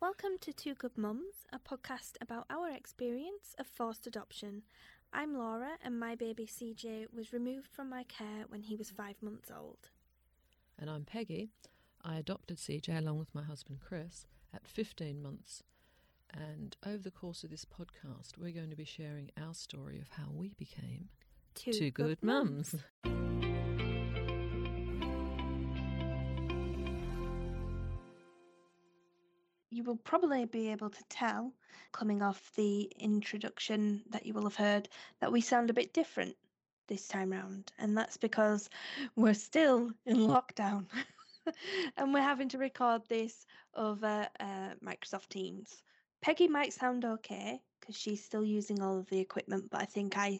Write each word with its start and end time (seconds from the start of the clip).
Welcome 0.00 0.38
to 0.40 0.52
Two 0.54 0.74
Good 0.74 0.96
Mums, 0.96 1.44
a 1.52 1.58
podcast 1.58 2.12
about 2.22 2.46
our 2.48 2.70
experience 2.70 3.54
of 3.58 3.66
forced 3.66 4.06
adoption. 4.06 4.62
I'm 5.12 5.36
Laura, 5.36 5.72
and 5.84 6.00
my 6.00 6.14
baby 6.14 6.46
CJ 6.46 7.12
was 7.14 7.34
removed 7.34 7.68
from 7.68 7.90
my 7.90 8.04
care 8.04 8.46
when 8.48 8.62
he 8.62 8.76
was 8.76 8.88
five 8.88 9.16
months 9.20 9.50
old. 9.54 9.90
And 10.78 10.88
I'm 10.88 11.04
Peggy. 11.04 11.50
I 12.02 12.16
adopted 12.16 12.56
CJ 12.56 12.96
along 12.96 13.18
with 13.18 13.34
my 13.34 13.42
husband 13.42 13.80
Chris 13.86 14.24
at 14.54 14.66
15 14.66 15.22
months. 15.22 15.64
And 16.32 16.78
over 16.86 17.02
the 17.02 17.10
course 17.10 17.44
of 17.44 17.50
this 17.50 17.66
podcast, 17.66 18.38
we're 18.38 18.52
going 18.52 18.70
to 18.70 18.76
be 18.76 18.86
sharing 18.86 19.30
our 19.38 19.52
story 19.52 20.00
of 20.00 20.08
how 20.08 20.30
we 20.32 20.54
became 20.56 21.10
Two, 21.54 21.74
two 21.74 21.90
good 21.90 22.22
mums. 22.22 22.74
You 23.04 23.29
will 29.90 29.96
probably 29.96 30.44
be 30.44 30.70
able 30.70 30.88
to 30.88 31.02
tell, 31.08 31.52
coming 31.90 32.22
off 32.22 32.52
the 32.54 32.84
introduction 33.00 34.00
that 34.10 34.24
you 34.24 34.32
will 34.32 34.44
have 34.44 34.54
heard, 34.54 34.88
that 35.20 35.32
we 35.32 35.40
sound 35.40 35.68
a 35.68 35.74
bit 35.74 35.92
different 35.92 36.36
this 36.86 37.08
time 37.08 37.32
round. 37.32 37.72
And 37.76 37.98
that's 37.98 38.16
because 38.16 38.70
we're 39.16 39.34
still 39.34 39.90
in 40.06 40.18
lockdown. 40.18 40.86
and 41.96 42.14
we're 42.14 42.22
having 42.22 42.48
to 42.50 42.58
record 42.58 43.02
this 43.08 43.46
over 43.74 44.28
uh, 44.38 44.74
Microsoft 44.80 45.28
Teams. 45.28 45.82
Peggy 46.22 46.46
might 46.46 46.72
sound 46.72 47.04
okay 47.04 47.60
because 47.80 47.96
she's 47.96 48.24
still 48.24 48.44
using 48.44 48.80
all 48.80 48.96
of 48.96 49.10
the 49.10 49.18
equipment, 49.18 49.70
but 49.72 49.82
I 49.82 49.86
think 49.86 50.16
I 50.16 50.38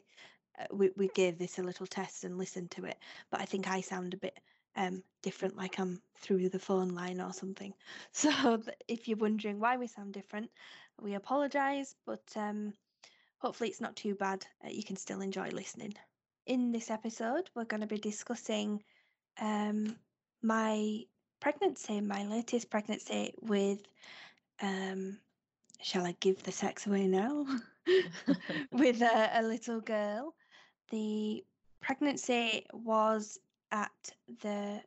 uh, 0.60 0.66
we 0.70 0.90
we 0.96 1.08
gave 1.08 1.38
this 1.38 1.58
a 1.58 1.62
little 1.62 1.86
test 1.86 2.22
and 2.22 2.38
listened 2.38 2.70
to 2.72 2.84
it, 2.84 2.98
but 3.32 3.40
I 3.40 3.46
think 3.46 3.68
I 3.68 3.80
sound 3.80 4.14
a 4.14 4.18
bit 4.18 4.38
um 4.76 5.02
different, 5.22 5.56
like 5.56 5.78
I'm 5.78 6.00
through 6.18 6.48
the 6.48 6.58
phone 6.58 6.88
line 6.90 7.20
or 7.20 7.32
something. 7.32 7.74
So 8.12 8.62
if 8.88 9.08
you're 9.08 9.18
wondering 9.18 9.60
why 9.60 9.76
we 9.76 9.86
sound 9.86 10.12
different, 10.12 10.50
we 11.00 11.14
apologise, 11.14 11.94
but 12.06 12.22
um 12.36 12.74
hopefully 13.38 13.70
it's 13.70 13.80
not 13.80 13.96
too 13.96 14.14
bad. 14.14 14.46
Uh, 14.64 14.68
you 14.70 14.84
can 14.84 14.96
still 14.96 15.20
enjoy 15.20 15.48
listening. 15.50 15.94
In 16.46 16.72
this 16.72 16.90
episode, 16.90 17.50
we're 17.54 17.64
going 17.64 17.80
to 17.82 17.86
be 17.86 17.98
discussing 17.98 18.82
um 19.40 19.96
my 20.42 21.00
pregnancy, 21.40 22.00
my 22.00 22.24
latest 22.26 22.70
pregnancy 22.70 23.34
with 23.40 23.80
um 24.62 25.18
shall 25.82 26.04
I 26.06 26.14
give 26.20 26.42
the 26.42 26.52
sex 26.52 26.86
away 26.86 27.06
now? 27.06 27.46
with 28.72 29.02
a, 29.02 29.30
a 29.34 29.42
little 29.42 29.80
girl. 29.80 30.34
The 30.90 31.44
pregnancy 31.80 32.66
was 32.72 33.38
the 34.42 34.82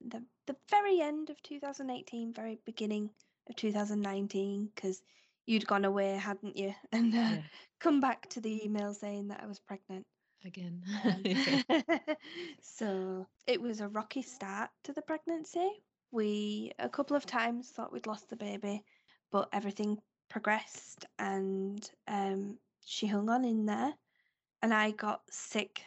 the 0.00 0.22
the 0.46 0.56
very 0.70 1.00
end 1.00 1.30
of 1.30 1.42
2018, 1.42 2.32
very 2.32 2.58
beginning 2.64 3.10
of 3.48 3.56
2019, 3.56 4.70
because 4.74 5.02
you'd 5.46 5.66
gone 5.66 5.84
away, 5.84 6.12
hadn't 6.16 6.56
you? 6.56 6.74
And 6.92 7.14
uh, 7.14 7.18
Yeah. 7.18 7.42
come 7.80 8.00
back 8.00 8.28
to 8.30 8.40
the 8.40 8.64
email 8.64 8.94
saying 8.94 9.28
that 9.28 9.42
I 9.42 9.46
was 9.46 9.60
pregnant. 9.60 10.06
Again. 10.44 10.82
Um, 11.04 11.24
so 12.62 13.26
it 13.46 13.60
was 13.60 13.80
a 13.80 13.88
rocky 13.88 14.22
start 14.22 14.70
to 14.84 14.92
the 14.92 15.02
pregnancy. 15.02 15.70
We 16.10 16.72
a 16.78 16.88
couple 16.88 17.16
of 17.16 17.26
times 17.26 17.70
thought 17.70 17.92
we'd 17.92 18.06
lost 18.06 18.28
the 18.30 18.36
baby, 18.36 18.82
but 19.30 19.48
everything 19.52 19.98
progressed 20.28 21.06
and 21.18 21.88
um, 22.06 22.58
she 22.84 23.06
hung 23.06 23.28
on 23.28 23.44
in 23.44 23.66
there. 23.66 23.92
And 24.62 24.72
I 24.74 24.90
got 24.92 25.20
sick, 25.30 25.82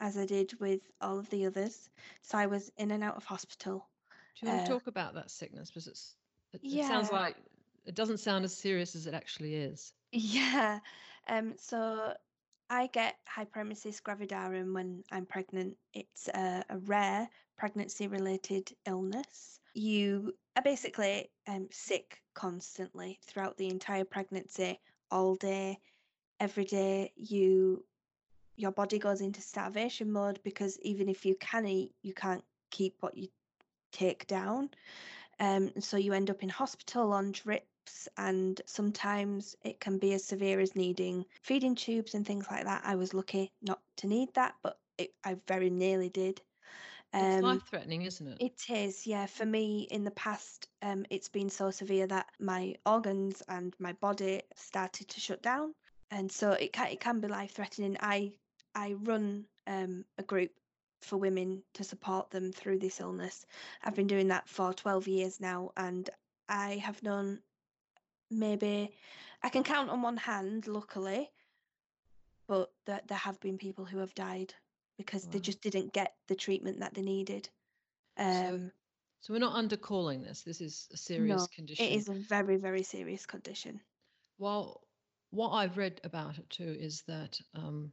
as 0.00 0.16
I 0.16 0.26
did 0.26 0.58
with 0.60 0.80
all 1.00 1.18
of 1.18 1.28
the 1.30 1.46
others. 1.46 1.88
So 2.22 2.38
I 2.38 2.46
was 2.46 2.70
in 2.76 2.90
and 2.90 3.02
out 3.02 3.16
of 3.16 3.24
hospital. 3.24 3.86
Do 4.38 4.46
you 4.46 4.52
want 4.52 4.62
uh, 4.62 4.64
to 4.66 4.72
talk 4.72 4.86
about 4.86 5.14
that 5.14 5.30
sickness? 5.30 5.70
Because 5.70 5.86
it's, 5.86 6.16
it, 6.52 6.60
it 6.62 6.84
sounds 6.84 7.10
like 7.10 7.36
it 7.86 7.94
doesn't 7.94 8.18
sound 8.18 8.44
as 8.44 8.54
serious 8.54 8.94
as 8.94 9.06
it 9.06 9.14
actually 9.14 9.54
is. 9.54 9.92
Yeah. 10.12 10.80
Um. 11.28 11.54
So 11.58 12.12
I 12.68 12.88
get 12.88 13.16
hyperemesis 13.34 14.02
gravidarum 14.02 14.74
when 14.74 15.02
I'm 15.12 15.26
pregnant. 15.26 15.76
It's 15.94 16.28
a, 16.28 16.64
a 16.68 16.78
rare 16.78 17.28
pregnancy-related 17.56 18.72
illness. 18.86 19.60
You 19.74 20.34
are 20.56 20.62
basically 20.62 21.30
um, 21.46 21.68
sick 21.70 22.20
constantly 22.34 23.18
throughout 23.24 23.56
the 23.56 23.68
entire 23.68 24.04
pregnancy, 24.04 24.78
all 25.10 25.36
day, 25.36 25.78
every 26.40 26.64
day. 26.64 27.12
You 27.16 27.84
your 28.56 28.72
body 28.72 28.98
goes 28.98 29.20
into 29.20 29.40
starvation 29.40 30.10
mode 30.10 30.40
because 30.42 30.78
even 30.80 31.08
if 31.08 31.24
you 31.24 31.34
can 31.36 31.66
eat, 31.66 31.92
you 32.02 32.14
can't 32.14 32.44
keep 32.70 32.96
what 33.00 33.16
you 33.16 33.28
take 33.92 34.26
down. 34.26 34.70
Um, 35.38 35.70
and 35.74 35.84
so 35.84 35.96
you 35.96 36.12
end 36.12 36.30
up 36.30 36.42
in 36.42 36.48
hospital 36.48 37.12
on 37.12 37.32
drips, 37.32 38.08
and 38.16 38.60
sometimes 38.66 39.54
it 39.62 39.80
can 39.80 39.98
be 39.98 40.14
as 40.14 40.24
severe 40.24 40.60
as 40.60 40.74
needing 40.74 41.24
feeding 41.42 41.74
tubes 41.74 42.14
and 42.14 42.26
things 42.26 42.46
like 42.50 42.64
that. 42.64 42.82
I 42.84 42.96
was 42.96 43.14
lucky 43.14 43.52
not 43.62 43.80
to 43.98 44.06
need 44.06 44.32
that, 44.34 44.54
but 44.62 44.78
it, 44.98 45.12
I 45.24 45.36
very 45.46 45.70
nearly 45.70 46.08
did. 46.08 46.40
It's 47.12 47.36
Um, 47.36 47.42
life 47.44 47.62
threatening, 47.68 48.02
isn't 48.02 48.26
it? 48.26 48.38
it 48.40 48.70
is, 48.70 49.06
yeah. 49.06 49.26
For 49.26 49.46
me, 49.46 49.86
in 49.90 50.04
the 50.04 50.10
past, 50.10 50.68
um, 50.82 51.06
it's 51.10 51.28
been 51.28 51.48
so 51.50 51.70
severe 51.70 52.06
that 52.08 52.26
my 52.40 52.76
organs 52.84 53.42
and 53.48 53.74
my 53.78 53.92
body 53.94 54.42
started 54.54 55.08
to 55.08 55.20
shut 55.20 55.42
down, 55.42 55.74
and 56.10 56.30
so 56.30 56.52
it 56.52 56.72
can 56.72 56.88
it 56.88 57.00
can 57.00 57.20
be 57.20 57.28
life 57.28 57.52
threatening. 57.52 57.96
I 58.00 58.32
I 58.76 58.92
run 59.02 59.46
um, 59.66 60.04
a 60.18 60.22
group 60.22 60.50
for 61.00 61.16
women 61.16 61.62
to 61.74 61.84
support 61.84 62.30
them 62.30 62.52
through 62.52 62.78
this 62.78 63.00
illness. 63.00 63.46
I've 63.82 63.94
been 63.96 64.06
doing 64.06 64.28
that 64.28 64.48
for 64.48 64.72
twelve 64.72 65.08
years 65.08 65.40
now, 65.40 65.70
and 65.76 66.08
I 66.48 66.76
have 66.76 67.02
known 67.02 67.40
maybe 68.30 68.92
I 69.42 69.48
can 69.48 69.64
count 69.64 69.90
on 69.90 70.02
one 70.02 70.16
hand, 70.16 70.66
luckily, 70.66 71.30
but 72.46 72.70
that 72.84 73.08
there 73.08 73.18
have 73.18 73.40
been 73.40 73.58
people 73.58 73.84
who 73.84 73.98
have 73.98 74.14
died 74.14 74.54
because 74.98 75.24
they 75.26 75.40
just 75.40 75.60
didn't 75.60 75.92
get 75.92 76.14
the 76.28 76.34
treatment 76.34 76.80
that 76.80 76.94
they 76.94 77.02
needed. 77.02 77.48
Um, 78.16 78.72
So 79.20 79.32
we're 79.32 79.40
not 79.40 79.56
undercalling 79.62 80.24
this. 80.24 80.42
This 80.42 80.60
is 80.60 80.88
a 80.92 80.96
serious 80.96 81.42
no, 81.42 81.46
condition. 81.54 81.84
it 81.84 81.92
is 81.92 82.08
a 82.08 82.14
very, 82.14 82.56
very 82.56 82.82
serious 82.82 83.26
condition. 83.26 83.80
Well, 84.38 84.80
what 85.30 85.50
I've 85.50 85.76
read 85.76 86.00
about 86.04 86.38
it 86.38 86.48
too 86.48 86.76
is 86.78 87.02
that 87.08 87.40
um, 87.54 87.92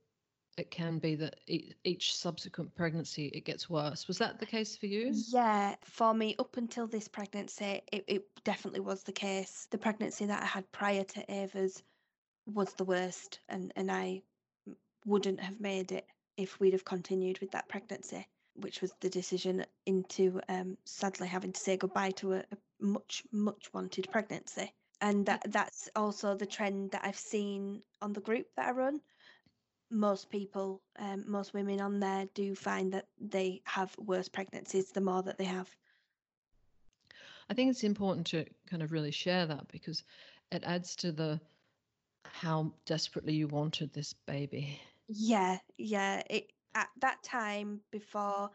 it 0.58 0.72
can 0.72 1.00
be 1.00 1.16
that 1.16 1.36
each 1.48 2.16
subsequent 2.16 2.74
pregnancy 2.76 3.28
it 3.28 3.46
gets 3.46 3.70
worse. 3.70 4.08
Was 4.08 4.18
that 4.20 4.40
the 4.40 4.46
case 4.46 4.78
for 4.78 4.86
you? 4.86 5.14
Yeah, 5.32 5.76
for 5.84 6.14
me, 6.14 6.36
up 6.40 6.58
until 6.58 6.88
this 6.88 7.08
pregnancy, 7.08 7.82
it, 7.92 8.04
it 8.08 8.44
definitely 8.44 8.82
was 8.82 9.04
the 9.04 9.12
case. 9.12 9.68
The 9.72 9.78
pregnancy 9.78 10.26
that 10.26 10.44
I 10.44 10.46
had 10.46 10.72
prior 10.72 11.04
to 11.04 11.32
Ava's 11.32 11.82
was 12.46 12.74
the 12.74 12.84
worst, 12.84 13.40
and, 13.50 13.72
and 13.76 13.92
I 13.92 14.22
wouldn't 15.06 15.40
have 15.40 15.60
made 15.60 15.92
it 15.92 16.06
if 16.38 16.60
we'd 16.60 16.74
have 16.74 16.86
continued 16.86 17.40
with 17.40 17.52
that 17.52 17.70
pregnancy, 17.70 18.28
which 18.56 18.82
was 18.82 18.94
the 19.00 19.10
decision 19.10 19.66
into 19.86 20.40
um, 20.50 20.78
sadly 20.86 21.28
having 21.28 21.54
to 21.54 21.60
say 21.60 21.78
goodbye 21.78 22.12
to 22.12 22.34
a, 22.34 22.40
a 22.40 22.58
much, 22.80 23.24
much 23.32 23.74
wanted 23.74 24.10
pregnancy. 24.12 24.74
And 25.02 25.26
that 25.26 25.42
that's 25.50 25.90
also 25.96 26.36
the 26.36 26.46
trend 26.46 26.92
that 26.92 27.04
I've 27.04 27.18
seen 27.18 27.82
on 28.02 28.14
the 28.14 28.22
group 28.22 28.48
that 28.56 28.68
I 28.68 28.72
run. 28.72 29.02
Most 29.94 30.30
people, 30.30 30.82
um, 30.98 31.24
most 31.28 31.54
women 31.54 31.80
on 31.80 32.00
there 32.00 32.26
do 32.34 32.56
find 32.56 32.92
that 32.94 33.06
they 33.22 33.62
have 33.66 33.96
worse 33.98 34.28
pregnancies 34.28 34.92
the 34.92 35.02
more 35.02 35.22
that 35.22 35.38
they 35.38 35.44
have. 35.46 35.70
I 37.50 37.54
think 37.54 37.70
it's 37.70 37.84
important 37.84 38.26
to 38.28 38.46
kind 38.68 38.82
of 38.82 38.92
really 38.92 39.12
share 39.12 39.46
that 39.46 39.68
because 39.72 40.04
it 40.52 40.64
adds 40.66 40.96
to 40.98 41.12
the 41.12 41.40
how 42.26 42.74
desperately 42.86 43.34
you 43.34 43.48
wanted 43.48 43.94
this 43.94 44.14
baby. 44.26 44.80
Yeah, 45.08 45.60
yeah. 45.78 46.24
It 46.30 46.52
at 46.74 46.90
that 47.02 47.22
time 47.22 47.82
before 47.92 48.50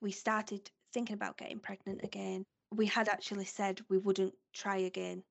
we 0.00 0.10
started 0.10 0.68
thinking 0.92 1.14
about 1.14 1.36
getting 1.36 1.60
pregnant 1.60 2.02
again, 2.02 2.44
we 2.74 2.86
had 2.86 3.08
actually 3.08 3.44
said 3.44 3.80
we 3.88 3.98
wouldn't 3.98 4.34
try 4.52 4.78
again 4.78 5.22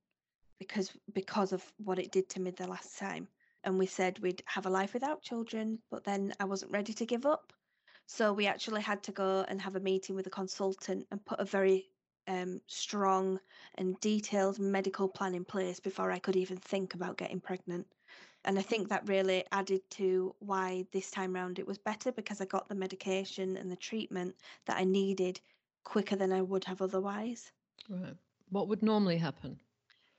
because 0.60 0.92
because 1.14 1.52
of 1.52 1.64
what 1.84 2.00
it 2.00 2.12
did 2.12 2.30
to 2.30 2.40
me 2.40 2.52
the 2.52 2.68
last 2.68 2.98
time. 2.98 3.28
And 3.64 3.78
we 3.78 3.86
said 3.86 4.20
we'd 4.20 4.44
have 4.46 4.66
a 4.66 4.70
life 4.70 4.94
without 4.94 5.22
children, 5.22 5.80
but 5.92 6.04
then 6.04 6.34
I 6.40 6.46
wasn't 6.46 6.72
ready 6.72 6.94
to 6.94 7.06
give 7.06 7.26
up. 7.26 7.54
So 8.06 8.34
we 8.34 8.48
actually 8.48 8.82
had 8.82 9.04
to 9.04 9.12
go 9.12 9.46
and 9.48 9.62
have 9.62 9.76
a 9.76 9.80
meeting 9.80 10.16
with 10.16 10.28
a 10.28 10.32
consultant 10.32 11.06
and 11.12 11.24
put 11.26 11.40
a 11.40 11.46
very 11.46 11.92
um, 12.28 12.62
strong 12.68 13.40
and 13.76 14.00
detailed 14.00 14.60
medical 14.60 15.08
plan 15.08 15.36
in 15.36 15.46
place 15.46 15.80
before 15.80 16.12
I 16.12 16.20
could 16.20 16.36
even 16.36 16.58
think 16.58 16.94
about 16.94 17.18
getting 17.18 17.40
pregnant. 17.40 17.88
And 18.46 18.58
I 18.58 18.62
think 18.62 18.88
that 18.90 19.08
really 19.08 19.44
added 19.52 19.82
to 19.92 20.34
why 20.40 20.86
this 20.94 21.12
time 21.12 21.34
round 21.34 21.60
it 21.60 21.68
was 21.68 21.78
better 21.78 22.12
because 22.12 22.40
I 22.40 22.46
got 22.46 22.70
the 22.70 22.76
medication 22.76 23.58
and 23.58 23.70
the 23.70 23.76
treatment 23.76 24.36
that 24.66 24.78
I 24.78 24.86
needed 24.86 25.42
quicker 25.84 26.16
than 26.16 26.32
I 26.32 26.42
would 26.42 26.64
have 26.66 26.82
otherwise. 26.82 27.52
Right. 27.90 28.16
What 28.50 28.68
would 28.70 28.82
normally 28.82 29.18
happen? 29.18 29.60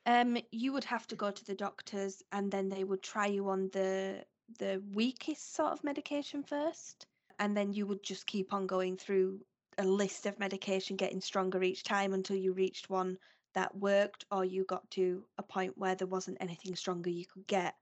Um, 0.05 0.37
you 0.51 0.73
would 0.73 0.83
have 0.85 1.05
to 1.07 1.15
go 1.15 1.31
to 1.31 1.45
the 1.45 1.55
doctors 1.55 2.23
and 2.31 2.51
then 2.51 2.69
they 2.69 2.83
would 2.83 3.03
try 3.03 3.27
you 3.27 3.49
on 3.49 3.69
the 3.71 4.23
the 4.59 4.81
weakest 4.93 5.55
sort 5.55 5.71
of 5.71 5.83
medication 5.83 6.43
first. 6.43 7.05
And 7.39 7.55
then 7.55 7.73
you 7.73 7.87
would 7.87 8.03
just 8.03 8.25
keep 8.25 8.53
on 8.53 8.67
going 8.67 8.97
through 8.97 9.39
a 9.77 9.83
list 9.83 10.25
of 10.25 10.37
medication, 10.39 10.95
getting 10.95 11.21
stronger 11.21 11.63
each 11.63 11.83
time 11.83 12.13
until 12.13 12.35
you 12.35 12.53
reached 12.53 12.89
one 12.89 13.17
that 13.53 13.75
worked, 13.75 14.25
or 14.31 14.45
you 14.45 14.63
got 14.65 14.89
to 14.91 15.23
a 15.37 15.43
point 15.43 15.77
where 15.77 15.95
there 15.95 16.07
wasn't 16.07 16.37
anything 16.39 16.75
stronger 16.75 17.09
you 17.09 17.25
could 17.25 17.47
get. 17.47 17.75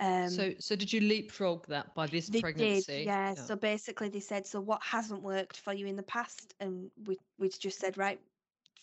Um, 0.00 0.28
so, 0.28 0.52
so 0.58 0.76
did 0.76 0.92
you 0.92 1.00
leapfrog 1.00 1.66
that 1.68 1.94
by 1.94 2.06
this 2.06 2.28
they 2.28 2.40
pregnancy? 2.40 2.98
Did, 2.98 3.06
yeah. 3.06 3.28
yeah. 3.28 3.34
So 3.34 3.56
basically, 3.56 4.08
they 4.08 4.20
said, 4.20 4.46
so 4.46 4.60
what 4.60 4.82
hasn't 4.82 5.22
worked 5.22 5.58
for 5.58 5.72
you 5.72 5.86
in 5.86 5.96
the 5.96 6.02
past, 6.02 6.54
and 6.60 6.90
we 7.06 7.18
we 7.38 7.48
just 7.48 7.78
said, 7.78 7.96
right, 7.96 8.20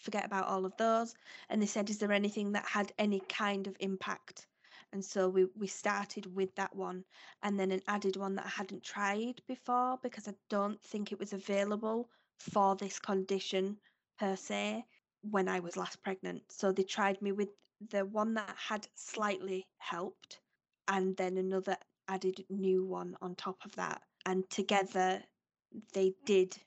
forget 0.02 0.26
about 0.26 0.48
all 0.48 0.66
of 0.66 0.76
those. 0.78 1.14
And 1.50 1.62
they 1.62 1.68
said, 1.68 1.90
is 1.90 1.98
there 2.00 2.12
anything 2.12 2.52
that 2.54 2.66
had 2.66 2.92
any 2.98 3.22
kind 3.30 3.68
of 3.68 3.76
impact? 3.80 4.48
And 4.94 5.04
so 5.04 5.30
we 5.30 5.46
we 5.56 5.68
started 5.68 6.36
with 6.36 6.54
that 6.56 6.76
one, 6.76 7.06
and 7.44 7.58
then 7.58 7.72
an 7.72 7.82
added 7.88 8.18
one 8.18 8.36
that 8.36 8.46
I 8.46 8.50
hadn't 8.50 8.84
tried 8.84 9.42
before 9.48 9.98
because 10.04 10.28
I 10.28 10.34
don't 10.50 10.82
think 10.84 11.12
it 11.12 11.20
was 11.20 11.32
available 11.32 12.10
for 12.40 12.76
this 12.76 13.00
condition 13.00 13.78
per 14.20 14.36
se 14.36 14.84
when 15.22 15.48
I 15.48 15.60
was 15.60 15.78
last 15.78 16.02
pregnant. 16.04 16.42
So 16.50 16.72
they 16.72 16.84
tried 16.84 17.22
me 17.22 17.32
with 17.32 17.50
the 17.90 18.06
one 18.06 18.34
that 18.34 18.56
had 18.58 18.88
slightly 18.96 19.66
helped 19.78 20.40
and 20.88 21.16
then 21.16 21.38
another 21.38 21.78
added 22.08 22.44
new 22.50 22.84
one 22.86 23.16
on 23.22 23.36
top 23.36 23.58
of 23.66 23.76
that. 23.76 24.02
And 24.26 24.50
together 24.50 25.24
they 25.94 26.14
did 26.26 26.58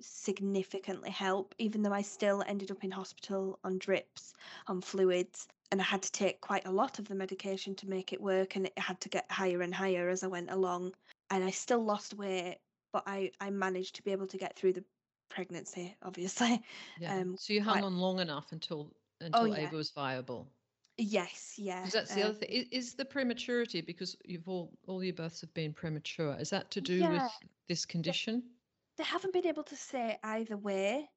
significantly 0.00 1.10
help, 1.10 1.54
even 1.58 1.82
though 1.82 1.92
I 1.92 2.02
still 2.02 2.42
ended 2.46 2.70
up 2.70 2.84
in 2.84 2.90
hospital 2.90 3.58
on 3.64 3.78
drips, 3.78 4.34
on 4.66 4.80
fluids. 4.80 5.48
And 5.72 5.80
I 5.80 5.84
had 5.84 6.02
to 6.02 6.12
take 6.12 6.40
quite 6.40 6.66
a 6.66 6.72
lot 6.72 6.98
of 6.98 7.06
the 7.06 7.14
medication 7.14 7.74
to 7.76 7.88
make 7.88 8.12
it 8.12 8.20
work, 8.20 8.56
and 8.56 8.66
it 8.66 8.78
had 8.78 9.00
to 9.02 9.08
get 9.08 9.30
higher 9.30 9.62
and 9.62 9.74
higher 9.74 10.08
as 10.08 10.24
I 10.24 10.26
went 10.26 10.50
along. 10.50 10.94
And 11.30 11.44
I 11.44 11.50
still 11.50 11.84
lost 11.84 12.14
weight, 12.14 12.58
but 12.92 13.04
I, 13.06 13.30
I 13.40 13.50
managed 13.50 13.94
to 13.96 14.02
be 14.02 14.10
able 14.10 14.26
to 14.26 14.36
get 14.36 14.56
through 14.56 14.72
the 14.72 14.84
pregnancy, 15.28 15.96
obviously. 16.02 16.62
Yeah. 17.00 17.16
Um, 17.16 17.36
so 17.38 17.52
you 17.52 17.62
hung 17.62 17.74
quite... 17.74 17.84
on 17.84 17.98
long 17.98 18.20
enough 18.20 18.52
until 18.52 18.90
oh, 19.22 19.26
until 19.26 19.40
oh, 19.42 19.44
yeah. 19.44 19.66
Ava 19.68 19.76
was 19.76 19.90
viable. 19.90 20.48
Yes, 20.98 21.54
yeah. 21.56 21.78
Because 21.80 21.92
that's 21.94 22.14
the 22.14 22.24
other 22.24 22.34
thing. 22.34 22.50
Is, 22.50 22.66
is, 22.70 22.94
the 22.94 23.06
prematurity 23.06 23.80
because 23.80 24.16
you've 24.24 24.46
all 24.46 24.70
all 24.86 25.02
your 25.02 25.14
births 25.14 25.40
have 25.40 25.54
been 25.54 25.72
premature? 25.72 26.36
Is 26.38 26.50
that 26.50 26.70
to 26.72 26.80
do 26.82 26.96
yeah. 26.96 27.12
with 27.12 27.32
this 27.68 27.86
condition? 27.86 28.42
They 28.96 29.04
haven't 29.04 29.32
been 29.32 29.46
able 29.46 29.62
to 29.64 29.76
say 29.76 30.18
either 30.22 30.56
way, 30.56 31.08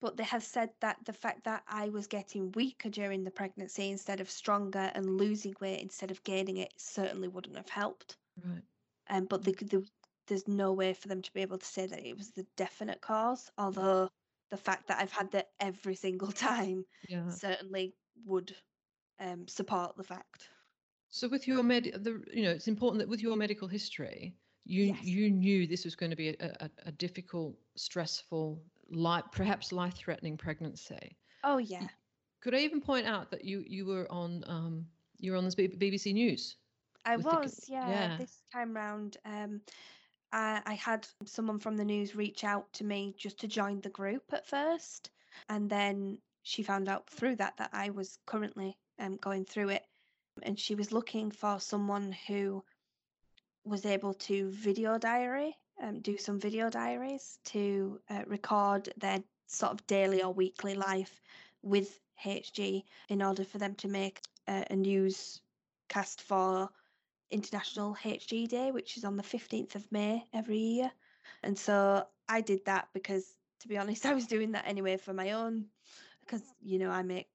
but 0.00 0.16
they 0.16 0.24
have 0.24 0.44
said 0.44 0.70
that 0.80 0.98
the 1.04 1.12
fact 1.12 1.44
that 1.44 1.62
I 1.68 1.88
was 1.88 2.06
getting 2.06 2.52
weaker 2.52 2.88
during 2.88 3.24
the 3.24 3.30
pregnancy 3.30 3.90
instead 3.90 4.20
of 4.20 4.30
stronger 4.30 4.90
and 4.94 5.18
losing 5.18 5.54
weight 5.60 5.80
instead 5.80 6.10
of 6.10 6.22
gaining 6.24 6.58
it 6.58 6.72
certainly 6.76 7.28
wouldn't 7.28 7.56
have 7.56 7.68
helped. 7.68 8.16
Right. 8.44 8.62
Um, 9.08 9.26
but 9.26 9.44
the, 9.44 9.52
the, 9.52 9.86
there's 10.26 10.48
no 10.48 10.72
way 10.72 10.92
for 10.92 11.08
them 11.08 11.22
to 11.22 11.32
be 11.32 11.42
able 11.42 11.58
to 11.58 11.66
say 11.66 11.86
that 11.86 12.04
it 12.04 12.16
was 12.16 12.30
the 12.30 12.46
definite 12.56 13.00
cause, 13.00 13.50
although 13.58 14.10
the 14.50 14.56
fact 14.56 14.88
that 14.88 14.98
I've 15.00 15.12
had 15.12 15.30
that 15.32 15.48
every 15.60 15.94
single 15.94 16.32
time 16.32 16.84
yeah. 17.08 17.28
certainly 17.30 17.94
would 18.24 18.54
um, 19.20 19.48
support 19.48 19.96
the 19.96 20.04
fact. 20.04 20.48
So, 21.08 21.28
with 21.28 21.46
your 21.46 21.62
med, 21.62 21.84
the 21.84 22.22
you 22.32 22.42
know, 22.42 22.50
it's 22.50 22.68
important 22.68 22.98
that 23.00 23.08
with 23.08 23.22
your 23.22 23.36
medical 23.36 23.68
history, 23.68 24.34
you 24.66 24.86
yes. 24.86 25.04
you 25.04 25.30
knew 25.30 25.66
this 25.66 25.84
was 25.84 25.94
going 25.94 26.10
to 26.10 26.16
be 26.16 26.30
a, 26.30 26.36
a, 26.60 26.70
a 26.86 26.92
difficult, 26.92 27.54
stressful, 27.76 28.60
life, 28.90 29.24
perhaps 29.32 29.72
life-threatening 29.72 30.36
pregnancy. 30.36 31.16
Oh 31.44 31.58
yeah. 31.58 31.86
Could 32.42 32.54
I 32.54 32.58
even 32.58 32.80
point 32.80 33.06
out 33.06 33.30
that 33.30 33.44
you 33.44 33.64
you 33.66 33.86
were 33.86 34.10
on 34.10 34.44
um, 34.46 34.86
you 35.18 35.32
were 35.32 35.38
on 35.38 35.44
this 35.44 35.54
BBC 35.54 36.12
News? 36.12 36.56
I 37.04 37.16
was, 37.16 37.54
the, 37.54 37.72
yeah, 37.72 37.88
yeah, 37.88 38.16
This 38.18 38.42
time 38.52 38.74
round, 38.74 39.16
um, 39.24 39.60
I, 40.32 40.60
I 40.66 40.74
had 40.74 41.06
someone 41.24 41.60
from 41.60 41.76
the 41.76 41.84
news 41.84 42.16
reach 42.16 42.42
out 42.42 42.72
to 42.72 42.84
me 42.84 43.14
just 43.16 43.38
to 43.40 43.46
join 43.46 43.80
the 43.80 43.90
group 43.90 44.24
at 44.32 44.44
first, 44.44 45.10
and 45.48 45.70
then 45.70 46.18
she 46.42 46.64
found 46.64 46.88
out 46.88 47.08
through 47.08 47.36
that 47.36 47.56
that 47.58 47.70
I 47.72 47.90
was 47.90 48.18
currently 48.26 48.76
um, 48.98 49.18
going 49.18 49.44
through 49.44 49.68
it, 49.68 49.86
and 50.42 50.58
she 50.58 50.74
was 50.74 50.90
looking 50.90 51.30
for 51.30 51.60
someone 51.60 52.10
who 52.26 52.64
was 53.66 53.84
able 53.84 54.14
to 54.14 54.48
video 54.50 54.96
diary, 54.96 55.56
um, 55.82 56.00
do 56.00 56.16
some 56.16 56.38
video 56.38 56.70
diaries 56.70 57.38
to 57.46 58.00
uh, 58.08 58.22
record 58.26 58.88
their 58.96 59.22
sort 59.48 59.72
of 59.72 59.86
daily 59.86 60.22
or 60.22 60.32
weekly 60.32 60.74
life 60.74 61.20
with 61.62 61.98
HG 62.24 62.84
in 63.08 63.22
order 63.22 63.44
for 63.44 63.58
them 63.58 63.74
to 63.76 63.88
make 63.88 64.20
uh, 64.48 64.62
a 64.70 64.76
newscast 64.76 66.22
for 66.22 66.70
International 67.30 67.96
HG 68.02 68.48
Day, 68.48 68.70
which 68.70 68.96
is 68.96 69.04
on 69.04 69.16
the 69.16 69.22
15th 69.22 69.74
of 69.74 69.90
May 69.90 70.24
every 70.32 70.58
year. 70.58 70.90
And 71.42 71.58
so 71.58 72.06
I 72.28 72.40
did 72.40 72.64
that 72.66 72.88
because, 72.94 73.34
to 73.60 73.68
be 73.68 73.76
honest, 73.76 74.06
I 74.06 74.14
was 74.14 74.26
doing 74.26 74.52
that 74.52 74.66
anyway 74.66 74.96
for 74.96 75.12
my 75.12 75.32
own 75.32 75.66
because 76.20 76.42
you 76.62 76.78
know 76.78 76.90
I 76.90 77.02
make 77.02 77.28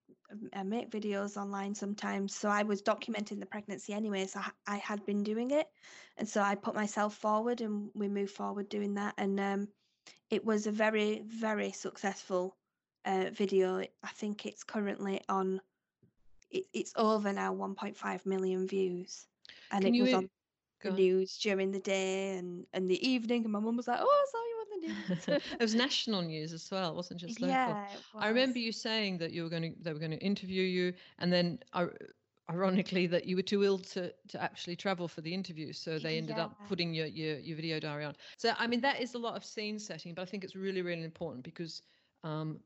I 0.54 0.63
make 0.63 0.89
videos 0.89 1.38
online 1.38 1.75
sometimes. 1.75 2.36
So 2.36 2.50
I 2.50 2.63
was 2.63 2.81
documenting 2.81 3.39
the 3.39 3.45
pregnancy 3.45 3.94
anyway. 3.94 4.25
So 4.25 4.42
I, 4.68 4.78
had 4.78 5.06
been 5.06 5.24
doing 5.24 5.51
it, 5.51 5.68
and 6.18 6.28
so 6.28 6.42
I 6.42 6.56
put 6.56 6.75
myself 6.75 7.16
forward, 7.16 7.62
and 7.62 7.89
we 7.94 8.07
moved 8.07 8.31
forward 8.31 8.69
doing 8.69 8.94
that. 8.95 9.13
And 9.18 9.39
um, 9.39 9.68
it 10.30 10.44
was 10.45 10.68
a 10.68 10.72
very 10.72 11.24
very 11.25 11.72
successful 11.72 12.56
uh, 13.06 13.25
video. 13.33 13.80
I 13.80 14.10
think 14.16 14.45
it's 14.45 14.63
currently 14.63 15.22
on. 15.30 15.62
It, 16.50 16.66
it's 16.74 16.94
over 16.95 17.31
now, 17.31 17.54
1.5 17.54 18.25
million 18.25 18.68
views, 18.68 19.27
and 19.72 19.86
Can 19.86 19.95
it 19.95 20.01
was 20.01 20.13
on 20.13 20.30
the 20.84 20.92
news 20.92 21.38
during 21.38 21.72
the 21.72 21.80
day 21.80 22.38
and 22.38 22.66
and 22.74 22.89
the 22.89 23.07
evening. 23.07 23.44
And 23.44 23.54
my 23.54 23.60
mum 23.60 23.77
was 23.77 23.88
like, 23.88 24.00
"Oh, 24.01 24.04
I 24.04 24.25
saw 24.31 24.50
it 25.28 25.60
was 25.60 25.75
national 25.75 26.22
news 26.22 26.54
as 26.54 26.69
well. 26.72 26.92
It 26.92 26.95
wasn't 26.95 27.19
just 27.19 27.39
local. 27.39 27.56
Yeah, 27.56 27.88
I 28.16 28.28
remember 28.28 28.60
you 28.60 28.72
saying 28.72 29.18
that 29.19 29.31
you 29.31 29.44
were 29.44 29.50
going 29.50 29.74
to 29.74 29.74
they 29.81 29.94
were 29.94 30.00
going 30.00 30.12
to 30.12 30.18
interview 30.18 30.63
you, 30.63 30.94
and 31.19 31.31
then 31.31 31.60
ironically 32.50 33.07
that 33.07 33.25
you 33.25 33.36
were 33.36 33.42
too 33.42 33.63
ill 33.63 33.78
to 33.78 34.12
to 34.28 34.42
actually 34.42 34.75
travel 34.75 35.07
for 35.07 35.22
the 35.22 35.33
interview, 35.33 35.72
so 35.74 36.00
they 36.00 36.18
ended 36.18 36.38
yeah. 36.38 36.45
up 36.45 36.57
putting 36.68 36.94
your, 36.94 37.07
your 37.07 37.39
your 37.39 37.56
video 37.56 37.80
diary 37.80 38.06
on. 38.06 38.16
So 38.38 38.54
I 38.57 38.68
mean 38.68 38.81
that 38.81 39.01
is 39.01 39.13
a 39.13 39.19
lot 39.19 39.36
of 39.36 39.45
scene 39.45 39.80
setting, 39.80 40.13
but 40.13 40.22
I 40.22 40.25
think 40.25 40.44
it's 40.44 40.56
really 40.56 40.81
really 40.81 41.04
important 41.04 41.44
because 41.44 41.81
um, 42.24 42.60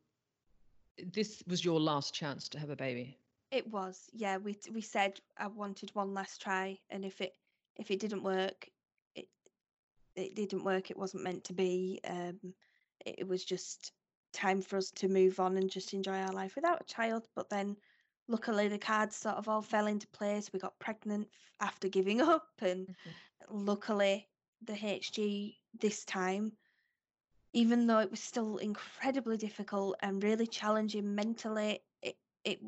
this 1.14 1.44
was 1.48 1.64
your 1.64 1.80
last 1.80 2.14
chance 2.14 2.48
to 2.50 2.60
have 2.60 2.70
a 2.70 2.76
baby. 2.76 3.18
It 3.52 3.72
was, 3.72 4.10
yeah. 4.12 4.38
We 4.38 4.58
we 4.74 4.82
said 4.82 5.20
I 5.38 5.48
wanted 5.48 5.92
one 5.94 6.14
last 6.14 6.42
try, 6.42 6.80
and 6.90 7.06
if 7.06 7.22
it 7.22 7.36
if 7.78 7.92
it 7.92 8.00
didn't 8.00 8.24
work, 8.24 8.70
it 10.16 10.36
didn't 10.36 10.64
work. 10.64 10.92
It 10.92 10.98
wasn't 10.98 11.24
meant 11.24 11.44
to 11.46 11.54
be. 11.54 12.00
Um, 12.08 12.40
it, 13.06 13.28
was 13.28 13.44
just 13.44 13.92
time 14.34 14.62
for 14.62 14.78
us 14.78 14.92
to 14.92 15.08
move 15.08 15.40
on 15.40 15.58
and 15.58 15.70
just 15.70 15.94
enjoy 15.94 16.18
our 16.18 16.32
life 16.32 16.56
without 16.56 16.82
a 16.82 16.94
child. 16.94 17.28
But 17.36 17.50
then, 17.50 17.76
luckily, 18.28 18.68
the 18.68 18.78
cards 18.78 19.16
sort 19.16 19.36
of 19.36 19.48
all 19.48 19.62
fell 19.62 19.88
into 19.88 20.08
place. 20.08 20.52
We 20.52 20.60
got 20.60 20.80
pregnant 20.80 21.28
after 21.60 21.88
giving 21.88 22.22
up, 22.34 22.48
and 22.62 22.88
mm-hmm. 22.88 23.66
luckily, 23.66 24.28
the 24.64 24.74
HG 24.74 25.56
this 25.80 26.06
time, 26.06 26.54
even 27.54 27.88
though 27.88 28.00
it 28.00 28.12
was 28.12 28.22
still 28.22 28.58
incredibly 28.58 29.38
difficult 29.38 29.98
and 30.02 30.24
really 30.24 30.48
challenging 30.48 31.16
mentally, 31.16 31.82
it 32.02 32.16
it 32.44 32.60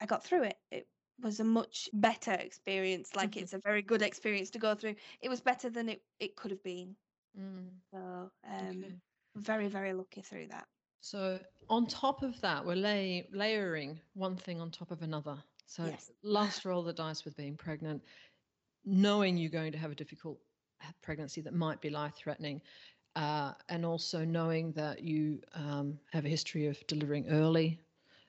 I 0.00 0.06
got 0.06 0.24
through 0.24 0.44
it. 0.44 0.58
It 0.70 0.86
was 1.22 1.40
a 1.40 1.44
much 1.44 1.88
better 1.92 2.32
experience. 2.32 3.14
Like 3.14 3.32
mm-hmm. 3.32 3.40
it's 3.40 3.52
a 3.52 3.58
very 3.58 3.82
good 3.82 4.02
experience 4.02 4.50
to 4.50 4.58
go 4.58 4.74
through. 4.74 4.96
It 5.20 5.28
was 5.28 5.40
better 5.40 5.70
than 5.70 5.88
it, 5.88 6.02
it 6.20 6.36
could 6.36 6.50
have 6.50 6.62
been. 6.62 6.94
Mm. 7.38 7.68
So 7.90 7.98
um, 7.98 8.68
okay. 8.68 8.94
very, 9.36 9.68
very 9.68 9.92
lucky 9.92 10.22
through 10.22 10.48
that. 10.48 10.66
So 11.00 11.38
on 11.68 11.86
top 11.86 12.22
of 12.22 12.40
that, 12.42 12.64
we're 12.64 12.76
lay, 12.76 13.26
layering 13.32 14.00
one 14.14 14.36
thing 14.36 14.60
on 14.60 14.70
top 14.70 14.90
of 14.90 15.02
another. 15.02 15.36
So 15.66 15.84
yes. 15.86 16.10
last 16.22 16.64
roll 16.64 16.82
the 16.82 16.92
dice 16.92 17.24
with 17.24 17.36
being 17.36 17.56
pregnant, 17.56 18.02
knowing 18.84 19.36
you're 19.36 19.50
going 19.50 19.72
to 19.72 19.78
have 19.78 19.90
a 19.90 19.96
difficult 19.96 20.38
pregnancy 21.02 21.40
that 21.40 21.54
might 21.54 21.80
be 21.80 21.90
life 21.90 22.14
threatening. 22.16 22.60
Uh, 23.14 23.52
and 23.68 23.84
also 23.84 24.24
knowing 24.24 24.72
that 24.72 25.02
you 25.02 25.38
um, 25.54 25.98
have 26.12 26.24
a 26.24 26.28
history 26.28 26.66
of 26.66 26.78
delivering 26.86 27.28
early 27.28 27.78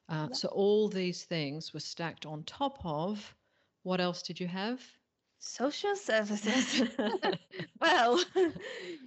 uh, 0.08 0.30
So 0.32 0.48
all 0.50 0.90
these 0.90 1.26
things 1.26 1.74
were 1.74 1.80
stacked 1.80 2.26
on 2.26 2.44
top 2.44 2.86
of 2.86 3.36
what 3.84 4.00
else 4.02 4.22
did 4.24 4.40
you 4.40 4.48
have? 4.48 5.00
Social 5.40 5.96
services. 5.96 6.82
well, 7.82 8.24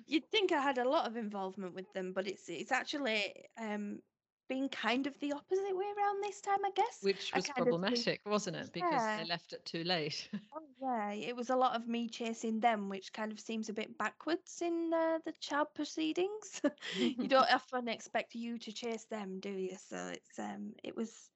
you'd 0.06 0.30
think 0.30 0.52
I 0.52 0.60
had 0.60 0.78
a 0.78 0.88
lot 0.88 1.06
of 1.06 1.16
involvement 1.16 1.74
with 1.74 1.92
them, 1.92 2.12
but 2.12 2.26
it's 2.26 2.48
it's 2.48 2.72
actually 2.72 3.46
um, 3.56 4.02
been 4.48 4.68
kind 4.68 5.06
of 5.06 5.18
the 5.20 5.32
opposite 5.32 5.76
way 5.76 5.84
around 5.96 6.22
this 6.22 6.40
time, 6.40 6.64
I 6.64 6.70
guess. 6.74 6.98
Which 7.02 7.32
was 7.34 7.48
problematic, 7.48 8.20
wasn't 8.26 8.56
it? 8.56 8.72
Because 8.72 8.92
yeah. 8.92 9.18
they 9.18 9.28
left 9.28 9.52
it 9.52 9.64
too 9.64 9.84
late. 9.84 10.28
oh, 10.56 10.62
yeah, 10.80 11.12
it 11.12 11.34
was 11.34 11.50
a 11.50 11.56
lot 11.56 11.74
of 11.74 11.88
me 11.88 12.08
chasing 12.08 12.60
them, 12.60 12.88
which 12.88 13.12
kind 13.12 13.32
of 13.32 13.40
seems 13.40 13.68
a 13.68 13.72
bit 13.72 13.96
backwards 13.98 14.62
in 14.62 14.90
uh, 14.94 15.18
the 15.24 15.32
child 15.40 15.68
proceedings. 15.74 16.60
you 16.96 17.28
don't 17.28 17.50
often 17.52 17.88
expect 17.88 18.34
you 18.34 18.58
to 18.58 18.72
chase 18.72 19.04
them, 19.04 19.40
do 19.40 19.50
you? 19.50 19.76
So 19.88 19.96
it's 20.12 20.38
um, 20.38 20.72
it 20.82 20.96
was 20.96 21.30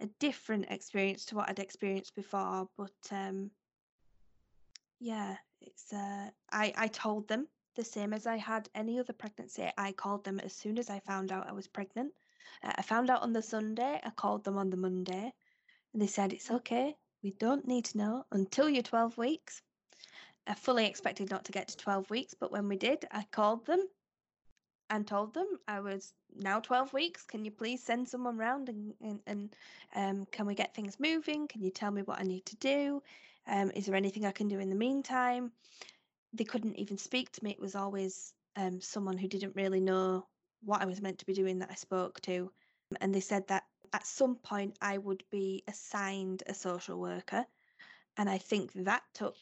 a 0.00 0.06
different 0.18 0.66
experience 0.70 1.24
to 1.26 1.36
what 1.36 1.48
I'd 1.48 1.58
experienced 1.58 2.14
before, 2.14 2.68
but 2.76 2.90
um, 3.12 3.50
yeah, 4.98 5.36
it's 5.60 5.92
uh, 5.92 6.30
I 6.52 6.72
I 6.76 6.88
told 6.88 7.28
them 7.28 7.46
the 7.76 7.84
same 7.84 8.12
as 8.12 8.26
I 8.26 8.36
had 8.36 8.68
any 8.74 8.98
other 8.98 9.12
pregnancy. 9.12 9.70
I 9.78 9.92
called 9.92 10.24
them 10.24 10.40
as 10.40 10.52
soon 10.52 10.78
as 10.78 10.90
I 10.90 10.98
found 11.00 11.32
out 11.32 11.48
I 11.48 11.52
was 11.52 11.68
pregnant 11.68 12.12
I 12.62 12.82
found 12.82 13.10
out 13.10 13.22
on 13.22 13.32
the 13.32 13.42
Sunday. 13.42 14.00
I 14.02 14.10
called 14.10 14.44
them 14.44 14.58
on 14.58 14.70
the 14.70 14.76
Monday, 14.76 15.32
and 15.92 16.02
they 16.02 16.06
said 16.06 16.32
it's 16.32 16.50
okay. 16.50 16.96
We 17.22 17.32
don't 17.32 17.66
need 17.66 17.84
to 17.86 17.98
know 17.98 18.24
until 18.32 18.68
you're 18.68 18.82
12 18.82 19.18
weeks. 19.18 19.62
I 20.46 20.54
fully 20.54 20.86
expected 20.86 21.30
not 21.30 21.44
to 21.44 21.52
get 21.52 21.68
to 21.68 21.76
12 21.76 22.10
weeks, 22.10 22.34
but 22.34 22.50
when 22.50 22.68
we 22.68 22.76
did, 22.76 23.04
I 23.10 23.24
called 23.30 23.66
them 23.66 23.86
and 24.88 25.06
told 25.06 25.34
them 25.34 25.46
I 25.68 25.80
was 25.80 26.12
now 26.34 26.60
12 26.60 26.92
weeks. 26.92 27.24
Can 27.24 27.44
you 27.44 27.50
please 27.50 27.82
send 27.82 28.08
someone 28.08 28.36
round 28.36 28.68
and, 28.68 28.94
and, 29.00 29.20
and 29.26 29.56
um, 29.94 30.26
can 30.32 30.46
we 30.46 30.54
get 30.54 30.74
things 30.74 30.98
moving? 30.98 31.46
Can 31.46 31.62
you 31.62 31.70
tell 31.70 31.90
me 31.90 32.02
what 32.02 32.18
I 32.18 32.24
need 32.24 32.44
to 32.46 32.56
do? 32.56 33.02
Um, 33.46 33.70
is 33.74 33.86
there 33.86 33.94
anything 33.94 34.26
I 34.26 34.32
can 34.32 34.48
do 34.48 34.58
in 34.58 34.70
the 34.70 34.76
meantime? 34.76 35.52
They 36.32 36.44
couldn't 36.44 36.76
even 36.76 36.98
speak 36.98 37.32
to 37.32 37.44
me. 37.44 37.50
It 37.50 37.60
was 37.60 37.74
always 37.74 38.34
um, 38.56 38.80
someone 38.80 39.18
who 39.18 39.28
didn't 39.28 39.56
really 39.56 39.80
know 39.80 40.26
what 40.62 40.82
I 40.82 40.86
was 40.86 41.00
meant 41.00 41.18
to 41.18 41.26
be 41.26 41.34
doing 41.34 41.58
that 41.58 41.70
I 41.70 41.74
spoke 41.74 42.20
to. 42.22 42.50
And 43.00 43.14
they 43.14 43.20
said 43.20 43.46
that 43.48 43.64
at 43.92 44.06
some 44.06 44.36
point 44.36 44.76
I 44.80 44.98
would 44.98 45.24
be 45.30 45.62
assigned 45.68 46.42
a 46.46 46.54
social 46.54 46.98
worker. 46.98 47.44
And 48.16 48.28
I 48.28 48.38
think 48.38 48.72
that 48.74 49.02
took 49.14 49.36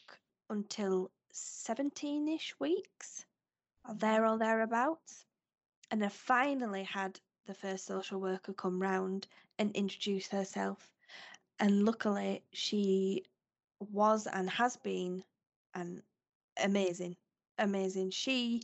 until 0.49 1.11
17 1.31 2.27
ish 2.27 2.55
weeks, 2.59 3.25
or 3.87 3.95
there 3.95 4.25
or 4.25 4.37
thereabouts. 4.37 5.25
And 5.91 6.03
I 6.03 6.09
finally 6.09 6.83
had 6.83 7.19
the 7.47 7.53
first 7.53 7.85
social 7.85 8.19
worker 8.19 8.53
come 8.53 8.81
round 8.81 9.27
and 9.57 9.75
introduce 9.75 10.27
herself. 10.27 10.91
And 11.59 11.83
luckily, 11.83 12.43
she 12.53 13.23
was 13.79 14.27
and 14.27 14.49
has 14.49 14.77
been 14.77 15.23
an 15.73 16.01
amazing, 16.63 17.15
amazing. 17.57 18.11
She 18.11 18.61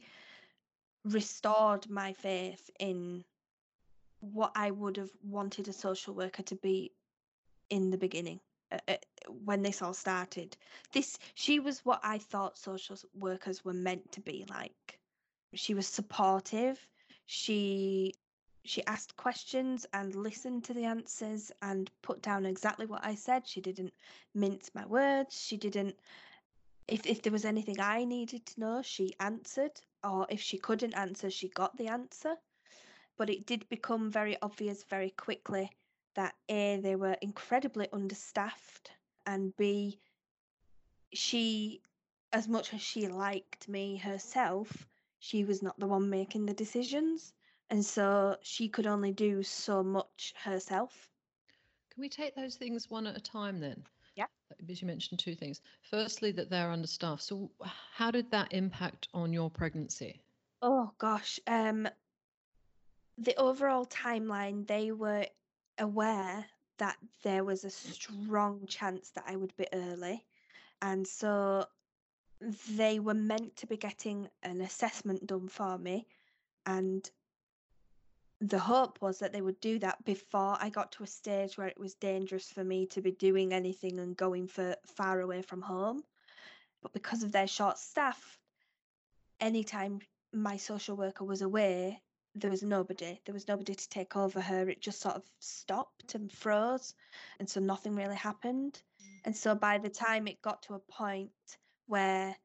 restored 1.05 1.89
my 1.89 2.13
faith 2.13 2.69
in 2.79 3.24
what 4.19 4.51
I 4.55 4.71
would 4.71 4.97
have 4.97 5.12
wanted 5.24 5.67
a 5.67 5.74
social 5.74 6.13
worker 6.13 6.43
to 6.43 6.55
be 6.55 6.91
in 7.69 7.91
the 7.91 7.97
beginning 7.97 8.39
uh, 8.71 8.79
uh, 8.88 8.95
when 9.43 9.62
this 9.62 9.81
all 9.81 9.93
started. 9.93 10.57
This 10.91 11.17
she 11.35 11.59
was 11.59 11.85
what 11.85 12.00
I 12.03 12.17
thought 12.17 12.57
social 12.57 12.97
workers 13.13 13.63
were 13.63 13.74
meant 13.74 14.12
to 14.13 14.21
be 14.21 14.45
like. 14.50 15.00
She 15.53 15.74
was 15.74 15.88
supportive. 15.88 16.79
She 17.25 18.15
she 18.63 18.83
asked 18.88 19.15
questions 19.15 19.85
and 19.93 20.15
listened 20.15 20.63
to 20.63 20.74
the 20.74 20.85
answers 20.85 21.51
and 21.62 21.91
put 22.01 22.24
down 22.24 22.47
exactly 22.47 22.88
what 22.88 23.05
I 23.05 23.13
said. 23.13 23.47
She 23.47 23.62
didn't 23.62 23.93
mince 24.33 24.71
my 24.74 24.85
words. 24.88 25.39
She 25.39 25.57
didn't 25.57 25.95
if 26.88 27.05
if 27.05 27.21
there 27.21 27.31
was 27.31 27.45
anything 27.45 27.79
I 27.79 28.05
needed 28.05 28.45
to 28.47 28.59
know, 28.59 28.81
she 28.81 29.13
answered 29.19 29.81
or 30.05 30.27
if 30.29 30.41
she 30.41 30.57
couldn't 30.57 30.93
answer, 30.93 31.29
she 31.29 31.50
got 31.50 31.75
the 31.77 31.88
answer. 31.88 32.35
But 33.17 33.29
it 33.29 33.45
did 33.45 33.67
become 33.69 34.12
very 34.12 34.38
obvious 34.41 34.83
very 34.83 35.09
quickly 35.09 35.71
that 36.13 36.35
A, 36.50 36.79
they 36.81 36.95
were 36.95 37.17
incredibly 37.21 37.88
understaffed, 37.91 38.91
and 39.25 39.55
B, 39.57 40.00
she, 41.13 41.81
as 42.31 42.47
much 42.47 42.74
as 42.74 42.81
she 42.81 43.07
liked 43.07 43.67
me 43.67 43.97
herself, 43.97 44.88
she 45.19 45.43
was 45.43 45.62
not 45.62 45.79
the 45.79 45.88
one 45.88 46.09
making 46.09 46.45
the 46.45 46.53
decisions. 46.53 47.33
And 47.69 47.83
so 47.83 48.38
she 48.41 48.69
could 48.69 48.85
only 48.85 49.12
do 49.12 49.41
so 49.41 49.81
much 49.81 50.33
herself. 50.38 51.09
Can 51.89 52.01
we 52.01 52.09
take 52.09 52.35
those 52.35 52.55
things 52.55 52.89
one 52.89 53.07
at 53.07 53.17
a 53.17 53.21
time 53.21 53.59
then? 53.59 53.83
Because 54.58 54.82
you 54.82 54.88
mentioned 54.88 55.20
two 55.20 55.36
things. 55.36 55.62
Firstly, 55.90 56.32
that 56.32 56.50
they're 56.50 56.72
understaffed. 56.72 57.24
So, 57.24 57.50
how 57.94 58.12
did 58.12 58.30
that 58.32 58.54
impact 58.54 59.08
on 59.14 59.34
your 59.34 59.50
pregnancy? 59.50 60.22
Oh 60.62 60.92
gosh, 60.98 61.40
um, 61.48 61.88
the 63.18 63.36
overall 63.38 63.86
timeline, 63.86 64.68
they 64.68 64.92
were 64.92 65.25
aware 65.78 66.46
that 66.78 66.98
there 67.24 67.44
was 67.44 67.64
a 67.64 67.70
strong 67.70 68.66
chance 68.68 69.12
that 69.12 69.25
I 69.28 69.36
would 69.36 69.56
be 69.56 69.68
early. 69.74 70.25
And 70.82 71.08
so 71.08 71.66
they 72.70 73.00
were 73.00 73.14
meant 73.14 73.56
to 73.58 73.68
be 73.68 73.78
getting 73.78 74.30
an 74.44 74.62
assessment 74.62 75.25
done 75.25 75.48
for 75.48 75.78
me. 75.78 76.08
And 76.66 77.10
the 78.42 78.60
hope 78.60 79.01
was 79.01 79.20
that 79.20 79.32
they 79.32 79.42
would 79.42 79.60
do 79.60 79.80
that 79.80 80.04
before 80.04 80.58
I 80.60 80.70
got 80.70 80.92
to 80.94 81.04
a 81.04 81.08
stage 81.08 81.58
where 81.58 81.68
it 81.68 81.80
was 81.80 81.94
dangerous 81.96 82.50
for 82.50 82.63
me 82.63 82.86
to 82.88 83.01
be 83.01 83.12
doing 83.12 83.54
anything 83.54 84.00
and 84.00 84.15
going 84.15 84.48
for 84.48 84.75
far 84.96 85.22
away 85.22 85.42
from 85.42 85.62
home. 85.62 86.04
But 86.82 86.94
because 86.94 87.24
of 87.24 87.32
their 87.32 87.48
short 87.48 87.80
staff, 87.80 88.39
anytime 89.39 90.00
my 90.34 90.58
social 90.58 90.98
worker 90.98 91.24
was 91.24 91.42
away, 91.42 92.01
there 92.36 92.51
was 92.51 92.62
nobody. 92.62 93.20
There 93.25 93.34
was 93.34 93.48
nobody 93.48 93.74
to 93.74 93.89
take 93.89 94.18
over 94.18 94.42
her. 94.42 94.68
It 94.70 94.82
just 94.82 95.00
sort 95.00 95.15
of 95.15 95.24
stopped 95.39 96.15
and 96.15 96.30
froze. 96.30 96.94
And 97.39 97.50
so 97.50 97.62
nothing 97.62 97.96
really 97.96 98.15
happened. 98.18 98.82
Mm. 99.01 99.20
And 99.25 99.36
so 99.36 99.56
by 99.56 99.77
the 99.77 99.89
time 99.89 100.27
it 100.27 100.42
got 100.42 100.62
to 100.63 100.74
a 100.74 100.80
point 100.80 101.32
where 101.88 102.36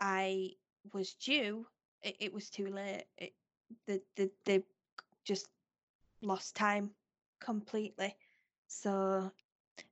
I 0.00 0.52
was 0.92 1.14
due, 1.14 1.66
it, 2.02 2.16
it 2.20 2.32
was 2.32 2.48
too 2.48 2.66
late. 2.66 3.04
It, 3.18 3.32
the, 3.88 4.00
the, 4.14 4.30
they 4.44 4.62
just 5.26 5.46
lost 6.22 6.56
time 6.56 6.90
completely. 7.40 8.16
So 8.68 9.30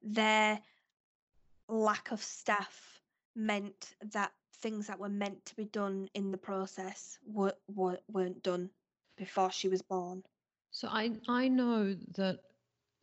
their 0.02 0.58
lack 1.68 2.10
of 2.10 2.22
staff 2.22 3.00
meant 3.36 3.94
that 4.12 4.32
things 4.60 4.86
that 4.86 4.98
were 4.98 5.08
meant 5.08 5.44
to 5.46 5.56
be 5.56 5.66
done 5.66 6.08
in 6.14 6.30
the 6.30 6.38
process 6.38 7.18
were, 7.26 7.54
were, 7.68 7.98
weren't 8.08 8.42
done 8.42 8.70
before 9.16 9.50
she 9.50 9.68
was 9.68 9.82
born. 9.82 10.22
So 10.70 10.88
I 10.88 11.12
I 11.28 11.48
know 11.48 11.94
that 12.16 12.40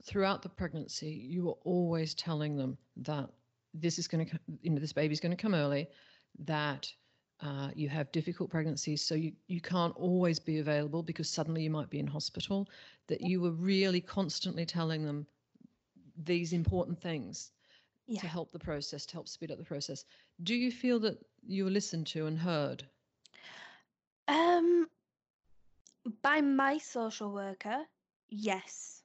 throughout 0.03 0.41
the 0.41 0.49
pregnancy 0.49 1.09
you 1.09 1.45
were 1.45 1.57
always 1.63 2.13
telling 2.13 2.57
them 2.57 2.77
that 2.97 3.29
this 3.73 3.97
is 3.97 4.07
going 4.07 4.25
to 4.25 4.39
you 4.61 4.71
know 4.71 4.79
this 4.81 4.91
baby's 4.91 5.21
going 5.21 5.35
to 5.35 5.41
come 5.41 5.55
early, 5.55 5.87
that 6.39 6.91
uh, 7.41 7.69
you 7.75 7.89
have 7.89 8.11
difficult 8.11 8.51
pregnancies, 8.51 9.01
so 9.01 9.15
you, 9.15 9.31
you 9.47 9.59
can't 9.61 9.95
always 9.95 10.39
be 10.39 10.59
available 10.59 11.01
because 11.01 11.27
suddenly 11.27 11.63
you 11.63 11.71
might 11.71 11.89
be 11.89 11.99
in 11.99 12.07
hospital. 12.07 12.69
That 13.07 13.21
you 13.21 13.41
were 13.41 13.51
really 13.51 13.99
constantly 13.99 14.65
telling 14.65 15.05
them 15.05 15.25
these 16.23 16.53
important 16.53 17.01
things 17.01 17.51
yeah. 18.07 18.21
to 18.21 18.27
help 18.27 18.51
the 18.51 18.59
process, 18.59 19.05
to 19.07 19.13
help 19.13 19.27
speed 19.27 19.51
up 19.51 19.57
the 19.57 19.63
process. 19.63 20.05
Do 20.43 20.53
you 20.53 20.71
feel 20.71 20.99
that 20.99 21.17
you 21.45 21.63
were 21.63 21.71
listened 21.71 22.07
to 22.07 22.27
and 22.27 22.37
heard? 22.37 22.85
Um, 24.27 24.87
by 26.21 26.41
my 26.41 26.77
social 26.77 27.31
worker, 27.31 27.79
yes. 28.29 29.01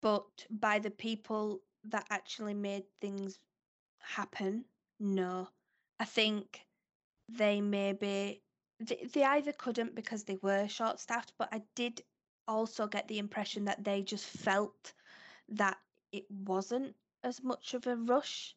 But 0.00 0.46
by 0.50 0.78
the 0.78 0.90
people 0.90 1.60
that 1.84 2.06
actually 2.10 2.54
made 2.54 2.84
things 3.00 3.38
happen, 3.98 4.64
no. 4.98 5.48
I 6.00 6.04
think 6.04 6.60
they 7.28 7.60
maybe 7.60 8.42
they, 8.80 9.06
they 9.12 9.24
either 9.24 9.52
couldn't 9.52 9.94
because 9.94 10.24
they 10.24 10.38
were 10.42 10.68
short 10.68 11.00
staffed, 11.00 11.32
but 11.38 11.48
I 11.52 11.62
did 11.74 12.02
also 12.46 12.86
get 12.86 13.08
the 13.08 13.18
impression 13.18 13.64
that 13.66 13.82
they 13.84 14.02
just 14.02 14.26
felt 14.26 14.92
that 15.48 15.78
it 16.12 16.24
wasn't 16.30 16.94
as 17.22 17.42
much 17.42 17.74
of 17.74 17.86
a 17.86 17.96
rush. 17.96 18.54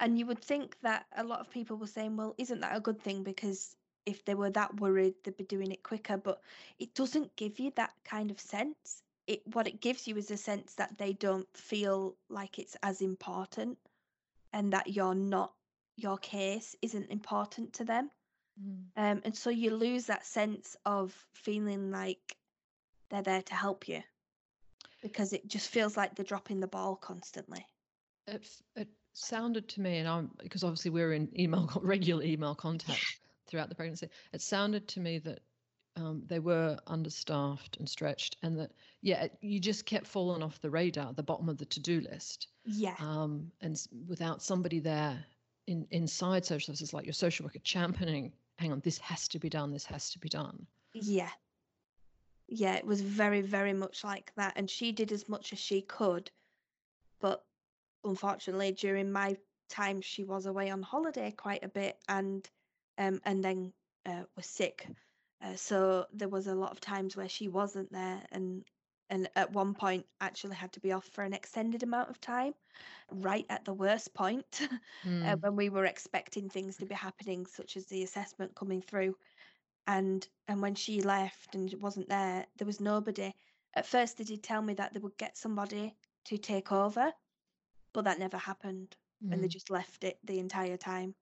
And 0.00 0.18
you 0.18 0.26
would 0.26 0.42
think 0.42 0.76
that 0.82 1.06
a 1.16 1.24
lot 1.24 1.40
of 1.40 1.50
people 1.50 1.76
were 1.76 1.86
saying, 1.86 2.16
well, 2.16 2.34
isn't 2.38 2.60
that 2.60 2.76
a 2.76 2.80
good 2.80 3.00
thing? 3.00 3.22
Because 3.22 3.76
if 4.06 4.24
they 4.24 4.34
were 4.34 4.50
that 4.50 4.80
worried, 4.80 5.14
they'd 5.22 5.36
be 5.36 5.44
doing 5.44 5.70
it 5.72 5.82
quicker. 5.82 6.16
But 6.16 6.40
it 6.78 6.94
doesn't 6.94 7.36
give 7.36 7.58
you 7.58 7.72
that 7.76 7.92
kind 8.04 8.30
of 8.30 8.40
sense. 8.40 9.02
It 9.26 9.42
what 9.52 9.66
it 9.66 9.82
gives 9.82 10.08
you 10.08 10.16
is 10.16 10.30
a 10.30 10.36
sense 10.36 10.74
that 10.76 10.96
they 10.96 11.12
don't 11.12 11.48
feel 11.54 12.16
like 12.30 12.58
it's 12.58 12.76
as 12.82 13.02
important, 13.02 13.76
and 14.52 14.72
that 14.72 14.86
you're 14.88 15.14
not 15.14 15.52
your 15.98 16.16
case 16.18 16.76
isn't 16.80 17.10
important 17.10 17.72
to 17.74 17.84
them. 17.84 18.10
Mm. 18.62 18.84
Um, 18.96 19.20
and 19.24 19.36
so 19.36 19.50
you 19.50 19.74
lose 19.74 20.06
that 20.06 20.24
sense 20.24 20.76
of 20.86 21.14
feeling 21.34 21.90
like 21.90 22.36
they're 23.10 23.22
there 23.22 23.42
to 23.42 23.54
help 23.54 23.88
you 23.88 24.02
because 25.02 25.32
it 25.32 25.46
just 25.48 25.68
feels 25.68 25.96
like 25.96 26.14
they're 26.14 26.24
dropping 26.24 26.60
the 26.60 26.66
ball 26.66 26.96
constantly. 26.96 27.66
It, 28.26 28.48
it 28.76 28.88
sounded 29.12 29.68
to 29.70 29.80
me, 29.80 29.98
and 29.98 30.08
I'm 30.08 30.30
because 30.42 30.64
obviously 30.64 30.90
we're 30.90 31.12
in 31.12 31.28
email 31.38 31.70
regular 31.82 32.22
email 32.22 32.54
contact 32.54 33.04
throughout 33.46 33.68
the 33.68 33.74
pregnancy. 33.74 34.08
It 34.32 34.42
sounded 34.42 34.86
to 34.88 35.00
me 35.00 35.18
that 35.20 35.40
um, 35.96 36.22
they 36.26 36.38
were 36.38 36.78
understaffed 36.86 37.76
and 37.78 37.88
stretched, 37.88 38.36
and 38.42 38.58
that 38.58 38.72
yeah, 39.02 39.28
you 39.40 39.58
just 39.58 39.86
kept 39.86 40.06
falling 40.06 40.42
off 40.42 40.60
the 40.60 40.70
radar, 40.70 41.12
the 41.12 41.22
bottom 41.22 41.48
of 41.48 41.58
the 41.58 41.64
to-do 41.64 42.00
list. 42.00 42.48
Yeah. 42.64 42.94
Um, 43.00 43.50
and 43.60 43.80
without 44.06 44.42
somebody 44.42 44.78
there 44.78 45.24
in 45.68 45.86
inside 45.90 46.44
social 46.44 46.66
services, 46.72 46.92
like 46.94 47.06
your 47.06 47.12
social 47.12 47.44
worker, 47.44 47.60
championing, 47.62 48.32
hang 48.56 48.72
on, 48.72 48.80
this 48.80 48.98
has 48.98 49.28
to 49.28 49.38
be 49.38 49.48
done. 49.48 49.72
This 49.72 49.84
has 49.84 50.10
to 50.10 50.18
be 50.18 50.28
done. 50.28 50.66
Yeah. 50.94 51.30
Yeah, 52.48 52.74
it 52.76 52.86
was 52.86 53.02
very, 53.02 53.42
very 53.42 53.74
much 53.74 54.02
like 54.04 54.32
that, 54.36 54.54
and 54.56 54.70
she 54.70 54.90
did 54.92 55.12
as 55.12 55.28
much 55.28 55.52
as 55.52 55.58
she 55.58 55.82
could, 55.82 56.30
but 57.20 57.44
unfortunately, 58.04 58.72
during 58.72 59.12
my 59.12 59.36
time, 59.68 60.00
she 60.00 60.24
was 60.24 60.46
away 60.46 60.70
on 60.70 60.82
holiday 60.82 61.30
quite 61.30 61.62
a 61.62 61.68
bit, 61.68 61.98
and 62.08 62.48
um, 62.96 63.20
and 63.24 63.44
then 63.44 63.72
uh, 64.06 64.24
was 64.34 64.46
sick 64.46 64.88
Uh, 65.40 65.54
so 65.56 66.06
there 66.12 66.28
was 66.28 66.46
a 66.46 66.54
lot 66.54 66.72
of 66.72 66.80
times 66.80 67.16
where 67.16 67.28
she 67.28 67.48
wasn't 67.48 67.92
there, 67.92 68.22
and 68.32 68.64
and 69.10 69.28
at 69.36 69.52
one 69.52 69.74
point 69.74 70.06
actually 70.20 70.56
had 70.56 70.72
to 70.72 70.80
be 70.80 70.92
off 70.92 71.06
for 71.06 71.24
an 71.24 71.32
extended 71.34 71.82
amount 71.82 72.10
of 72.10 72.20
time, 72.20 72.54
right 73.10 73.46
at 73.50 73.64
the 73.64 73.74
worst 73.74 74.14
point 74.14 74.68
Mm. 75.04 75.22
uh, 75.24 75.36
when 75.40 75.56
we 75.56 75.68
were 75.70 75.86
expecting 75.86 76.48
things 76.48 76.76
to 76.78 76.86
be 76.86 76.94
happening, 76.94 77.46
such 77.46 77.76
as 77.76 77.86
the 77.86 78.02
assessment 78.02 78.54
coming 78.54 78.82
through. 78.82 79.16
And 79.86 80.26
and 80.48 80.60
when 80.62 80.74
she 80.74 81.00
left 81.02 81.54
and 81.54 81.72
wasn't 81.80 82.08
there, 82.08 82.46
there 82.56 82.66
was 82.66 82.80
nobody. 82.80 83.32
At 83.74 83.86
first, 83.86 84.18
they 84.18 84.24
did 84.24 84.42
tell 84.42 84.62
me 84.62 84.74
that 84.74 84.92
they 84.92 85.00
would 85.00 85.16
get 85.18 85.36
somebody 85.36 85.94
to 86.26 86.38
take 86.38 86.72
over, 86.72 87.12
but 87.92 88.04
that 88.04 88.18
never 88.18 88.36
happened, 88.38 88.96
and 89.30 89.42
they 89.42 89.48
Mm. 89.48 89.50
just 89.50 89.70
left 89.70 90.04
it 90.04 90.18
the 90.24 90.38
entire 90.38 90.76
time. 90.76 91.14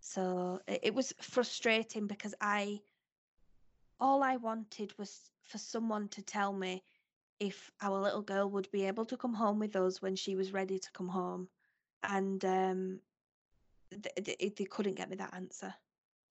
So 0.00 0.60
it, 0.66 0.80
it 0.84 0.94
was 0.94 1.12
frustrating 1.20 2.06
because 2.06 2.34
I, 2.40 2.80
all 4.00 4.22
I 4.22 4.36
wanted 4.36 4.96
was 4.98 5.30
for 5.42 5.58
someone 5.58 6.08
to 6.08 6.22
tell 6.22 6.52
me 6.52 6.82
if 7.44 7.70
our 7.82 8.00
little 8.00 8.22
girl 8.22 8.48
would 8.50 8.70
be 8.70 8.84
able 8.86 9.04
to 9.06 9.16
come 9.16 9.34
home 9.34 9.58
with 9.58 9.76
us 9.76 10.00
when 10.02 10.16
she 10.16 10.36
was 10.36 10.52
ready 10.52 10.78
to 10.78 10.90
come 10.92 11.08
home, 11.08 11.48
and 12.02 12.44
um, 12.44 13.00
th- 13.90 14.24
th- 14.24 14.54
they 14.56 14.64
couldn't 14.64 14.96
get 14.96 15.10
me 15.10 15.16
that 15.16 15.34
answer. 15.34 15.74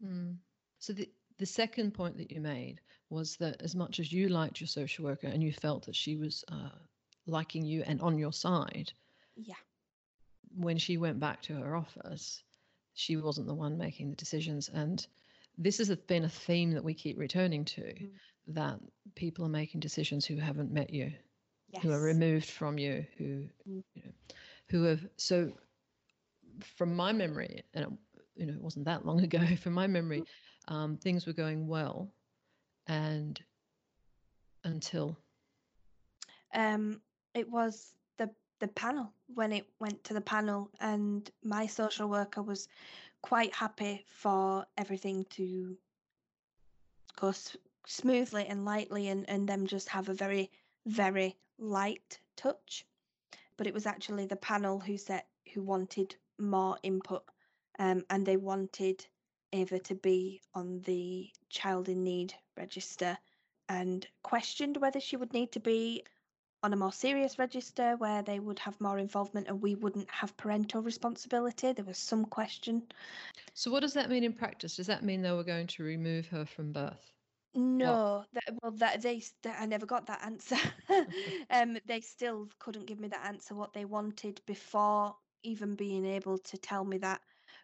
Mm. 0.04 0.38
So 0.80 0.94
the 0.94 1.10
the 1.38 1.46
second 1.46 1.94
point 1.94 2.18
that 2.18 2.32
you 2.32 2.42
made 2.42 2.80
was 3.10 3.38
that 3.38 3.62
as 3.62 3.76
much 3.76 4.00
as 4.00 4.12
you 4.12 4.30
liked 4.30 4.60
your 4.62 4.68
social 4.68 5.06
worker 5.06 5.28
and 5.28 5.42
you 5.44 5.52
felt 5.52 5.86
that 5.86 5.96
she 5.96 6.16
was 6.16 6.44
uh, 6.48 6.70
liking 7.26 7.66
you 7.66 7.84
and 7.88 8.00
on 8.02 8.18
your 8.20 8.34
side, 8.34 8.92
Yeah. 9.36 9.56
when 10.56 10.78
she 10.78 10.98
went 10.98 11.20
back 11.20 11.42
to 11.44 11.56
her 11.56 11.76
office, 11.76 12.44
she 12.94 13.18
wasn't 13.18 13.48
the 13.48 13.54
one 13.54 13.78
making 13.78 14.10
the 14.10 14.16
decisions. 14.16 14.70
And 14.70 15.06
this 15.58 15.80
has 15.80 15.90
been 16.08 16.26
a 16.26 16.30
theme 16.30 16.72
that 16.72 16.84
we 16.84 16.94
keep 16.94 17.18
returning 17.18 17.66
to 17.66 17.82
Mm. 17.82 18.12
That 18.48 18.80
people 19.16 19.46
are 19.46 19.50
making 19.50 19.80
decisions 19.80 20.26
who 20.26 20.36
haven't 20.38 20.72
met 20.72 20.90
you, 20.90 21.12
Yes. 21.70 21.84
who 21.84 21.92
are 21.92 22.02
removed 22.02 22.50
from 22.50 22.78
you, 22.78 23.06
who, 23.18 23.48
Mm. 23.68 23.84
you 23.94 24.04
know, 24.04 24.12
who 24.70 24.84
have. 24.84 25.08
So, 25.18 25.52
from 26.78 26.96
my 26.96 27.12
memory, 27.12 27.64
and 27.74 27.86
it, 27.86 27.92
you 28.36 28.46
know, 28.46 28.54
it 28.54 28.62
wasn't 28.62 28.86
that 28.86 29.06
long 29.06 29.22
ago, 29.24 29.46
from 29.56 29.74
my 29.74 29.88
memory, 29.88 30.24
um, 30.68 30.98
things 30.98 31.26
were 31.26 31.34
going 31.34 31.68
well, 31.68 32.14
and 32.88 33.42
until 34.64 35.18
Um, 36.54 37.02
it 37.34 37.50
was 37.50 37.96
the 38.18 38.30
the 38.60 38.68
panel 38.68 39.12
when 39.34 39.52
it 39.52 39.68
went 39.80 40.04
to 40.06 40.14
the 40.14 40.22
panel, 40.22 40.70
and 40.80 41.30
my 41.44 41.66
social 41.68 42.08
worker 42.10 42.42
was 42.42 42.68
quite 43.22 43.54
happy 43.54 44.06
for 44.08 44.66
everything 44.78 45.26
to 45.32 45.78
go 47.16 47.30
s- 47.30 47.58
smoothly 47.86 48.46
and 48.48 48.66
lightly, 48.66 49.08
and 49.08 49.30
and 49.30 49.48
them 49.48 49.68
just 49.68 49.90
have 49.90 50.10
a 50.10 50.14
very 50.14 50.52
very 50.86 51.36
light 51.58 52.20
touch. 52.36 52.86
But 53.58 53.68
it 53.68 53.74
was 53.74 53.86
actually 53.86 54.26
the 54.26 54.36
panel 54.36 54.80
who 54.80 54.98
said 54.98 55.24
who 55.54 55.62
wanted 55.62 56.16
more 56.40 56.78
input, 56.84 57.24
um, 57.80 58.04
and 58.10 58.26
they 58.26 58.38
wanted 58.38 59.06
Ava 59.52 59.80
to 59.80 59.96
be 59.96 60.42
on 60.54 60.82
the 60.82 61.32
child 61.50 61.90
in 61.90 62.04
need 62.04 62.34
register, 62.58 63.18
and 63.70 64.08
questioned 64.24 64.78
whether 64.78 65.00
she 65.00 65.18
would 65.18 65.34
need 65.34 65.52
to 65.52 65.60
be 65.60 66.04
on 66.64 66.72
a 66.72 66.78
more 66.78 66.94
serious 66.94 67.38
register 67.38 67.96
where 67.98 68.24
they 68.24 68.40
would 68.40 68.58
have 68.58 68.80
more 68.80 68.98
involvement 68.98 69.48
and 69.48 69.62
we 69.62 69.76
wouldn't 69.76 70.10
have 70.10 70.36
parental 70.38 70.82
responsibility. 70.82 71.74
There 71.74 71.84
was 71.84 71.98
some 71.98 72.26
question. 72.26 72.84
So, 73.54 73.70
what 73.70 73.82
does 73.82 73.94
that 73.94 74.10
mean 74.10 74.24
in 74.24 74.34
practice? 74.34 74.78
Does 74.78 74.88
that 74.88 75.04
mean 75.04 75.22
they 75.22 75.32
were 75.32 75.44
going 75.44 75.68
to 75.68 75.84
remove 75.84 76.28
her 76.28 76.46
from 76.46 76.72
birth? 76.72 77.12
No, 77.56 78.26
that, 78.34 78.56
well, 78.62 78.72
that 78.74 79.02
they 79.04 79.22
that 79.44 79.58
I 79.60 79.66
never 79.66 79.86
got 79.86 80.08
that 80.08 80.26
answer. 80.26 80.58
um, 81.50 81.78
they 81.86 82.02
still 82.02 82.50
couldn't 82.60 82.88
give 82.88 83.00
me 83.00 83.10
that 83.10 83.26
answer. 83.26 83.54
What 83.54 83.74
they 83.74 83.86
wanted 83.86 84.42
before 84.46 85.16
even 85.44 85.76
being 85.76 86.06
able 86.06 86.38
to 86.40 86.58
tell 86.58 86.84
me 86.84 86.98
that 87.00 87.22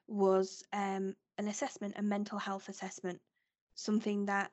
was 0.07 0.63
um, 0.73 1.15
an 1.37 1.47
assessment, 1.47 1.95
a 1.97 2.03
mental 2.03 2.37
health 2.37 2.69
assessment, 2.69 3.19
something 3.75 4.25
that 4.25 4.51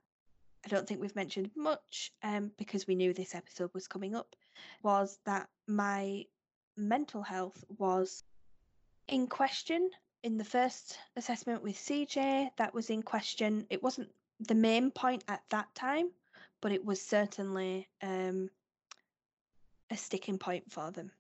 I 0.64 0.68
don't 0.68 0.86
think 0.86 1.00
we've 1.00 1.14
mentioned 1.16 1.50
much 1.54 2.12
um, 2.22 2.50
because 2.56 2.86
we 2.86 2.94
knew 2.94 3.12
this 3.12 3.34
episode 3.34 3.70
was 3.74 3.86
coming 3.88 4.14
up. 4.14 4.34
Was 4.82 5.18
that 5.24 5.48
my 5.66 6.24
mental 6.76 7.22
health 7.22 7.62
was 7.78 8.24
in 9.06 9.26
question 9.26 9.90
in 10.22 10.38
the 10.38 10.44
first 10.44 10.98
assessment 11.16 11.62
with 11.62 11.76
CJ? 11.76 12.50
That 12.56 12.74
was 12.74 12.90
in 12.90 13.02
question. 13.02 13.66
It 13.70 13.82
wasn't 13.82 14.10
the 14.40 14.54
main 14.54 14.90
point 14.90 15.24
at 15.28 15.42
that 15.50 15.74
time, 15.74 16.10
but 16.60 16.72
it 16.72 16.84
was 16.84 17.00
certainly 17.00 17.88
um, 18.02 18.50
a 19.90 19.96
sticking 19.96 20.38
point 20.38 20.70
for 20.70 20.90
them. 20.90 21.10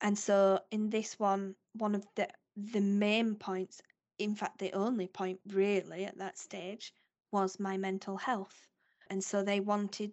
And 0.00 0.18
so 0.18 0.60
in 0.70 0.90
this 0.90 1.18
one, 1.18 1.54
one 1.74 1.94
of 1.94 2.06
the 2.16 2.28
the 2.56 2.80
main 2.80 3.36
points, 3.36 3.80
in 4.18 4.34
fact, 4.34 4.58
the 4.58 4.72
only 4.72 5.06
point 5.06 5.40
really 5.46 6.04
at 6.04 6.18
that 6.18 6.38
stage, 6.38 6.92
was 7.30 7.58
my 7.58 7.78
mental 7.78 8.16
health. 8.18 8.68
And 9.08 9.24
so 9.24 9.42
they 9.42 9.60
wanted 9.60 10.12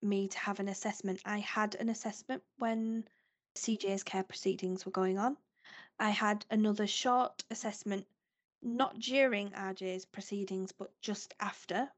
me 0.00 0.28
to 0.28 0.38
have 0.38 0.60
an 0.60 0.68
assessment. 0.68 1.20
I 1.24 1.38
had 1.38 1.74
an 1.76 1.88
assessment 1.88 2.42
when 2.58 3.04
CJ's 3.56 4.02
care 4.02 4.22
proceedings 4.22 4.86
were 4.86 4.92
going 4.92 5.18
on. 5.18 5.36
I 5.98 6.10
had 6.10 6.46
another 6.50 6.86
short 6.86 7.44
assessment, 7.50 8.06
not 8.62 8.98
during 8.98 9.50
RJ's 9.50 10.04
proceedings, 10.04 10.72
but 10.72 10.90
just 11.00 11.34
after, 11.40 11.88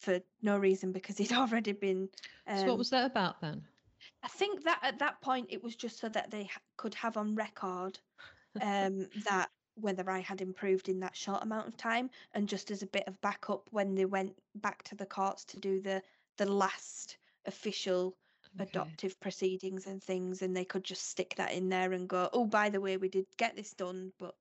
for 0.00 0.20
no 0.42 0.56
reason 0.58 0.92
because 0.92 1.18
he'd 1.18 1.32
already 1.34 1.72
been. 1.72 2.08
so, 2.54 2.66
what 2.66 2.72
um, 2.72 2.78
was 2.78 2.90
that 2.90 3.06
about 3.10 3.40
then? 3.40 3.62
I 4.22 4.28
think 4.28 4.64
that 4.64 4.80
at 4.82 4.98
that 5.00 5.20
point 5.20 5.48
it 5.50 5.62
was 5.62 5.76
just 5.76 5.98
so 5.98 6.08
that 6.08 6.30
they 6.30 6.44
ha- 6.44 6.60
could 6.76 6.94
have 6.94 7.16
on 7.16 7.34
record 7.34 7.98
um, 8.60 9.08
that 9.24 9.50
whether 9.74 10.10
I 10.10 10.20
had 10.20 10.40
improved 10.40 10.88
in 10.88 11.00
that 11.00 11.16
short 11.16 11.42
amount 11.42 11.68
of 11.68 11.76
time, 11.76 12.10
and 12.34 12.48
just 12.48 12.70
as 12.70 12.82
a 12.82 12.86
bit 12.86 13.06
of 13.06 13.20
backup 13.20 13.68
when 13.70 13.94
they 13.94 14.04
went 14.06 14.36
back 14.56 14.82
to 14.84 14.96
the 14.96 15.06
courts 15.06 15.44
to 15.46 15.60
do 15.60 15.80
the 15.80 16.02
the 16.36 16.46
last 16.46 17.18
official 17.46 18.16
Okay. 18.60 18.68
adoptive 18.70 19.20
proceedings 19.20 19.86
and 19.86 20.02
things, 20.02 20.42
and 20.42 20.56
they 20.56 20.64
could 20.64 20.84
just 20.84 21.08
stick 21.08 21.34
that 21.36 21.52
in 21.52 21.68
there 21.68 21.92
and 21.92 22.08
go, 22.08 22.28
oh, 22.32 22.46
by 22.46 22.70
the 22.70 22.80
way, 22.80 22.96
we 22.96 23.08
did 23.08 23.26
get 23.36 23.54
this 23.56 23.74
done, 23.74 24.12
but 24.18 24.34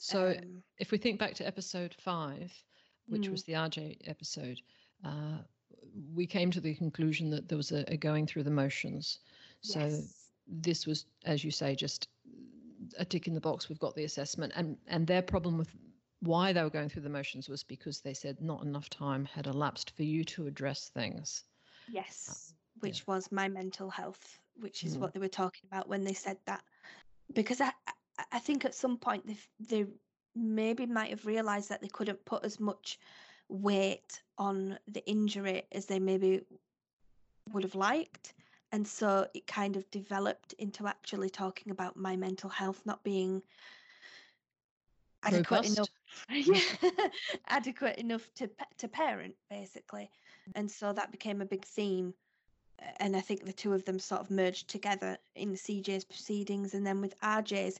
So, 0.00 0.30
um, 0.30 0.62
if 0.78 0.90
we 0.90 0.98
think 0.98 1.18
back 1.18 1.34
to 1.34 1.46
episode 1.46 1.94
five, 1.98 2.52
which 3.06 3.28
Mm. 3.28 3.32
was 3.32 3.42
the 3.44 3.52
RJ 3.54 3.98
episode, 4.06 4.60
uh, 5.04 5.38
we 6.14 6.26
came 6.26 6.50
to 6.50 6.60
the 6.60 6.74
conclusion 6.74 7.28
that 7.30 7.48
there 7.48 7.58
was 7.58 7.70
a, 7.72 7.84
a 7.92 7.96
going 7.96 8.26
through 8.26 8.44
the 8.44 8.50
motions. 8.50 9.18
So 9.60 9.80
yes, 9.80 10.30
this 10.46 10.86
was, 10.86 11.04
as 11.26 11.44
you 11.44 11.50
say, 11.50 11.74
just 11.74 12.08
a 12.98 13.04
tick 13.04 13.26
in 13.26 13.34
the 13.34 13.40
box. 13.40 13.68
We've 13.68 13.78
got 13.78 13.94
the 13.94 14.04
assessment, 14.04 14.52
and 14.56 14.78
and 14.86 15.06
their 15.06 15.22
problem 15.22 15.58
with 15.58 15.76
why 16.20 16.52
they 16.52 16.62
were 16.62 16.70
going 16.70 16.88
through 16.88 17.02
the 17.02 17.08
motions 17.10 17.48
was 17.48 17.62
because 17.62 18.00
they 18.00 18.14
said 18.14 18.40
not 18.40 18.62
enough 18.62 18.88
time 18.88 19.24
had 19.26 19.46
elapsed 19.46 19.90
for 19.96 20.02
you 20.02 20.24
to 20.24 20.46
address 20.46 20.88
things. 20.88 21.44
yes, 21.88 22.54
yeah. 22.82 22.88
which 22.88 23.06
was 23.06 23.30
my 23.30 23.48
mental 23.48 23.90
health, 23.90 24.38
which 24.60 24.84
is 24.84 24.96
Mm. 24.96 25.00
what 25.00 25.12
they 25.12 25.20
were 25.20 25.28
talking 25.28 25.68
about 25.70 25.88
when 25.88 26.04
they 26.04 26.14
said 26.14 26.38
that. 26.46 26.62
Because 27.34 27.60
I, 27.60 27.72
I- 28.32 28.38
think 28.38 28.64
at 28.64 28.74
some 28.74 28.96
point 28.96 29.26
they 29.26 29.36
they 29.58 29.86
maybe 30.34 30.86
might 30.86 31.10
have 31.10 31.26
realised 31.26 31.68
that 31.68 31.80
they 31.80 31.88
couldn't 31.88 32.24
put 32.24 32.44
as 32.44 32.60
much 32.60 32.98
weight 33.48 34.22
on 34.38 34.78
the 34.86 35.04
injury 35.06 35.62
as 35.72 35.86
they 35.86 35.98
maybe 35.98 36.42
would 37.52 37.64
have 37.64 37.74
liked. 37.74 38.34
And 38.72 38.86
so 38.86 39.26
it 39.34 39.46
kind 39.46 39.76
of 39.76 39.90
developed 39.90 40.52
into 40.54 40.86
actually 40.86 41.30
talking 41.30 41.72
about 41.72 41.96
my 41.96 42.14
mental 42.16 42.48
health 42.48 42.80
not 42.86 43.02
being 43.02 43.42
adequate 45.24 45.66
enough. 45.66 45.88
adequate 47.48 47.98
enough 47.98 48.32
to 48.34 48.50
to 48.78 48.88
parent 48.88 49.34
basically. 49.48 50.10
And 50.54 50.70
so 50.70 50.92
that 50.92 51.10
became 51.10 51.40
a 51.40 51.46
big 51.46 51.64
theme. 51.64 52.14
And 52.98 53.14
I 53.16 53.20
think 53.20 53.44
the 53.44 53.52
two 53.52 53.74
of 53.74 53.84
them 53.84 53.98
sort 53.98 54.22
of 54.22 54.30
merged 54.30 54.68
together 54.68 55.18
in 55.34 55.50
the 55.50 55.58
CJ's 55.58 56.04
proceedings 56.04 56.74
and 56.74 56.86
then 56.86 57.00
with 57.00 57.18
RJ's 57.20 57.78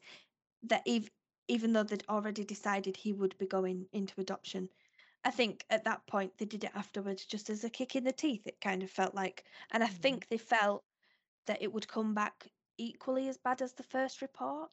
that 0.65 0.83
ev- 0.87 1.11
even 1.49 1.73
though 1.73 1.83
they'd 1.83 2.05
already 2.09 2.45
decided 2.45 2.97
he 2.97 3.13
would 3.13 3.37
be 3.39 3.47
going 3.47 3.89
into 3.93 4.21
adoption, 4.21 4.69
I 5.25 5.31
think 5.31 5.65
at 5.71 5.85
that 5.85 6.07
point 6.07 6.39
they 6.39 6.47
did 6.47 6.65
it 6.65 6.71
afterwards 6.75 7.25
just 7.27 7.51
as 7.51 7.65
a 7.65 7.71
kick 7.71 7.97
in 7.97 8.05
the 8.05 8.13
teeth, 8.13 8.47
it 8.47 8.61
kind 8.61 8.83
of 8.83 8.91
felt 8.91 9.15
like. 9.15 9.45
And 9.71 9.83
I 9.83 9.89
Mhm. 9.89 9.95
think 10.03 10.29
they 10.29 10.39
felt 10.39 10.85
that 11.47 11.63
it 11.63 11.73
would 11.73 11.89
come 11.89 12.15
back 12.15 12.49
equally 12.79 13.29
as 13.29 13.37
bad 13.39 13.63
as 13.63 13.73
the 13.75 13.83
first 13.83 14.23
report. 14.23 14.71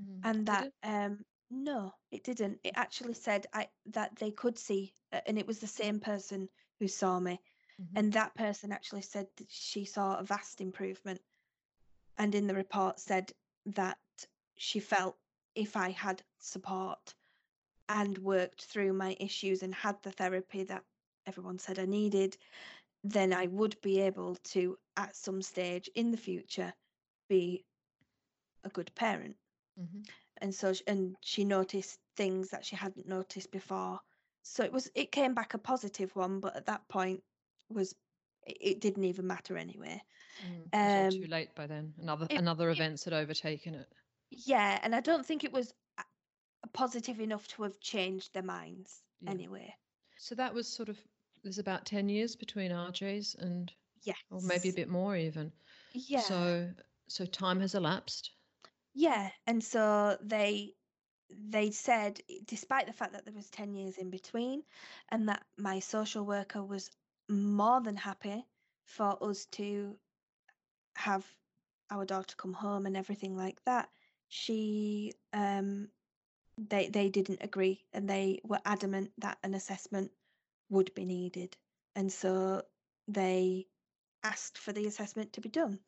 Mm. 0.00 0.20
And 0.22 0.46
that 0.46 0.72
um 0.82 1.24
no, 1.50 1.94
it 2.10 2.24
didn't. 2.24 2.60
It 2.62 2.74
actually 2.76 3.14
said 3.14 3.46
I 3.52 3.68
that 3.86 4.16
they 4.16 4.30
could 4.30 4.58
see 4.58 4.92
uh, 5.12 5.20
and 5.26 5.38
it 5.38 5.46
was 5.46 5.60
the 5.60 5.66
same 5.66 5.98
person 6.00 6.48
who 6.78 6.88
saw 6.88 7.18
me. 7.18 7.40
Mhm. 7.80 7.96
And 7.96 8.12
that 8.12 8.34
person 8.34 8.72
actually 8.72 9.02
said 9.02 9.26
that 9.36 9.50
she 9.50 9.84
saw 9.84 10.18
a 10.18 10.24
vast 10.24 10.60
improvement. 10.60 11.20
And 12.18 12.34
in 12.34 12.46
the 12.46 12.54
report 12.54 13.00
said 13.00 13.32
that 13.66 13.98
she 14.56 14.80
felt 14.80 15.16
if 15.54 15.76
I 15.76 15.90
had 15.90 16.22
support 16.38 17.14
and 17.88 18.16
worked 18.18 18.64
through 18.64 18.92
my 18.92 19.16
issues 19.18 19.62
and 19.62 19.74
had 19.74 19.96
the 20.02 20.12
therapy 20.12 20.64
that 20.64 20.84
everyone 21.26 21.58
said 21.58 21.78
I 21.78 21.86
needed, 21.86 22.36
then 23.04 23.32
I 23.32 23.46
would 23.46 23.80
be 23.80 24.00
able 24.00 24.36
to, 24.52 24.76
at 24.96 25.16
some 25.16 25.40
stage 25.42 25.88
in 25.94 26.10
the 26.10 26.16
future, 26.16 26.72
be 27.28 27.64
a 28.64 28.68
good 28.68 28.90
parent. 28.94 29.36
Mm-hmm. 29.80 30.00
And 30.38 30.54
so, 30.54 30.72
and 30.86 31.16
she 31.20 31.44
noticed 31.44 31.98
things 32.16 32.50
that 32.50 32.64
she 32.64 32.76
hadn't 32.76 33.08
noticed 33.08 33.50
before. 33.50 34.00
So 34.42 34.64
it 34.64 34.72
was, 34.72 34.90
it 34.94 35.12
came 35.12 35.34
back 35.34 35.54
a 35.54 35.58
positive 35.58 36.14
one, 36.14 36.40
but 36.40 36.56
at 36.56 36.66
that 36.66 36.86
point 36.88 37.22
was, 37.70 37.94
it, 38.46 38.56
it 38.60 38.80
didn't 38.80 39.04
even 39.04 39.26
matter 39.26 39.56
anyway. 39.56 40.00
Mm. 40.46 40.66
It 40.72 41.14
Um, 41.14 41.20
too 41.22 41.28
late 41.28 41.54
by 41.54 41.66
then. 41.66 41.94
Another 42.00 42.26
it- 42.30 42.38
another 42.38 42.70
it- 42.70 42.76
events 42.76 43.04
had 43.04 43.12
overtaken 43.12 43.74
it. 43.74 43.92
Yeah, 44.30 44.78
and 44.82 44.94
I 44.94 45.00
don't 45.00 45.24
think 45.24 45.44
it 45.44 45.52
was 45.52 45.72
uh, 45.98 46.02
positive 46.72 47.20
enough 47.20 47.48
to 47.48 47.62
have 47.64 47.80
changed 47.80 48.34
their 48.34 48.42
minds 48.42 49.02
Yeah. 49.20 49.30
anyway. 49.32 49.74
So 50.18 50.34
that 50.34 50.54
was 50.54 50.66
sort 50.68 50.88
of 50.88 50.98
there's 51.42 51.58
about 51.58 51.86
ten 51.86 52.08
years 52.08 52.36
between 52.36 52.72
RJ's 52.72 53.34
and 53.34 53.72
Yes. 54.04 54.16
or 54.30 54.40
maybe 54.42 54.68
a 54.68 54.72
bit 54.72 54.88
more 54.88 55.16
even. 55.16 55.52
Yeah. 55.92 56.20
So 56.20 56.74
so 57.08 57.26
time 57.26 57.60
has 57.60 57.74
elapsed. 57.74 58.30
Yeah, 58.94 59.30
and 59.46 59.62
so 59.62 60.18
they 60.20 60.74
they 61.30 61.70
said, 61.70 62.20
despite 62.46 62.86
the 62.86 62.92
fact 62.92 63.12
that 63.12 63.24
there 63.24 63.34
was 63.34 63.50
10 63.50 63.74
years 63.74 63.98
in 63.98 64.10
between, 64.10 64.62
and 65.10 65.28
that 65.28 65.46
my 65.58 65.78
social 65.80 66.24
worker 66.24 66.62
was 66.64 66.90
more 67.28 67.80
than 67.82 67.96
happy 67.96 68.44
for 68.84 69.22
us 69.22 69.46
to 69.46 69.98
have 70.96 71.26
our 71.90 72.04
daughter 72.04 72.34
come 72.36 72.54
home 72.54 72.86
and 72.86 72.96
everything 72.96 73.36
like 73.36 73.62
that, 73.64 73.90
she 74.28 75.12
um 75.32 75.88
they 76.56 76.88
they 76.88 77.08
didn't 77.08 77.42
agree 77.42 77.84
and 77.92 78.08
they 78.08 78.40
were 78.44 78.60
adamant 78.64 79.10
that 79.18 79.38
an 79.42 79.54
assessment 79.54 80.10
would 80.70 80.92
be 80.94 81.04
needed. 81.04 81.56
And 81.96 82.12
so 82.12 82.62
they 83.06 83.66
asked 84.22 84.58
for 84.58 84.72
the 84.72 84.86
assessment 84.86 85.32
to 85.32 85.40
be 85.40 85.48
done. 85.48 85.78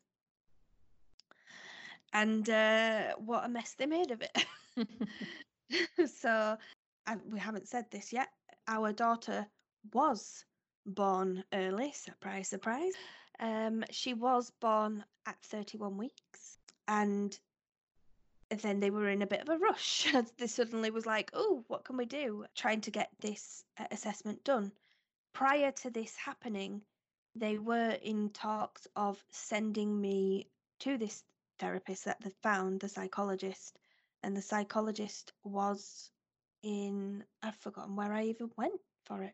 And 2.13 2.49
uh, 2.49 3.13
what 3.17 3.45
a 3.45 3.49
mess 3.49 3.75
they 3.77 3.85
made 3.85 4.11
of 4.11 4.21
it. 4.21 4.45
so 6.09 6.57
we 7.29 7.39
haven't 7.39 7.67
said 7.67 7.85
this 7.89 8.11
yet. 8.11 8.27
Our 8.67 8.91
daughter 8.91 9.45
was 9.93 10.43
born 10.85 11.43
early. 11.53 11.93
Surprise, 11.93 12.49
surprise. 12.49 12.93
Um, 13.39 13.83
she 13.91 14.13
was 14.13 14.51
born 14.59 15.03
at 15.25 15.37
31 15.43 15.97
weeks, 15.97 16.57
and 16.87 17.37
then 18.59 18.79
they 18.79 18.89
were 18.89 19.09
in 19.09 19.21
a 19.21 19.27
bit 19.27 19.41
of 19.41 19.49
a 19.49 19.57
rush. 19.57 20.07
they 20.37 20.47
suddenly 20.47 20.91
was 20.91 21.05
like, 21.05 21.31
"Oh, 21.33 21.63
what 21.67 21.85
can 21.85 21.97
we 21.97 22.05
do?" 22.05 22.45
Trying 22.55 22.81
to 22.81 22.91
get 22.91 23.09
this 23.19 23.63
uh, 23.77 23.87
assessment 23.91 24.43
done. 24.43 24.71
Prior 25.33 25.71
to 25.71 25.89
this 25.89 26.15
happening, 26.17 26.81
they 27.35 27.57
were 27.57 27.91
in 28.01 28.29
talks 28.31 28.87
of 28.95 29.23
sending 29.31 29.99
me 30.01 30.49
to 30.79 30.97
this 30.97 31.23
therapist 31.59 32.05
that 32.05 32.19
they 32.21 32.31
found, 32.43 32.79
the 32.81 32.89
psychologist, 32.89 33.77
and 34.23 34.35
the 34.35 34.41
psychologist 34.41 35.31
was 35.43 36.11
in 36.63 37.23
I've 37.41 37.55
forgotten 37.55 37.95
where 37.95 38.11
I 38.13 38.25
even 38.25 38.51
went 38.57 38.79
for 39.05 39.23
it. 39.23 39.33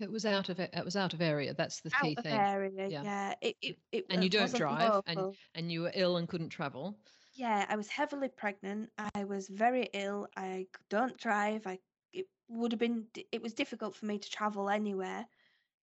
it 0.00 0.10
was 0.10 0.24
out 0.24 0.48
of 0.48 0.60
it. 0.60 0.70
It 0.72 0.84
was 0.84 0.96
out 0.96 1.12
of 1.14 1.20
area. 1.20 1.54
That's 1.54 1.80
the 1.80 1.90
key 1.90 2.16
Out 2.16 2.18
of 2.18 2.24
thing. 2.24 2.34
area, 2.34 2.88
Yeah. 2.88 3.02
yeah. 3.02 3.34
It, 3.40 3.56
it, 3.60 3.78
it 3.92 4.04
And 4.10 4.22
you 4.22 4.30
don't 4.30 4.54
drive, 4.54 5.02
and 5.06 5.34
and 5.54 5.72
you 5.72 5.82
were 5.82 5.92
ill 5.94 6.16
and 6.16 6.28
couldn't 6.28 6.50
travel. 6.50 6.96
Yeah, 7.38 7.64
I 7.68 7.76
was 7.76 7.86
heavily 7.86 8.28
pregnant. 8.28 8.90
I 9.14 9.22
was 9.22 9.46
very 9.46 9.88
ill. 9.92 10.26
I 10.36 10.66
don't 10.90 11.16
drive. 11.16 11.68
I 11.68 11.78
it 12.12 12.26
would 12.48 12.72
have 12.72 12.80
been 12.80 13.06
it 13.30 13.40
was 13.40 13.52
difficult 13.54 13.94
for 13.94 14.06
me 14.06 14.18
to 14.18 14.28
travel 14.28 14.68
anywhere. 14.68 15.24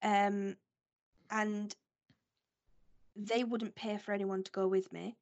Um 0.02 0.56
and 1.30 1.72
they 3.14 3.44
wouldn't 3.44 3.76
pay 3.76 3.96
for 3.98 4.12
anyone 4.12 4.42
to 4.42 4.50
go 4.50 4.66
with 4.66 4.92
me. 4.92 5.16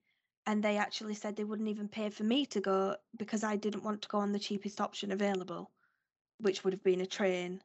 And 0.47 0.65
they 0.65 0.79
actually 0.79 1.13
said 1.15 1.37
they 1.37 1.45
wouldn't 1.45 1.69
even 1.69 1.87
pay 1.87 2.09
for 2.09 2.25
me 2.25 2.47
to 2.47 2.63
go 2.63 2.97
because 3.19 3.45
I 3.45 3.57
didn't 3.57 3.85
want 3.85 4.01
to 4.01 4.09
go 4.09 4.17
on 4.17 4.33
the 4.33 4.39
cheapest 4.39 4.81
option 4.81 5.13
available, 5.13 5.71
which 6.41 6.65
would 6.65 6.73
have 6.73 6.83
been 6.83 7.03
a 7.03 7.07
train. 7.07 7.61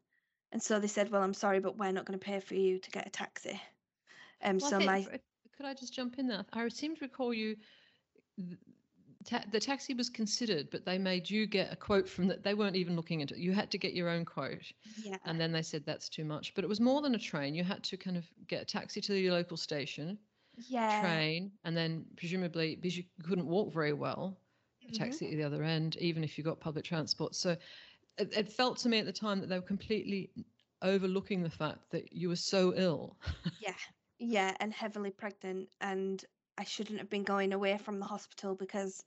And 0.51 0.61
so 0.61 0.77
they 0.77 0.87
said, 0.87 1.09
"Well, 1.09 1.23
I'm 1.23 1.33
sorry, 1.33 1.61
but 1.61 1.77
we're 1.77 1.93
not 1.93 2.03
going 2.05 2.19
to 2.19 2.25
pay 2.25 2.41
for 2.41 2.55
you 2.55 2.79
to 2.79 2.91
get 2.91 3.07
a 3.07 3.11
taxi." 3.11 3.61
Um, 4.43 4.59
Well, 4.59 4.71
so 4.71 4.79
my 4.81 5.07
could 5.55 5.65
I 5.65 5.73
just 5.73 5.93
jump 5.93 6.19
in 6.19 6.27
there? 6.27 6.45
I 6.51 6.67
seem 6.67 6.95
to 6.97 7.05
recall 7.05 7.33
you. 7.33 7.55
Ta- 9.25 9.43
the 9.51 9.59
taxi 9.59 9.93
was 9.93 10.09
considered, 10.09 10.69
but 10.69 10.85
they 10.85 10.97
made 10.97 11.29
you 11.29 11.45
get 11.47 11.71
a 11.71 11.75
quote 11.75 12.07
from 12.07 12.27
that. 12.27 12.43
They 12.43 12.53
weren't 12.53 12.75
even 12.75 12.95
looking 12.95 13.21
into 13.21 13.35
it. 13.35 13.39
You 13.39 13.51
had 13.53 13.71
to 13.71 13.77
get 13.77 13.93
your 13.93 14.09
own 14.09 14.25
quote, 14.25 14.71
yeah, 14.95 15.17
and 15.25 15.39
then 15.39 15.51
they 15.51 15.61
said 15.61 15.85
that's 15.85 16.09
too 16.09 16.23
much. 16.25 16.53
But 16.55 16.63
it 16.63 16.67
was 16.67 16.79
more 16.79 17.01
than 17.01 17.15
a 17.15 17.19
train. 17.19 17.53
You 17.55 17.63
had 17.63 17.83
to 17.85 17.97
kind 17.97 18.17
of 18.17 18.25
get 18.47 18.61
a 18.61 18.65
taxi 18.65 19.01
to 19.01 19.15
your 19.15 19.33
local 19.33 19.57
station, 19.57 20.19
yeah, 20.67 21.15
train, 21.15 21.51
and 21.63 21.75
then 21.75 22.05
presumably 22.17 22.75
because 22.75 22.97
you 22.97 23.03
couldn't 23.23 23.47
walk 23.47 23.73
very 23.73 23.93
well, 23.93 24.39
a 24.87 24.91
mhm. 24.91 24.91
taxi 24.91 25.29
to 25.29 25.35
the 25.35 25.43
other 25.43 25.63
end, 25.63 25.97
even 25.97 26.23
if 26.23 26.37
you 26.37 26.43
got 26.43 26.59
public 26.59 26.85
transport. 26.85 27.35
So 27.35 27.51
it, 28.17 28.33
it 28.35 28.51
felt 28.51 28.77
to 28.79 28.89
me 28.89 28.99
at 28.99 29.05
the 29.05 29.13
time 29.13 29.39
that 29.41 29.47
they 29.49 29.57
were 29.57 29.65
completely 29.65 30.31
overlooking 30.81 31.43
the 31.43 31.49
fact 31.49 31.91
that 31.91 32.13
you 32.13 32.29
were 32.29 32.35
so 32.35 32.73
ill. 32.75 33.17
Yeah, 33.57 33.75
yeah, 34.19 34.55
and 34.59 34.73
heavily 34.73 35.11
pregnant, 35.11 35.69
and 35.79 36.23
I 36.57 36.63
shouldn't 36.63 36.99
have 36.99 37.09
been 37.09 37.23
going 37.23 37.53
away 37.53 37.77
from 37.77 37.99
the 37.99 38.05
hospital 38.05 38.55
because 38.55 39.03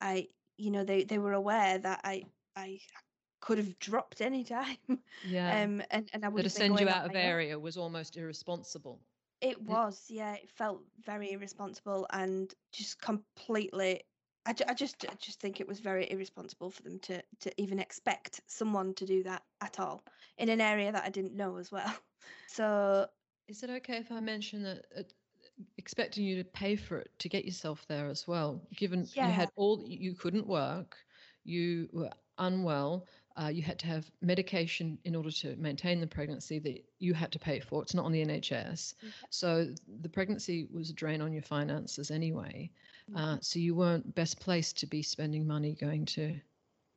I, 0.00 0.28
you 0.56 0.70
know, 0.70 0.84
they 0.84 1.04
they 1.04 1.18
were 1.18 1.32
aware 1.32 1.78
that 1.78 2.00
I 2.04 2.24
I 2.54 2.80
could 3.40 3.58
have 3.58 3.78
dropped 3.78 4.20
any 4.20 4.44
time. 4.44 4.76
yeah. 5.24 5.62
Um, 5.62 5.82
and 5.90 6.08
and 6.12 6.24
I 6.24 6.28
would 6.28 6.44
have 6.44 6.52
send 6.52 6.78
you 6.80 6.88
out 6.88 7.06
of 7.06 7.14
area 7.14 7.58
was 7.58 7.76
almost 7.76 8.16
irresponsible. 8.16 9.00
It 9.40 9.60
was, 9.60 10.04
yeah, 10.08 10.34
it 10.34 10.48
felt 10.48 10.82
very 11.04 11.32
irresponsible 11.32 12.06
and 12.10 12.52
just 12.72 13.00
completely. 13.00 14.02
I, 14.46 14.54
I 14.68 14.74
just 14.74 15.04
I 15.08 15.14
just 15.20 15.40
think 15.40 15.60
it 15.60 15.68
was 15.68 15.80
very 15.80 16.10
irresponsible 16.10 16.70
for 16.70 16.82
them 16.82 16.98
to 17.00 17.22
to 17.40 17.60
even 17.60 17.78
expect 17.78 18.40
someone 18.46 18.94
to 18.94 19.06
do 19.06 19.22
that 19.24 19.42
at 19.60 19.80
all 19.80 20.02
in 20.38 20.48
an 20.48 20.60
area 20.60 20.92
that 20.92 21.04
I 21.04 21.10
didn't 21.10 21.34
know 21.34 21.56
as 21.56 21.70
well. 21.70 21.92
So 22.48 23.06
Is 23.46 23.62
it 23.62 23.70
okay 23.70 23.98
if 23.98 24.10
I 24.10 24.18
mention 24.18 24.62
that 24.64 24.86
expecting 25.78 26.24
you 26.24 26.36
to 26.36 26.44
pay 26.44 26.76
for 26.76 26.98
it 26.98 27.10
to 27.18 27.28
get 27.28 27.44
yourself 27.44 27.86
there 27.86 28.08
as 28.08 28.26
well, 28.26 28.60
given 28.76 29.06
you 29.22 29.30
had 29.32 29.50
all 29.56 29.84
you 29.86 30.14
couldn't 30.14 30.46
work, 30.46 30.96
you 31.44 31.88
were 31.92 32.10
unwell, 32.38 33.06
uh, 33.40 33.48
you 33.48 33.62
had 33.62 33.78
to 33.78 33.86
have 33.86 34.10
medication 34.20 34.98
in 35.04 35.14
order 35.14 35.30
to 35.30 35.56
maintain 35.56 36.00
the 36.00 36.06
pregnancy 36.06 36.58
that 36.58 36.84
you 36.98 37.14
had 37.14 37.30
to 37.32 37.38
pay 37.38 37.60
for. 37.60 37.82
It's 37.82 37.94
not 37.94 38.04
on 38.04 38.12
the 38.12 38.22
NHS, 38.24 38.94
Yeah. 39.02 39.10
so 39.30 39.74
the 40.00 40.08
pregnancy 40.08 40.66
was 40.70 40.90
a 40.90 40.94
drain 40.94 41.20
on 41.22 41.32
your 41.32 41.42
finances 41.42 42.10
anyway. 42.10 42.70
Mhm. 43.10 43.16
Uh, 43.16 43.38
so 43.40 43.58
you 43.58 43.74
weren't 43.74 44.14
best 44.14 44.40
placed 44.40 44.76
to 44.78 44.86
be 44.86 45.02
spending 45.02 45.46
money 45.46 45.74
going 45.74 46.04
to. 46.06 46.40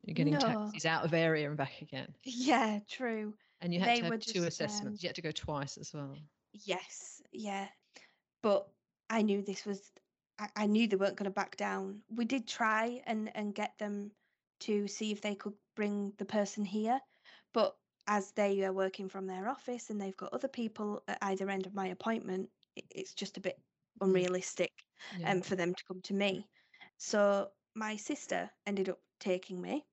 You're 0.04 0.14
getting 0.16 0.34
No. 0.34 0.40
taxis 0.40 0.86
out 0.86 1.06
of 1.06 1.14
area 1.14 1.48
and 1.50 1.58
back 1.58 1.82
again. 1.82 2.14
yeah, 2.24 2.80
true. 2.90 3.38
And 3.62 3.74
you 3.74 3.80
had 3.80 3.90
They 3.90 4.00
to 4.00 4.06
have 4.06 4.20
two 4.20 4.46
just, 4.46 4.62
um, 4.62 4.68
assessments. 4.68 5.04
You 5.04 5.10
had 5.10 5.16
to 5.16 5.22
go 5.22 5.32
twice 5.32 5.78
as 5.78 5.94
well. 5.94 6.18
Yes, 6.54 7.22
yeah. 7.32 7.70
But 8.42 8.68
I 9.10 9.22
knew 9.22 9.42
this 9.42 9.66
was 9.66 9.92
I, 10.40 10.48
I 10.56 10.66
knew 10.68 10.88
they 10.88 10.96
weren't 10.96 11.16
going 11.18 11.26
to 11.30 11.30
back 11.32 11.58
down. 11.58 12.02
We 12.16 12.26
did 12.26 12.48
try 12.48 13.02
and 13.06 13.32
and 13.36 13.54
get 13.54 13.78
them 13.78 14.12
to 14.62 14.88
see 14.88 15.12
if 15.12 15.22
they 15.22 15.36
could 15.36 15.54
bring 15.76 16.14
the 16.18 16.26
person 16.26 16.66
here, 16.66 17.00
but 17.54 17.76
as 18.08 18.32
they 18.32 18.64
are 18.66 18.74
working 18.74 19.08
from 19.08 19.28
their 19.28 19.48
office 19.48 19.90
and 19.90 20.02
they've 20.02 20.18
got 20.18 20.34
other 20.34 20.48
people 20.48 21.04
at 21.08 21.18
either 21.22 21.50
end 21.50 21.66
of 21.66 21.74
my 21.74 21.88
appointment, 21.88 22.50
it, 22.76 22.84
it's 22.92 23.14
just 23.14 23.38
a 23.38 23.42
bit 23.42 23.58
Mm. 24.02 24.08
unrealistic 24.08 24.72
Yeah. 25.20 25.32
um, 25.32 25.42
for 25.42 25.56
them 25.56 25.74
to 25.74 25.84
come 25.86 26.02
to 26.04 26.14
me. 26.14 26.48
So 26.98 27.52
my 27.76 27.96
sister 27.98 28.50
ended 28.66 28.90
up 28.90 29.00
taking 29.20 29.62
me 29.62 29.86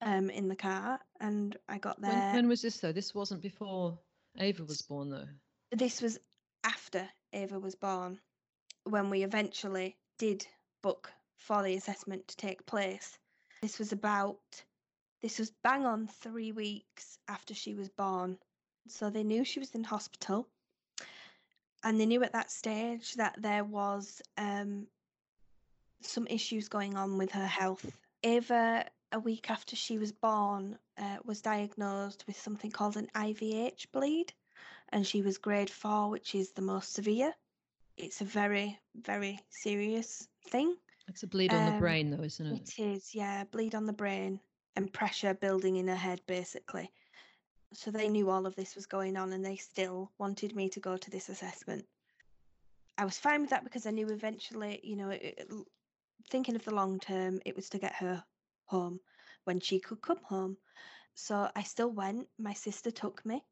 um, 0.00 0.30
in 0.30 0.48
the 0.48 0.56
car, 0.56 1.00
and 1.20 1.56
I 1.68 1.78
got 1.78 2.00
there. 2.00 2.10
When, 2.10 2.42
when 2.42 2.48
was 2.48 2.62
this 2.62 2.78
though? 2.78 2.92
This 2.92 3.14
wasn't 3.14 3.40
before 3.42 3.98
Ava 4.38 4.64
was 4.64 4.82
born 4.82 5.10
though. 5.10 5.28
this 5.70 6.00
was 6.02 6.18
after 6.64 7.08
Ava 7.32 7.58
was 7.58 7.74
born 7.74 8.20
when 8.84 9.10
we 9.10 9.22
eventually 9.22 9.96
did 10.18 10.46
book 10.82 11.12
for 11.36 11.62
the 11.62 11.74
assessment 11.74 12.26
to 12.28 12.36
take 12.36 12.66
place. 12.66 13.18
This 13.62 13.78
was 13.78 13.92
about, 13.92 14.38
this 15.20 15.38
was 15.38 15.52
bang 15.62 15.86
on 15.86 16.06
three 16.06 16.52
weeks 16.52 17.18
after 17.28 17.54
she 17.54 17.74
was 17.74 17.88
born. 17.88 18.38
So 18.88 19.10
they 19.10 19.22
knew 19.22 19.44
she 19.44 19.60
was 19.60 19.74
in 19.74 19.84
hospital 19.84 20.48
and 21.84 22.00
they 22.00 22.06
knew 22.06 22.22
at 22.22 22.32
that 22.32 22.50
stage 22.50 23.14
that 23.14 23.36
there 23.38 23.64
was 23.64 24.22
um, 24.36 24.86
some 26.00 26.26
issues 26.28 26.68
going 26.68 26.96
on 26.96 27.18
with 27.18 27.30
her 27.32 27.46
health. 27.46 27.90
Ava, 28.22 28.86
a 29.12 29.18
week 29.18 29.50
after 29.50 29.74
she 29.76 29.98
was 29.98 30.12
born, 30.12 30.78
uh, 30.98 31.16
was 31.24 31.40
diagnosed 31.40 32.24
with 32.26 32.38
something 32.38 32.70
called 32.70 32.96
an 32.96 33.08
IVH 33.14 33.86
bleed 33.92 34.32
and 34.92 35.06
she 35.06 35.22
was 35.22 35.38
grade 35.38 35.70
four, 35.70 36.10
which 36.10 36.34
is 36.34 36.52
the 36.52 36.62
most 36.62 36.92
severe. 36.92 37.32
It's 37.96 38.20
a 38.20 38.24
very, 38.24 38.78
very 38.94 39.40
serious 39.50 40.28
thing. 40.48 40.76
It's 41.08 41.22
a 41.22 41.26
bleed 41.26 41.52
on 41.52 41.66
the 41.66 41.72
Um, 41.72 41.80
brain 41.80 42.10
though, 42.10 42.22
isn't 42.22 42.46
it? 42.46 42.78
It 42.78 42.82
is, 42.82 43.14
yeah, 43.14 43.44
bleed 43.44 43.74
on 43.74 43.86
the 43.86 43.92
brain 43.92 44.40
and 44.76 44.92
pressure 44.92 45.34
building 45.34 45.76
in 45.76 45.88
her 45.88 45.96
head, 45.96 46.20
basically. 46.26 46.90
So 47.74 47.90
they 47.90 48.08
knew 48.08 48.30
all 48.30 48.46
of 48.46 48.54
this 48.54 48.74
was 48.74 48.86
going 48.86 49.16
on 49.16 49.32
and 49.32 49.44
they 49.44 49.56
still 49.56 50.12
wanted 50.18 50.54
me 50.54 50.68
to 50.70 50.80
go 50.80 50.96
to 50.96 51.10
this 51.10 51.28
assessment. 51.28 51.86
I 52.98 53.04
was 53.04 53.18
fine 53.18 53.40
with 53.40 53.50
that 53.50 53.64
because 53.64 53.86
I 53.86 53.90
knew 53.90 54.08
eventually, 54.08 54.80
you 54.82 54.96
know, 54.96 55.10
it, 55.10 55.48
thinking 56.30 56.54
of 56.54 56.64
the 56.64 56.74
long 56.74 57.00
term, 57.00 57.40
it 57.46 57.56
was 57.56 57.70
to 57.70 57.78
get 57.78 57.94
her 57.94 58.22
home 58.66 59.00
when 59.44 59.58
she 59.60 59.80
could 59.80 60.02
come 60.02 60.20
home. 60.22 60.56
So 61.14 61.50
I 61.56 61.62
still 61.62 61.90
went. 61.90 62.28
My 62.38 62.52
sister 62.52 62.90
took 62.90 63.24
me. 63.24 63.42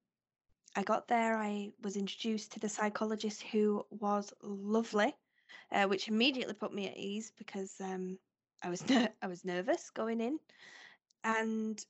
I 0.77 0.83
got 0.83 1.09
there. 1.09 1.37
I 1.37 1.73
was 1.83 1.97
introduced 1.97 2.53
to 2.53 2.61
the 2.61 2.69
psychologist 2.69 3.43
who 3.43 3.85
was 3.91 4.33
lovely, 4.43 5.15
uh, 5.73 5.85
which 5.85 6.09
immediately 6.09 6.55
put 6.55 6.73
me 6.73 6.89
at 6.89 6.97
ease 6.97 7.33
because 7.37 7.75
um, 7.81 8.19
I 8.63 8.71
was 8.71 8.87
ner- 8.89 9.13
I 9.21 9.27
was 9.27 9.45
nervous 9.45 9.91
going 9.91 10.21
in, 10.21 10.39
and 11.25 11.85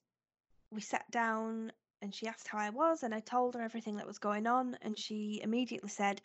we 0.70 0.80
sat 0.80 1.10
down 1.10 1.72
and 2.02 2.14
she 2.14 2.26
asked 2.26 2.48
how 2.48 2.58
I 2.58 2.70
was, 2.70 3.02
and 3.02 3.14
I 3.14 3.20
told 3.20 3.54
her 3.54 3.60
everything 3.60 3.96
that 3.96 4.06
was 4.06 4.18
going 4.18 4.46
on, 4.46 4.78
and 4.80 4.98
she 4.98 5.40
immediately 5.42 5.90
said, 5.90 6.22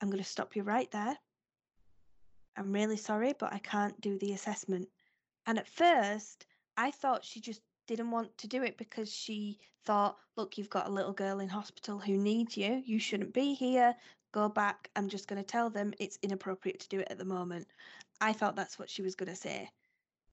"I'm 0.00 0.08
going 0.10 0.22
to 0.22 0.28
stop 0.28 0.54
you 0.56 0.62
right 0.62 0.90
there. 0.90 1.16
I'm 2.56 2.72
really 2.72 2.98
sorry, 2.98 3.32
but 3.38 3.52
I 3.52 3.58
can't 3.58 3.98
do 4.02 4.18
the 4.18 4.32
assessment." 4.32 4.88
And 5.46 5.58
at 5.58 5.68
first, 5.68 6.46
I 6.76 6.90
thought 6.90 7.24
she 7.24 7.40
just 7.40 7.62
didn't 7.86 8.10
want 8.10 8.36
to 8.38 8.48
do 8.48 8.62
it 8.62 8.76
because 8.76 9.12
she 9.12 9.58
thought, 9.84 10.16
look, 10.36 10.56
you've 10.56 10.70
got 10.70 10.86
a 10.86 10.92
little 10.92 11.12
girl 11.12 11.40
in 11.40 11.48
hospital 11.48 11.98
who 11.98 12.16
needs 12.16 12.56
you. 12.56 12.82
You 12.84 12.98
shouldn't 12.98 13.34
be 13.34 13.54
here. 13.54 13.94
Go 14.32 14.48
back. 14.48 14.90
I'm 14.96 15.08
just 15.08 15.28
going 15.28 15.42
to 15.42 15.46
tell 15.46 15.70
them 15.70 15.94
it's 15.98 16.18
inappropriate 16.22 16.80
to 16.80 16.88
do 16.88 17.00
it 17.00 17.08
at 17.10 17.18
the 17.18 17.24
moment. 17.24 17.66
I 18.20 18.32
thought 18.32 18.56
that's 18.56 18.78
what 18.78 18.90
she 18.90 19.02
was 19.02 19.14
going 19.14 19.28
to 19.28 19.36
say. 19.36 19.70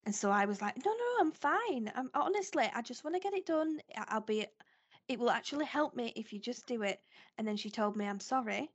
And 0.06 0.16
so 0.16 0.32
I 0.32 0.46
was 0.46 0.62
like, 0.62 0.78
no, 0.84 0.92
no, 0.92 1.06
I'm 1.20 1.32
fine. 1.32 1.92
I'm 1.96 2.10
honestly, 2.14 2.70
I 2.74 2.82
just 2.82 3.04
want 3.04 3.16
to 3.16 3.22
get 3.22 3.34
it 3.34 3.46
done. 3.46 3.80
I'll 4.08 4.22
be, 4.22 4.48
it 5.08 5.20
will 5.20 5.30
actually 5.30 5.66
help 5.66 5.96
me 5.96 6.12
if 6.16 6.34
you 6.34 6.40
just 6.40 6.66
do 6.66 6.82
it. 6.82 7.00
And 7.38 7.48
then 7.48 7.58
she 7.58 7.70
told 7.70 7.96
me, 7.96 8.08
I'm 8.08 8.20
sorry. 8.20 8.72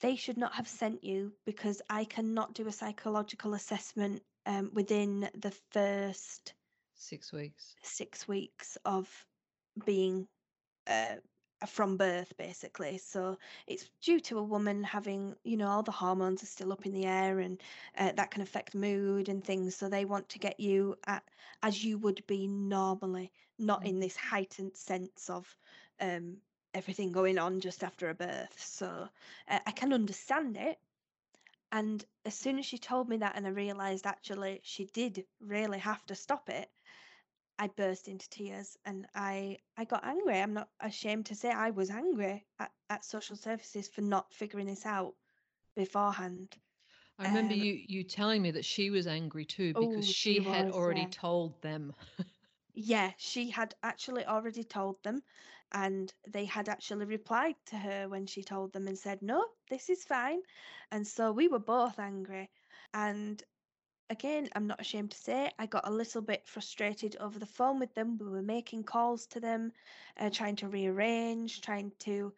They 0.00 0.16
should 0.16 0.38
not 0.38 0.54
have 0.54 0.66
sent 0.66 1.04
you 1.04 1.32
because 1.44 1.82
I 1.90 2.04
cannot 2.04 2.54
do 2.54 2.66
a 2.66 2.72
psychological 2.72 3.54
assessment 3.54 4.22
um, 4.46 4.70
within 4.72 5.28
the 5.38 5.52
first 5.72 6.54
Six 7.00 7.32
weeks. 7.32 7.76
six 7.82 8.28
weeks 8.28 8.78
of 8.84 9.08
being 9.84 10.28
uh, 10.86 11.16
from 11.66 11.96
birth, 11.96 12.32
basically. 12.36 12.98
So 12.98 13.38
it's 13.66 13.90
due 14.02 14.20
to 14.20 14.38
a 14.38 14.42
woman 14.44 14.82
having, 14.84 15.34
you 15.44 15.56
know, 15.56 15.68
all 15.68 15.82
the 15.82 15.90
hormones 15.92 16.42
are 16.42 16.46
still 16.46 16.72
up 16.72 16.86
in 16.86 16.92
the 16.92 17.06
air 17.06 17.40
and 17.40 17.60
uh, 17.98 18.12
that 18.16 18.30
can 18.30 18.42
affect 18.42 18.74
mood 18.74 19.28
and 19.28 19.44
things. 19.44 19.76
So 19.76 19.88
they 19.88 20.04
want 20.04 20.28
to 20.30 20.38
get 20.38 20.60
you 20.60 20.96
at, 21.06 21.24
as 21.62 21.84
you 21.84 21.98
would 21.98 22.26
be 22.26 22.46
normally, 22.46 23.32
not 23.58 23.86
in 23.86 24.00
this 24.00 24.16
heightened 24.16 24.76
sense 24.76 25.30
of 25.30 25.56
um, 26.00 26.36
everything 26.74 27.12
going 27.12 27.38
on 27.38 27.60
just 27.60 27.82
after 27.84 28.10
a 28.10 28.14
birth. 28.14 28.56
So 28.58 29.08
uh, 29.48 29.58
I 29.66 29.70
can 29.72 29.92
understand 29.92 30.56
it. 30.56 30.78
And 31.72 32.04
as 32.24 32.34
soon 32.34 32.58
as 32.58 32.66
she 32.66 32.78
told 32.78 33.08
me 33.08 33.18
that, 33.18 33.36
and 33.36 33.46
I 33.46 33.50
realised 33.50 34.06
actually 34.06 34.60
she 34.64 34.86
did 34.86 35.24
really 35.40 35.78
have 35.78 36.04
to 36.06 36.14
stop 36.14 36.48
it, 36.48 36.68
I 37.60 37.68
burst 37.68 38.08
into 38.08 38.28
tears 38.30 38.78
and 38.84 39.08
I 39.14 39.60
I 39.76 39.84
got 39.84 40.04
angry. 40.04 40.40
I'm 40.40 40.54
not 40.54 40.70
ashamed 40.80 41.26
to 41.26 41.36
say 41.36 41.50
I 41.52 41.70
was 41.70 41.90
angry 41.90 42.48
at, 42.58 42.72
at 42.90 43.04
social 43.04 43.36
services 43.36 43.88
for 43.88 44.02
not 44.02 44.34
figuring 44.34 44.66
this 44.66 44.86
out 44.86 45.16
beforehand. 45.76 46.58
I 47.18 47.24
remember 47.24 47.54
Um, 47.54 47.68
you 47.68 47.80
you 47.86 48.04
telling 48.04 48.42
me 48.42 48.50
that 48.52 48.64
she 48.64 48.90
was 48.90 49.06
angry 49.06 49.44
too 49.44 49.74
oh, 49.74 50.00
because 50.00 50.06
she 50.06 50.38
she 50.38 50.42
had 50.42 50.68
was, 50.68 50.70
already 50.70 51.06
yeah. 51.06 51.08
told 51.08 51.60
them. 51.62 51.94
Yeah, 52.74 53.12
she 53.16 53.50
had 53.50 53.74
actually 53.82 54.24
already 54.26 54.64
told 54.64 55.02
them, 55.02 55.22
and 55.72 56.12
they 56.26 56.46
had 56.46 56.68
actually 56.68 57.04
replied 57.06 57.56
to 57.66 57.78
her 57.78 58.08
when 58.08 58.26
she 58.26 58.42
told 58.42 58.72
them 58.72 58.86
and 58.88 58.98
said, 58.98 59.22
No, 59.22 59.46
this 59.68 59.88
is 59.90 60.04
fine. 60.04 60.42
And 60.90 61.06
so 61.06 61.32
we 61.32 61.48
were 61.48 61.58
both 61.58 61.98
angry. 61.98 62.50
And 62.92 63.42
again, 64.10 64.48
I'm 64.54 64.66
not 64.66 64.80
ashamed 64.80 65.12
to 65.12 65.16
say, 65.16 65.50
I 65.58 65.66
got 65.66 65.86
a 65.86 65.92
little 65.92 66.20
bit 66.20 66.46
frustrated 66.46 67.16
over 67.20 67.38
the 67.38 67.46
phone 67.46 67.78
with 67.78 67.94
them. 67.94 68.18
We 68.18 68.28
were 68.28 68.42
making 68.42 68.82
calls 68.82 69.24
to 69.28 69.40
them, 69.40 69.72
uh, 70.18 70.30
trying 70.30 70.56
to 70.56 70.68
rearrange, 70.68 71.62
trying 71.62 71.92
to. 72.00 72.32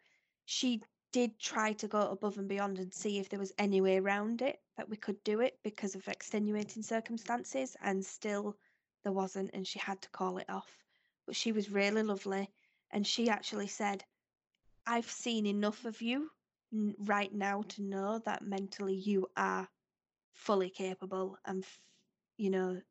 She 0.45 0.81
did 1.11 1.37
try 1.39 1.73
to 1.73 1.87
go 1.87 1.99
above 1.99 2.37
and 2.37 2.47
beyond 2.47 2.79
and 2.79 2.93
see 2.93 3.19
if 3.19 3.29
there 3.29 3.39
was 3.39 3.53
any 3.57 3.81
way 3.81 3.97
around 3.97 4.41
it 4.41 4.59
that 4.77 4.89
we 4.89 4.97
could 4.97 5.21
do 5.23 5.41
it 5.41 5.57
because 5.63 5.95
of 5.95 6.07
extenuating 6.07 6.83
circumstances, 6.83 7.75
and 7.81 8.05
still 8.05 8.55
there 9.03 9.11
wasn't, 9.11 9.49
and 9.53 9.67
she 9.67 9.79
had 9.79 10.01
to 10.01 10.09
call 10.09 10.37
it 10.37 10.49
off. 10.49 10.77
But 11.25 11.35
she 11.35 11.51
was 11.51 11.71
really 11.71 12.03
lovely, 12.03 12.49
and 12.91 13.05
she 13.05 13.29
actually 13.29 13.67
said, 13.67 14.03
I've 14.85 15.09
seen 15.09 15.45
enough 15.45 15.85
of 15.85 16.01
you 16.01 16.29
right 16.99 17.33
now 17.33 17.63
to 17.69 17.83
know 17.83 18.19
that 18.25 18.45
mentally 18.45 18.95
you 18.95 19.27
are 19.37 19.67
fully 20.33 20.69
capable 20.69 21.37
and 21.45 21.63
f- 21.63 21.79
you 22.37 22.49
know 22.49 22.81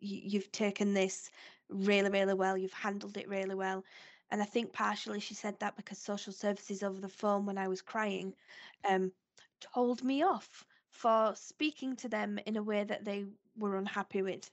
you've 0.00 0.50
taken 0.52 0.94
this 0.94 1.30
really 1.68 2.10
really 2.10 2.34
well 2.34 2.56
you've 2.56 2.72
handled 2.72 3.16
it 3.16 3.28
really 3.28 3.54
well 3.54 3.84
and 4.30 4.42
i 4.42 4.44
think 4.44 4.72
partially 4.72 5.20
she 5.20 5.34
said 5.34 5.58
that 5.60 5.76
because 5.76 5.98
social 5.98 6.32
services 6.32 6.82
over 6.82 7.00
the 7.00 7.08
phone 7.08 7.46
when 7.46 7.58
i 7.58 7.68
was 7.68 7.82
crying 7.82 8.34
um 8.88 9.12
told 9.60 10.02
me 10.04 10.22
off 10.22 10.64
for 10.88 11.32
speaking 11.34 11.96
to 11.96 12.08
them 12.08 12.38
in 12.46 12.56
a 12.56 12.62
way 12.62 12.84
that 12.84 13.04
they 13.04 13.24
were 13.56 13.76
unhappy 13.76 14.22
with 14.22 14.50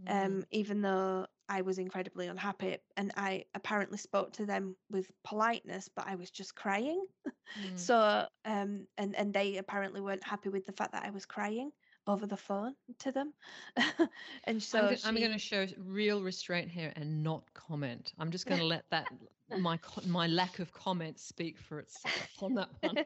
Mm. 0.00 0.08
um 0.08 0.44
even 0.50 0.82
though 0.82 1.26
i 1.50 1.62
was 1.62 1.78
incredibly 1.78 2.28
unhappy 2.28 2.78
and 2.96 3.12
i 3.16 3.44
apparently 3.54 3.98
spoke 3.98 4.32
to 4.32 4.46
them 4.46 4.76
with 4.90 5.10
politeness 5.24 5.88
but 5.96 6.06
i 6.08 6.16
was 6.16 6.30
just 6.30 6.56
crying 6.56 7.04
Mm. 7.58 7.90
so, 7.90 8.26
um, 8.44 8.86
and 8.98 9.16
and 9.16 9.34
they 9.34 9.56
apparently 9.58 10.00
weren't 10.00 10.24
happy 10.26 10.50
with 10.50 10.66
the 10.66 10.72
fact 10.72 10.92
that 10.92 11.04
I 11.04 11.10
was 11.10 11.26
crying 11.26 11.72
over 12.06 12.26
the 12.26 12.36
phone 12.36 12.74
to 13.00 13.12
them, 13.12 13.34
and 14.44 14.62
I'm, 14.74 14.86
so 14.86 14.88
go- 14.88 14.96
I'm 15.04 15.18
going 15.18 15.32
to 15.32 15.38
show 15.38 15.66
real 15.78 16.22
restraint 16.22 16.70
here 16.70 16.92
and 16.96 17.22
not 17.24 17.52
comment. 17.54 18.12
I'm 18.18 18.30
just 18.30 18.46
going 18.46 18.58
to 18.60 18.66
let 18.66 18.84
that 18.90 19.08
my 19.54 19.78
my 20.06 20.26
lack 20.28 20.58
of 20.60 20.72
comment 20.72 21.18
speak 21.18 21.58
for 21.58 21.80
itself 21.80 22.42
on 22.42 22.54
that 22.54 22.70
one. 22.80 22.98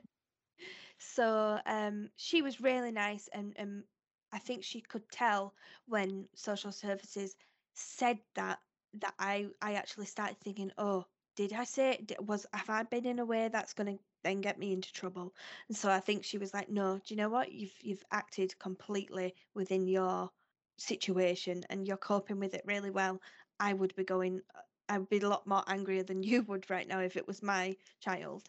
so 0.98 1.58
um, 1.66 2.10
she 2.16 2.42
was 2.42 2.60
really 2.60 2.92
nice, 2.92 3.28
and 3.32 3.54
and 3.56 3.84
I 4.32 4.38
think 4.38 4.64
she 4.64 4.80
could 4.80 5.08
tell 5.10 5.54
when 5.86 6.28
social 6.34 6.72
services 6.72 7.36
said 7.74 8.18
that 8.34 8.60
that 8.94 9.14
I 9.18 9.48
I 9.60 9.74
actually 9.74 10.06
started 10.06 10.38
thinking, 10.40 10.70
oh, 10.78 11.06
did 11.36 11.52
I 11.52 11.64
say 11.64 11.92
it? 11.92 12.24
Was 12.24 12.46
have 12.52 12.70
I 12.70 12.82
been 12.84 13.06
in 13.06 13.18
a 13.18 13.24
way 13.26 13.48
that's 13.48 13.74
going 13.74 13.96
to 13.98 14.02
then 14.22 14.40
get 14.40 14.58
me 14.58 14.72
into 14.72 14.92
trouble? 14.92 15.34
And 15.68 15.76
so 15.76 15.90
I 15.90 16.00
think 16.00 16.24
she 16.24 16.38
was 16.38 16.54
like, 16.54 16.70
no, 16.70 16.96
do 16.98 17.02
you 17.14 17.16
know 17.16 17.28
what? 17.28 17.52
You've 17.52 17.74
you've 17.82 18.04
acted 18.12 18.58
completely 18.58 19.34
within 19.54 19.86
your 19.88 20.30
situation 20.78 21.64
and 21.70 21.86
you're 21.86 21.96
coping 21.96 22.38
with 22.40 22.54
it 22.54 22.62
really 22.66 22.90
well. 22.90 23.20
I 23.60 23.72
would 23.74 23.94
be 23.96 24.04
going. 24.04 24.40
uh, 24.54 24.60
I 24.88 24.98
would 24.98 25.08
be 25.08 25.18
a 25.18 25.28
lot 25.28 25.46
more 25.46 25.64
angrier 25.66 26.02
than 26.02 26.22
you 26.22 26.42
would 26.42 26.68
right 26.70 26.86
now 26.86 27.00
if 27.00 27.16
it 27.16 27.26
was 27.26 27.42
my 27.42 27.76
child. 28.00 28.44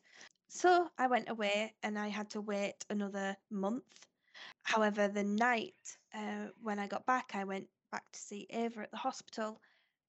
So 0.50 0.90
I 0.98 1.08
went 1.08 1.30
away 1.30 1.74
and 1.84 1.98
I 1.98 2.08
had 2.10 2.30
to 2.32 2.42
wait 2.42 2.86
another 2.90 3.38
month. 3.50 3.84
However, 4.64 5.08
the 5.08 5.24
night 5.24 5.98
uh, 6.14 6.48
when 6.62 6.80
I 6.80 6.88
got 6.88 7.06
back, 7.06 7.32
I 7.36 7.44
went 7.46 7.68
back 7.92 8.12
to 8.12 8.20
see 8.20 8.48
Ava 8.50 8.82
at 8.82 8.92
the 8.92 8.98
hospital, 8.98 9.62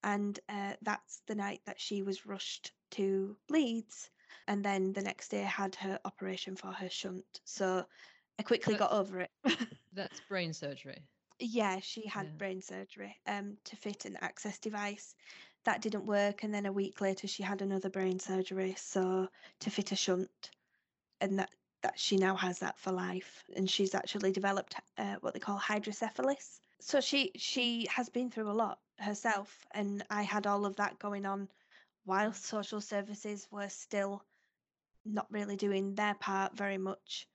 and 0.03 0.39
uh, 0.49 0.75
that's 0.83 1.23
the 1.27 1.35
night 1.35 1.61
that 1.67 1.81
she 1.81 2.03
was 2.03 2.27
rushed 2.27 2.73
to 2.93 3.37
Leeds. 3.49 4.11
And 4.49 4.65
then 4.65 4.93
the 4.93 5.03
next 5.03 5.29
day, 5.29 5.43
had 5.43 5.75
her 5.77 5.99
operation 6.05 6.57
for 6.57 6.73
her 6.73 6.89
shunt. 6.89 7.41
So 7.45 7.85
I 8.39 8.43
quickly 8.43 8.75
got 8.75 8.93
over 8.93 9.21
it. 9.21 9.31
that's 9.93 10.21
brain 10.21 10.53
surgery. 10.53 11.03
Yeah, 11.39 11.81
she 11.81 12.07
had 12.07 12.27
Yeah. 12.27 12.37
brain 12.39 12.63
surgery 12.63 13.21
um, 13.27 13.59
to 13.65 13.77
fit 13.77 14.05
an 14.05 14.17
access 14.21 14.59
device. 14.59 15.15
That 15.65 15.83
didn't 15.83 16.07
work, 16.07 16.45
and 16.45 16.55
then 16.55 16.67
a 16.67 16.73
week 16.73 17.01
later, 17.01 17.27
she 17.27 17.43
had 17.43 17.61
another 17.61 17.91
brain 17.91 18.19
surgery, 18.19 18.75
so 18.79 19.29
to 19.61 19.71
fit 19.71 19.93
a 19.93 19.97
shunt, 19.97 20.51
and 21.21 21.39
that 21.39 21.51
that 21.83 21.99
she 21.99 22.17
now 22.17 22.37
has 22.37 22.61
that 22.61 22.79
for 22.79 22.93
life, 22.93 23.45
and 23.55 23.69
she's 23.71 23.95
actually 23.95 24.33
developed 24.33 24.77
uh, 24.99 25.17
what 25.21 25.35
they 25.35 25.41
call 25.41 25.57
hydrocephalus. 25.59 26.61
So 26.81 27.01
she 27.01 27.33
she 27.37 27.87
has 27.91 28.09
been 28.09 28.31
through 28.31 28.51
a 28.51 28.53
lot 28.53 28.81
herself, 28.99 29.67
and 29.73 30.05
I 30.11 30.23
had 30.23 30.47
all 30.47 30.67
of 30.67 30.77
that 30.77 30.99
going 30.99 31.27
on 31.27 31.49
while 32.05 32.33
social 32.33 32.81
services 32.81 33.49
were 33.51 33.69
still 33.69 34.25
not 35.05 35.31
really 35.31 35.57
doing 35.57 35.95
their 35.95 36.15
part 36.15 36.57
very 36.57 36.79
much 36.79 37.29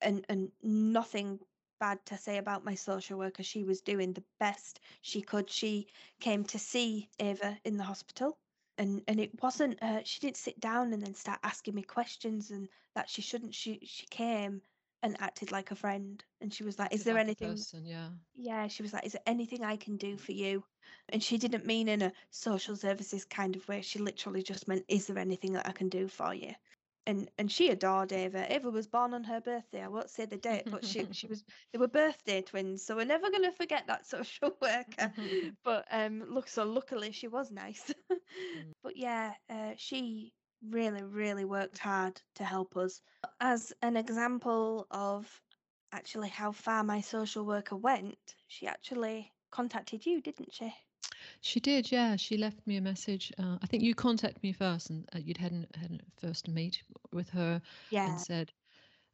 and 0.00 0.24
and 0.28 0.50
nothing 0.62 1.40
bad 1.80 2.04
to 2.06 2.16
say 2.16 2.38
about 2.38 2.64
my 2.64 2.74
social 2.74 3.18
worker. 3.18 3.42
She 3.42 3.64
was 3.64 3.80
doing 3.80 4.12
the 4.12 4.24
best 4.40 4.80
she 5.02 5.22
could. 5.22 5.48
She 5.50 5.88
came 6.20 6.44
to 6.44 6.58
see 6.58 7.08
Ava 7.18 7.58
in 7.64 7.76
the 7.76 7.84
hospital. 7.84 8.38
And, 8.78 9.02
and 9.08 9.18
it 9.18 9.42
wasn't 9.42 9.82
uh, 9.82 10.02
she 10.04 10.20
didn't 10.20 10.36
sit 10.36 10.60
down 10.60 10.92
and 10.92 11.02
then 11.02 11.14
start 11.14 11.40
asking 11.42 11.74
me 11.74 11.82
questions 11.82 12.52
and 12.52 12.68
that 12.94 13.10
she 13.10 13.22
shouldn't 13.22 13.54
she 13.54 13.80
she 13.84 14.06
came 14.06 14.62
and 15.02 15.20
acted 15.20 15.52
like 15.52 15.70
a 15.70 15.76
friend. 15.76 16.24
And 16.40 16.52
she 16.52 16.64
was 16.64 16.78
like, 16.78 16.92
"Is 16.92 17.04
there 17.04 17.14
like 17.14 17.18
anything?" 17.18 17.66
person, 17.66 17.86
yeah. 17.86 18.10
Yeah, 18.34 18.68
she 18.68 18.82
was 18.82 18.92
like, 18.92 19.04
"Is 19.06 19.12
there 19.12 19.22
anything 19.26 19.64
I 19.64 19.76
can 19.76 19.96
do 19.96 20.16
for 20.16 20.32
you?" 20.32 20.64
And 21.08 21.22
she 21.22 21.38
didn't 21.38 21.66
mean 21.66 21.88
in 21.88 22.02
a 22.02 22.12
social 22.30 22.76
services 22.76 23.24
kind 23.24 23.56
of 23.56 23.68
way. 23.68 23.82
She 23.82 23.98
literally 23.98 24.42
just 24.42 24.68
meant, 24.68 24.84
"Is 24.88 25.06
there 25.06 25.18
anything 25.18 25.52
that 25.54 25.68
I 25.68 25.72
can 25.72 25.88
do 25.88 26.08
for 26.08 26.34
you?" 26.34 26.54
And 27.06 27.30
and 27.38 27.50
she 27.50 27.68
adored 27.70 28.12
Ava. 28.12 28.52
Ava 28.52 28.70
was 28.70 28.86
born 28.86 29.14
on 29.14 29.24
her 29.24 29.40
birthday. 29.40 29.82
I 29.82 29.88
won't 29.88 30.10
say 30.10 30.26
the 30.26 30.36
date, 30.38 30.66
but 30.70 30.84
she 30.84 31.08
she 31.12 31.26
was 31.26 31.44
they 31.72 31.78
were 31.78 31.88
birthday 31.88 32.42
twins, 32.42 32.84
so 32.84 32.96
we're 32.96 33.04
never 33.06 33.30
gonna 33.30 33.52
forget 33.52 33.86
that 33.88 34.06
social 34.06 34.56
worker. 34.62 35.12
but 35.64 35.86
um, 35.90 36.22
look, 36.30 36.48
so 36.48 36.64
luckily 36.64 37.12
she 37.12 37.28
was 37.28 37.50
nice. 37.50 37.92
Mm. 38.54 38.72
But 38.82 38.96
yeah, 38.96 39.34
uh, 39.50 39.74
she 39.76 40.32
really 40.62 41.02
really 41.02 41.44
worked 41.44 41.78
hard 41.78 42.20
to 42.34 42.44
help 42.44 42.76
us. 42.76 43.02
As 43.40 43.72
an 43.82 43.96
example 43.96 44.86
of 44.90 45.42
actually 45.92 46.28
how 46.28 46.52
far 46.52 46.82
my 46.84 47.00
social 47.00 47.44
worker 47.44 47.76
went, 47.76 48.36
she 48.46 48.66
actually 48.66 49.32
contacted 49.50 50.06
you, 50.06 50.20
didn't 50.20 50.52
she? 50.52 50.74
She 51.40 51.60
did, 51.60 51.90
yeah. 51.90 52.16
She 52.16 52.36
left 52.36 52.66
me 52.66 52.76
a 52.76 52.80
message. 52.80 53.32
Uh, 53.38 53.58
I 53.62 53.66
think 53.66 53.82
you 53.82 53.94
contacted 53.94 54.42
me 54.42 54.52
first, 54.52 54.90
and 54.90 55.08
uh, 55.14 55.18
you'd 55.18 55.38
had 55.38 55.52
an, 55.52 55.66
had 55.74 55.92
a 55.92 56.20
first 56.20 56.48
meet 56.48 56.82
with 57.12 57.28
her 57.30 57.60
Yeah. 57.90 58.06
and 58.06 58.20
said 58.20 58.52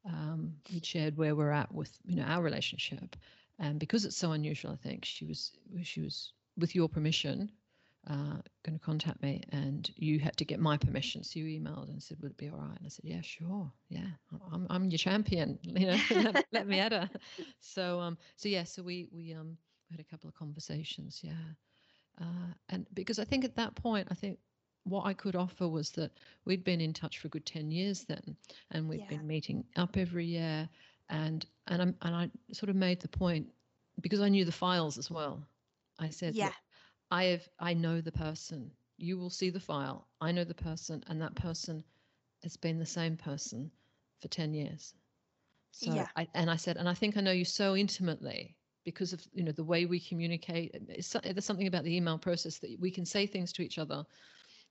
um, 0.05 0.55
we'd 0.71 0.85
shared 0.85 1.17
where 1.17 1.35
we're 1.35 1.51
at 1.51 1.73
with 1.73 1.99
you 2.05 2.17
know 2.17 2.25
our 2.25 2.43
relationship, 2.43 3.17
and 3.59 3.79
because 3.79 4.05
it's 4.05 4.17
so 4.17 4.33
unusual, 4.33 4.73
I 4.73 4.77
think 4.77 5.05
she 5.05 5.25
was 5.25 5.53
she 5.83 6.01
was 6.01 6.33
with 6.57 6.75
your 6.75 6.89
permission 6.89 7.51
uh, 8.09 8.39
going 8.65 8.79
to 8.79 8.85
contact 8.85 9.23
me, 9.23 9.43
and 9.51 9.91
you 9.97 10.19
had 10.19 10.37
to 10.39 10.45
get 10.45 10.61
my 10.61 10.77
permission. 10.77 11.23
So 11.25 11.39
you 11.41 11.61
emailed 11.61 11.89
and 11.91 12.03
said, 12.03 12.19
"Would 12.23 12.33
it 12.33 12.37
be 12.37 12.49
all 12.49 12.59
right?" 12.59 12.77
And 12.77 12.87
I 12.87 12.89
said, 12.89 13.05
"Yeah, 13.05 13.21
sure. 13.23 13.73
Yeah, 13.89 14.07
I- 14.33 14.55
I'm 14.55 14.67
I'm 14.71 14.91
your 14.91 14.99
champion. 14.99 15.59
You 15.65 15.87
know, 15.87 15.99
let, 16.11 16.37
let 16.53 16.67
me 16.67 16.79
at 16.79 16.93
her." 16.93 17.11
So 17.61 18.01
um, 18.01 18.19
so 18.37 18.49
yeah, 18.49 18.65
so 18.65 18.83
we 18.83 19.09
we 19.13 19.33
um 19.35 19.57
we 19.91 19.95
had 19.95 20.01
a 20.01 20.05
couple 20.11 20.29
of 20.29 20.35
conversations, 20.35 21.21
yeah, 21.23 21.55
uh, 22.21 22.53
and 22.69 22.87
because 22.95 23.19
I 23.19 23.25
think 23.25 23.45
at 23.45 23.57
that 23.57 23.75
point, 23.75 24.09
I 24.11 24.15
think 24.15 24.39
what 24.85 25.07
I 25.07 25.15
could 25.15 25.37
offer 25.37 25.69
was 25.69 25.91
that 25.93 26.13
we'd 26.45 26.65
been 26.65 26.81
in 26.81 26.93
touch 26.93 27.19
for 27.19 27.27
a 27.29 27.31
good 27.31 27.47
ten 27.47 27.71
years 27.71 28.05
then, 28.05 28.37
and 28.71 28.89
we'd 28.89 29.01
Yeah. 29.01 29.09
been 29.09 29.27
meeting 29.27 29.65
up 29.77 29.97
every 29.97 30.27
year, 30.27 30.69
and 31.09 31.45
and 31.67 31.83
I'm, 31.83 31.97
and 32.03 32.15
I 32.15 32.31
sort 32.53 32.71
of 32.71 32.77
made 32.77 33.01
the 33.01 33.09
point 33.09 33.49
because 34.01 34.21
I 34.21 34.29
knew 34.29 34.45
the 34.45 34.53
files 34.53 34.99
as 34.99 35.11
well. 35.11 35.47
I 35.99 36.11
said, 36.11 36.35
Yeah. 36.35 36.53
"Look, 37.17 37.35
I 37.35 37.43
have 37.43 37.49
I 37.59 37.75
know 37.75 38.01
the 38.01 38.13
person. 38.13 38.77
You 38.97 39.19
will 39.19 39.31
see 39.31 39.51
the 39.51 39.61
file. 39.61 40.09
I 40.21 40.33
know 40.33 40.45
the 40.45 40.55
person, 40.55 41.05
and 41.07 41.23
that 41.23 41.37
person 41.37 41.85
has 42.43 42.57
been 42.57 42.79
the 42.79 42.87
same 42.87 43.17
person 43.17 43.73
for 44.21 44.29
ten 44.29 44.55
years. 44.55 44.95
So 45.71 46.07
Yeah. 46.07 46.09
I 46.17 46.29
and 46.35 46.51
I 46.51 46.57
said, 46.57 46.77
and 46.77 46.89
I 46.89 46.95
think 46.95 47.17
I 47.17 47.21
know 47.21 47.33
you 47.33 47.45
so 47.45 47.77
intimately 47.77 48.59
because 48.85 49.13
of 49.13 49.29
you 49.33 49.45
know 49.45 49.53
the 49.53 49.65
way 49.65 49.87
we 49.87 50.01
communicate. 50.01 50.71
It's, 50.89 51.13
there's 51.13 51.45
something 51.45 51.67
about 51.67 51.85
the 51.85 51.97
email 51.97 52.19
process 52.19 52.59
that 52.61 52.81
we 52.81 52.91
can 52.91 53.07
say 53.07 53.27
things 53.27 53.53
to 53.55 53.63
each 53.63 53.79
other 53.79 54.07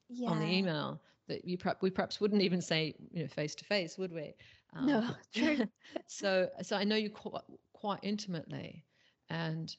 Yeah. 0.10 0.30
on 0.30 0.40
the 0.40 0.58
email 0.58 1.04
that 1.28 1.46
you 1.46 1.58
we 1.82 1.92
perhaps 1.92 2.22
wouldn't 2.22 2.42
even 2.42 2.62
say 2.62 2.96
you 3.12 3.24
know 3.24 3.28
face 3.28 3.56
to 3.56 3.66
face, 3.66 3.98
would 3.98 4.12
we? 4.14 4.36
Um, 4.74 5.02
No, 5.02 5.16
true. 5.34 5.60
so 6.08 6.50
so 6.62 6.78
I 6.78 6.84
know 6.84 6.96
you 6.96 7.10
quite 7.10 7.44
quite 7.74 8.00
intimately, 8.04 8.86
and 9.30 9.76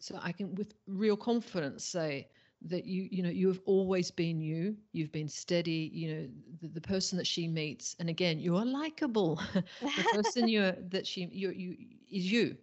so 0.00 0.18
I 0.22 0.32
can 0.32 0.54
with 0.54 0.74
real 0.86 1.16
confidence 1.16 1.84
say 1.84 2.28
that 2.62 2.84
you 2.86 3.08
you 3.10 3.22
know 3.22 3.30
you 3.30 3.48
have 3.48 3.60
always 3.66 4.10
been 4.10 4.40
you. 4.40 4.76
You've 4.92 5.12
been 5.12 5.28
steady 5.28 5.90
you 5.92 6.14
know 6.14 6.28
the, 6.60 6.68
the 6.68 6.80
person 6.80 7.16
that 7.18 7.26
she 7.26 7.48
meets. 7.48 7.96
And 7.98 8.08
again 8.08 8.38
you 8.40 8.56
are 8.56 8.64
likable. 8.64 9.40
The 9.96 10.04
person 10.04 10.48
you're 10.48 10.72
that 10.90 11.06
she 11.06 11.26
you 11.32 11.50
you 11.50 11.76
is 12.10 12.30
you. 12.30 12.56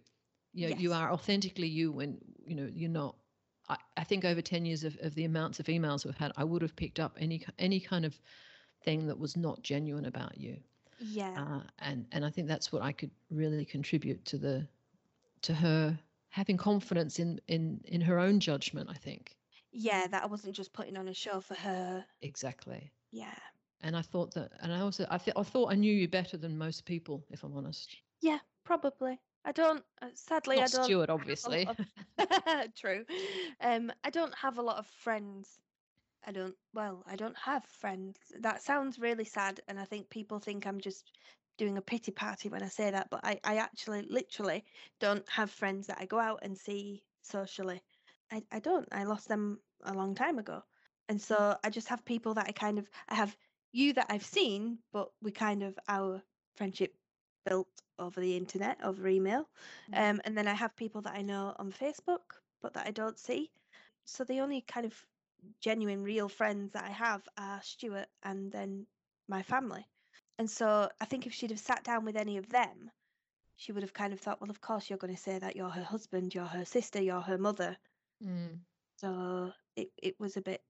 You 0.52 0.66
know, 0.66 0.72
you 0.72 0.92
are 0.92 1.10
authentically 1.12 1.68
you 1.68 1.92
when 1.92 2.18
you 2.46 2.54
know 2.54 2.68
you're 2.72 2.90
not. 2.90 3.16
I, 3.68 3.76
I 3.96 4.04
think 4.04 4.24
over 4.24 4.40
10 4.42 4.64
years 4.64 4.84
of, 4.84 4.96
of 5.02 5.14
the 5.14 5.24
amounts 5.24 5.58
of 5.60 5.66
emails 5.66 6.04
we've 6.04 6.16
had 6.16 6.32
i 6.36 6.44
would 6.44 6.62
have 6.62 6.76
picked 6.76 6.98
up 7.00 7.16
any 7.20 7.44
any 7.58 7.80
kind 7.80 8.04
of 8.04 8.18
thing 8.82 9.06
that 9.06 9.18
was 9.18 9.36
not 9.36 9.62
genuine 9.62 10.04
about 10.06 10.38
you. 10.38 10.58
Yeah. 10.98 11.38
uh, 11.38 11.60
and 11.80 12.06
and 12.12 12.24
i 12.24 12.30
think 12.30 12.48
that's 12.48 12.72
what 12.72 12.82
i 12.82 12.92
could 12.92 13.10
really 13.30 13.58
contribute 13.64 14.24
to 14.24 14.32
the 14.38 14.66
to 15.42 15.54
her 15.54 15.98
having 16.34 16.56
confidence 16.56 17.18
in 17.18 17.40
in 17.48 17.80
in 17.84 18.00
her 18.02 18.18
own 18.18 18.40
judgment 18.40 18.90
i 18.90 18.94
think 18.94 19.36
Yeah, 19.72 20.06
that 20.08 20.22
I 20.22 20.26
wasn't 20.26 20.56
just 20.56 20.72
putting 20.72 20.96
on 20.96 21.08
a 21.08 21.14
show 21.14 21.40
for 21.40 21.54
her. 21.54 22.06
exactly 22.22 22.92
Yeah. 23.12 23.34
and 23.80 23.96
i 23.96 24.02
thought 24.02 24.34
that 24.34 24.52
and 24.60 24.72
i 24.72 24.80
also 24.80 25.06
i, 25.10 25.18
th- 25.18 25.36
I 25.36 25.42
thought 25.42 25.72
i 25.72 25.76
knew 25.76 25.94
you 25.94 26.08
better 26.08 26.36
than 26.36 26.58
most 26.58 26.84
people 26.84 27.24
if 27.30 27.44
i'm 27.44 27.56
honest 27.56 27.96
Yeah, 28.20 28.40
probably. 28.64 29.20
I 29.44 29.52
don't, 29.52 29.84
uh, 30.00 30.08
sadly, 30.14 30.60
I 30.60 30.68
don't. 30.68 30.84
stuart 30.84 31.10
obviously 31.10 31.66
of- 31.66 31.78
True. 32.76 33.04
Um, 33.60 33.92
I 34.02 34.10
don't 34.10 34.34
have 34.36 34.58
a 34.58 34.62
lot 34.62 34.78
of 34.78 34.86
friends. 34.86 35.60
I 36.26 36.32
don't, 36.32 36.56
well, 36.72 37.02
I 37.06 37.16
don't 37.16 37.36
have 37.38 37.64
friends. 37.64 38.32
That 38.40 38.62
sounds 38.62 38.98
really 38.98 39.24
sad, 39.24 39.60
and 39.68 39.78
I 39.78 39.84
think 39.84 40.08
people 40.10 40.38
think 40.38 40.66
I'm 40.66 40.80
just 40.80 41.10
doing 41.56 41.78
a 41.78 41.82
pity 41.82 42.12
party 42.12 42.48
when 42.48 42.62
I 42.62 42.68
say 42.68 42.90
that, 42.90 43.08
but 43.10 43.20
I, 43.24 43.38
I 43.44 43.56
actually 43.56 44.02
literally 44.08 44.64
don't 45.00 45.28
have 45.28 45.50
friends 45.50 45.86
that 45.86 45.98
I 46.00 46.06
go 46.06 46.18
out 46.18 46.40
and 46.42 46.56
see 46.56 47.02
socially. 47.22 47.82
I, 48.32 48.42
I 48.52 48.58
don't. 48.58 48.88
I 48.92 49.04
lost 49.04 49.28
them 49.28 49.60
a 49.84 49.94
long 49.94 50.14
time 50.14 50.38
ago. 50.38 50.62
And 51.08 51.20
so 51.20 51.56
I 51.62 51.70
just 51.70 51.88
have 51.88 52.04
people 52.04 52.34
that 52.34 52.46
I 52.48 52.52
kind 52.52 52.78
of, 52.78 52.88
I 53.08 53.14
have 53.14 53.36
you 53.72 53.92
that 53.94 54.06
I've 54.08 54.24
seen, 54.24 54.78
but 54.92 55.08
we 55.22 55.30
kind 55.30 55.62
of, 55.62 55.78
our 55.88 56.22
friendship 56.56 56.94
built 57.44 57.68
over 57.98 58.20
the 58.20 58.36
internet, 58.36 58.78
over 58.82 59.06
email. 59.06 59.48
Mm. 59.92 60.10
Um, 60.10 60.20
and 60.24 60.36
then 60.36 60.48
I 60.48 60.54
have 60.54 60.76
people 60.76 61.02
that 61.02 61.14
I 61.14 61.22
know 61.22 61.54
on 61.58 61.72
Facebook, 61.72 62.40
but 62.62 62.72
that 62.74 62.86
I 62.86 62.90
don't 62.90 63.18
see. 63.18 63.50
So 64.04 64.24
the 64.24 64.40
only 64.40 64.62
kind 64.62 64.86
of 64.86 64.94
genuine, 65.60 66.02
real 66.02 66.28
friends 66.28 66.72
that 66.72 66.84
I 66.84 66.90
have 66.90 67.22
are 67.36 67.60
Stuart 67.62 68.08
and 68.22 68.50
then 68.50 68.86
my 69.28 69.42
family. 69.42 69.86
And 70.38 70.50
so 70.50 70.88
I 71.00 71.04
think 71.04 71.26
if 71.26 71.32
she'd 71.32 71.50
have 71.50 71.60
sat 71.60 71.84
down 71.84 72.04
with 72.04 72.16
any 72.16 72.36
of 72.38 72.48
them, 72.48 72.90
she 73.56 73.72
would 73.72 73.82
have 73.82 73.92
kind 73.92 74.12
of 74.12 74.20
thought, 74.20 74.40
well, 74.40 74.50
of 74.50 74.60
course 74.60 74.88
you're 74.88 74.98
going 74.98 75.14
to 75.14 75.20
say 75.20 75.38
that 75.38 75.56
you're 75.56 75.70
her 75.70 75.84
husband, 75.84 76.34
you're 76.34 76.44
her 76.44 76.64
sister, 76.64 77.00
you're 77.00 77.20
her 77.20 77.38
mother. 77.38 77.76
Mm. 78.24 78.58
So 78.96 79.52
it, 79.76 79.90
it 80.02 80.18
was 80.18 80.36
a 80.36 80.42
bit, 80.42 80.62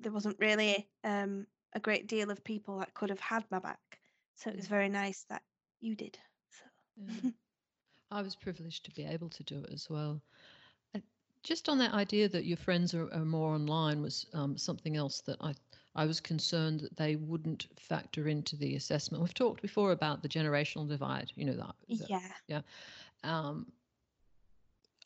there 0.00 0.12
wasn't 0.12 0.38
really 0.38 0.88
um, 1.04 1.46
a 1.72 1.80
great 1.80 2.06
deal 2.06 2.30
of 2.30 2.44
people 2.44 2.78
that 2.78 2.94
could 2.94 3.10
have 3.10 3.20
had 3.20 3.44
my 3.50 3.58
back. 3.58 4.00
So 4.36 4.50
it 4.50 4.56
was 4.56 4.66
Mm. 4.66 4.70
very 4.70 4.88
nice 4.88 5.24
that 5.28 5.42
you 5.80 5.94
did. 5.96 6.18
So 6.50 6.64
Yeah. 6.96 7.30
I 8.10 8.22
was 8.22 8.36
privileged 8.36 8.84
to 8.84 8.90
be 8.92 9.04
able 9.04 9.30
to 9.30 9.42
do 9.42 9.60
it 9.60 9.70
as 9.72 9.88
well. 9.88 10.22
Just 11.42 11.68
on 11.68 11.78
that 11.78 11.92
idea 11.92 12.28
that 12.28 12.44
your 12.44 12.56
friends 12.56 12.94
are, 12.94 13.12
are 13.12 13.24
more 13.24 13.52
online 13.54 14.00
was 14.00 14.26
um, 14.32 14.56
something 14.56 14.96
else 14.96 15.20
that 15.22 15.38
I 15.40 15.54
I 15.94 16.06
was 16.06 16.20
concerned 16.20 16.80
that 16.80 16.96
they 16.96 17.16
wouldn't 17.16 17.68
factor 17.78 18.28
into 18.28 18.56
the 18.56 18.76
assessment. 18.76 19.22
We've 19.22 19.34
talked 19.34 19.60
before 19.60 19.92
about 19.92 20.22
the 20.22 20.28
generational 20.28 20.88
divide. 20.88 21.32
You 21.34 21.44
know 21.46 21.56
that. 21.56 21.74
that 21.98 22.08
yeah, 22.48 22.60
um, 23.24 23.66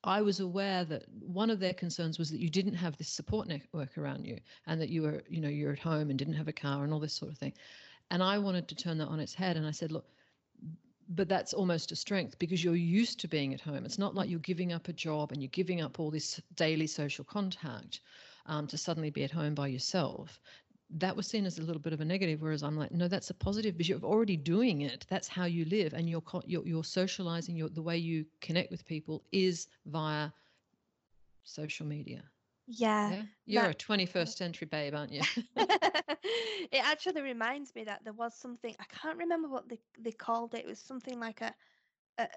I 0.05 0.22
was 0.22 0.38
aware 0.38 0.85
that 0.85 1.05
one 1.20 1.51
of 1.51 1.59
their 1.59 1.75
concerns 1.75 2.18
was 2.18 2.31
that 2.31 2.40
you 2.40 2.49
didn't 2.49 2.75
have 2.75 2.96
this 2.96 3.09
support 3.09 3.49
network 3.49 3.99
around 3.99 4.25
you, 4.25 4.38
and 4.66 4.81
that 4.81 4.88
you 4.88 5.03
were, 5.03 5.22
you 5.29 5.40
know, 5.40 5.49
you're 5.49 5.72
at 5.72 5.79
home 5.81 6.11
and 6.11 6.18
didn't 6.18 6.35
have 6.35 6.49
a 6.49 6.53
car 6.53 6.85
and 6.85 6.92
all 6.92 7.01
this 7.01 7.14
sort 7.14 7.33
of 7.33 7.38
thing. 7.38 7.53
And 8.11 8.22
I 8.22 8.38
wanted 8.38 8.68
to 8.68 8.77
turn 8.77 8.99
that 8.99 9.09
on 9.09 9.18
its 9.18 9.35
head, 9.35 9.57
and 9.57 9.66
I 9.66 9.72
said, 9.72 9.90
look, 9.90 10.07
but 11.09 11.29
that's 11.29 11.53
almost 11.53 11.92
a 11.92 11.96
strength 11.96 12.38
because 12.38 12.62
you're 12.62 12.75
used 12.75 13.20
to 13.20 13.29
being 13.29 13.55
at 13.55 13.61
home. 13.61 13.85
It's 13.85 13.99
not 13.99 14.14
like 14.14 14.29
you're 14.29 14.40
giving 14.40 14.72
up 14.72 14.88
a 14.88 14.92
job 14.92 15.33
and 15.33 15.40
you're 15.40 15.49
giving 15.51 15.81
up 15.81 16.01
all 16.01 16.11
this 16.11 16.40
daily 16.55 16.87
social 16.87 17.25
contact 17.25 18.01
um, 18.46 18.66
to 18.66 18.79
suddenly 18.79 19.11
be 19.11 19.25
at 19.25 19.31
home 19.31 19.55
by 19.55 19.68
yourself. 19.68 20.40
That 20.90 21.16
was 21.16 21.27
seen 21.27 21.46
as 21.46 21.59
a 21.59 21.62
little 21.62 21.83
bit 21.83 21.92
of 21.92 22.01
a 22.01 22.05
negative, 22.05 22.42
whereas 22.42 22.62
I'm 22.62 22.77
like, 22.77 22.92
no, 22.92 23.09
that's 23.09 23.31
a 23.31 23.35
positive 23.35 23.77
because 23.77 23.88
you're 23.88 24.01
already 24.01 24.37
doing 24.37 24.83
it. 24.83 25.05
That's 25.09 25.29
how 25.29 25.44
you 25.44 25.64
live, 25.64 25.94
and 25.94 26.09
you're 26.09 26.22
you're, 26.46 26.66
you're 26.66 26.85
socializing. 26.85 27.57
Your 27.57 27.68
the 27.68 27.83
way 27.83 27.96
you 27.99 28.25
connect 28.40 28.70
with 28.70 28.85
people 28.85 29.25
is 29.33 29.68
via 29.87 30.31
social 31.44 31.87
media. 31.87 32.22
yeah. 32.66 33.11
Yeah, 33.11 33.22
you're 33.46 33.62
that- 33.62 33.70
a 33.70 33.75
21st 33.75 34.29
century 34.37 34.66
babe, 34.66 34.94
aren't 34.94 35.12
you? 35.12 35.22
it 35.57 36.83
actually 36.85 37.23
reminds 37.23 37.75
me 37.75 37.85
that 37.85 38.04
there 38.04 38.13
was 38.13 38.35
something 38.35 38.75
I 38.79 38.85
can't 38.85 39.19
remember 39.19 39.48
what 39.48 39.69
they 39.69 39.79
they 39.98 40.13
called 40.13 40.54
it. 40.54 40.61
It 40.61 40.67
was 40.67 40.79
something 40.79 41.19
like 41.19 41.40
a 41.40 41.54
a 42.19 42.29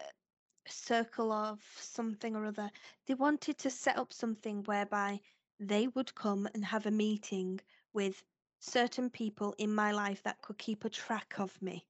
circle 0.67 1.32
of 1.32 1.61
something 1.80 2.36
or 2.36 2.45
other. 2.45 2.69
They 3.07 3.13
wanted 3.15 3.57
to 3.59 3.69
set 3.69 3.97
up 3.97 4.13
something 4.13 4.63
whereby 4.63 5.19
they 5.59 5.88
would 5.89 6.13
come 6.15 6.47
and 6.53 6.65
have 6.65 6.86
a 6.86 6.91
meeting 6.91 7.59
with 7.93 8.24
certain 8.60 9.10
people 9.10 9.55
in 9.57 9.74
my 9.74 9.91
life 9.91 10.22
that 10.24 10.41
could 10.41 10.57
keep 10.57 10.86
a 10.86 10.89
track 10.89 11.36
of 11.38 11.60
me. 11.62 11.86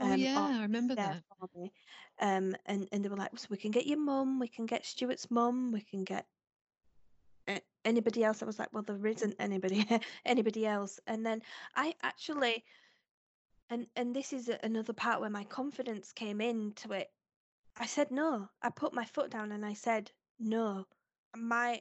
oh 0.00 0.12
um, 0.12 0.18
yeah, 0.18 0.48
I 0.50 0.62
remember 0.62 0.94
that. 0.94 1.22
me. 1.54 1.72
Um, 2.20 2.56
and 2.66 2.88
and 2.92 3.04
they 3.04 3.08
were 3.08 3.16
like, 3.16 3.38
so 3.38 3.48
we 3.50 3.56
can 3.56 3.70
get 3.70 3.86
your 3.86 3.98
mum, 3.98 4.38
we 4.38 4.48
can 4.48 4.66
get 4.66 4.84
Stuart's 4.84 5.30
mum, 5.30 5.72
we 5.72 5.80
can 5.82 6.04
get 6.04 6.26
anybody 7.86 8.24
else. 8.24 8.42
I 8.42 8.46
was 8.46 8.58
like, 8.58 8.72
well, 8.72 8.82
there 8.82 9.06
isn't 9.06 9.36
anybody 9.38 9.86
anybody 10.26 10.66
else. 10.66 11.00
And 11.06 11.24
then 11.24 11.42
I 11.74 11.94
actually 12.02 12.64
and 13.70 13.86
and 13.96 14.14
this 14.14 14.32
is 14.32 14.50
another 14.62 14.92
part 14.92 15.20
where 15.20 15.30
my 15.30 15.44
confidence 15.44 16.12
came 16.12 16.40
into 16.40 16.92
it. 16.92 17.10
I 17.78 17.86
said 17.86 18.10
no. 18.10 18.48
I 18.62 18.70
put 18.70 18.92
my 18.92 19.04
foot 19.04 19.30
down 19.30 19.52
and 19.52 19.64
I 19.64 19.74
said 19.74 20.10
no. 20.38 20.86
My 21.36 21.80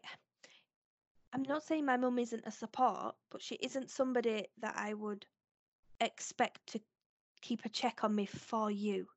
I'm 1.36 1.44
not 1.44 1.64
saying 1.64 1.86
my 1.86 1.98
mum 1.98 2.18
isn't 2.20 2.48
a 2.48 2.52
support, 2.52 3.16
but 3.30 3.44
she 3.44 3.56
isn't 3.56 3.92
somebody 3.92 4.48
that 4.60 4.76
I 4.78 4.94
would 4.96 5.28
expect 6.00 6.66
to 6.68 6.82
keep 7.42 7.66
a 7.66 7.70
check 7.70 8.04
on 8.04 8.16
me 8.16 8.26
for 8.26 8.72
you. 8.72 9.08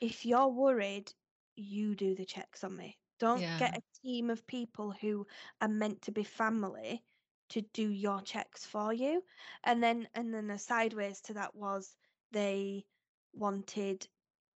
If 0.00 0.24
you're 0.24 0.48
worried, 0.48 1.12
you 1.56 1.96
do 1.96 2.14
the 2.14 2.24
checks 2.24 2.64
on 2.64 2.76
me. 2.76 2.98
Don't 3.18 3.40
Yeah. 3.40 3.56
get 3.56 3.76
a 3.76 3.82
team 4.02 4.30
of 4.30 4.46
people 4.46 4.92
who 4.92 5.26
are 5.60 5.68
meant 5.68 6.02
to 6.02 6.12
be 6.12 6.24
family 6.24 7.04
to 7.50 7.62
do 7.62 7.88
your 7.90 8.22
checks 8.22 8.64
for 8.66 8.92
you. 8.92 9.24
And 9.64 9.82
then 9.82 10.08
and 10.14 10.32
then 10.34 10.48
the 10.48 10.58
sideways 10.58 11.20
to 11.22 11.34
that 11.34 11.54
was 11.54 11.96
they 12.32 12.86
wanted 13.34 14.08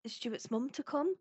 Stuart's 0.06 0.50
mum 0.50 0.70
to 0.70 0.84
come. 0.84 1.16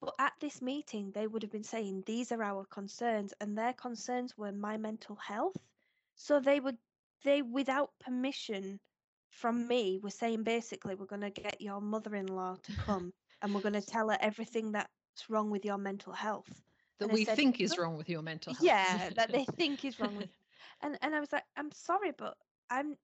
But 0.00 0.14
at 0.18 0.32
this 0.40 0.62
meeting, 0.62 1.10
they 1.12 1.26
would 1.26 1.42
have 1.42 1.52
been 1.52 1.64
saying, 1.64 2.04
These 2.06 2.32
are 2.32 2.42
our 2.42 2.64
concerns, 2.64 3.34
and 3.40 3.56
their 3.56 3.72
concerns 3.74 4.36
were 4.36 4.52
my 4.52 4.76
mental 4.76 5.16
health. 5.16 5.56
So 6.14 6.40
they 6.40 6.60
would, 6.60 6.78
they, 7.24 7.42
without 7.42 7.90
permission 8.00 8.80
from 9.28 9.68
me, 9.68 9.98
were 10.02 10.10
saying 10.10 10.44
basically, 10.44 10.94
We're 10.94 11.06
going 11.06 11.20
to 11.22 11.30
get 11.30 11.60
your 11.60 11.80
mother 11.80 12.14
in 12.14 12.26
law 12.26 12.56
to 12.62 12.72
come 12.86 13.12
and 13.42 13.54
we're 13.54 13.60
going 13.60 13.74
to 13.74 13.82
tell 13.82 14.08
her 14.08 14.18
everything 14.20 14.72
that's 14.72 14.88
wrong 15.28 15.50
with 15.50 15.64
your 15.64 15.78
mental 15.78 16.12
health. 16.12 16.62
That 16.98 17.06
And 17.06 17.14
we 17.14 17.24
said, 17.24 17.36
think 17.36 17.60
is 17.60 17.78
wrong 17.78 17.96
with 17.96 18.08
your 18.08 18.22
mental 18.22 18.52
health. 18.52 18.64
Yeah, 18.64 19.10
that 19.10 19.32
they 19.32 19.44
think 19.56 19.84
is 19.84 19.98
wrong 19.98 20.16
with 20.16 20.28
and 20.82 20.98
and 21.02 21.14
I 21.14 21.20
was 21.20 21.32
like, 21.32 21.44
I'm 21.56 21.72
sorry, 21.72 22.12
but 22.16 22.36
I'm 22.70 22.96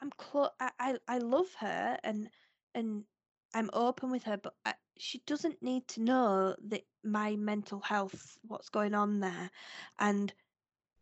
I'm 0.00 0.10
close. 0.16 0.50
I, 0.60 0.70
I 0.78 0.98
I 1.08 1.18
love 1.18 1.52
her 1.60 1.98
and 2.04 2.28
and 2.74 3.04
I'm 3.54 3.70
open 3.72 4.10
with 4.10 4.24
her, 4.24 4.36
but 4.36 4.54
I, 4.64 4.74
she 4.98 5.22
doesn't 5.26 5.62
need 5.62 5.86
to 5.88 6.02
know 6.02 6.56
that 6.68 6.84
my 7.04 7.36
mental 7.36 7.80
health, 7.80 8.38
what's 8.42 8.68
going 8.68 8.94
on 8.94 9.20
there, 9.20 9.50
and 9.98 10.32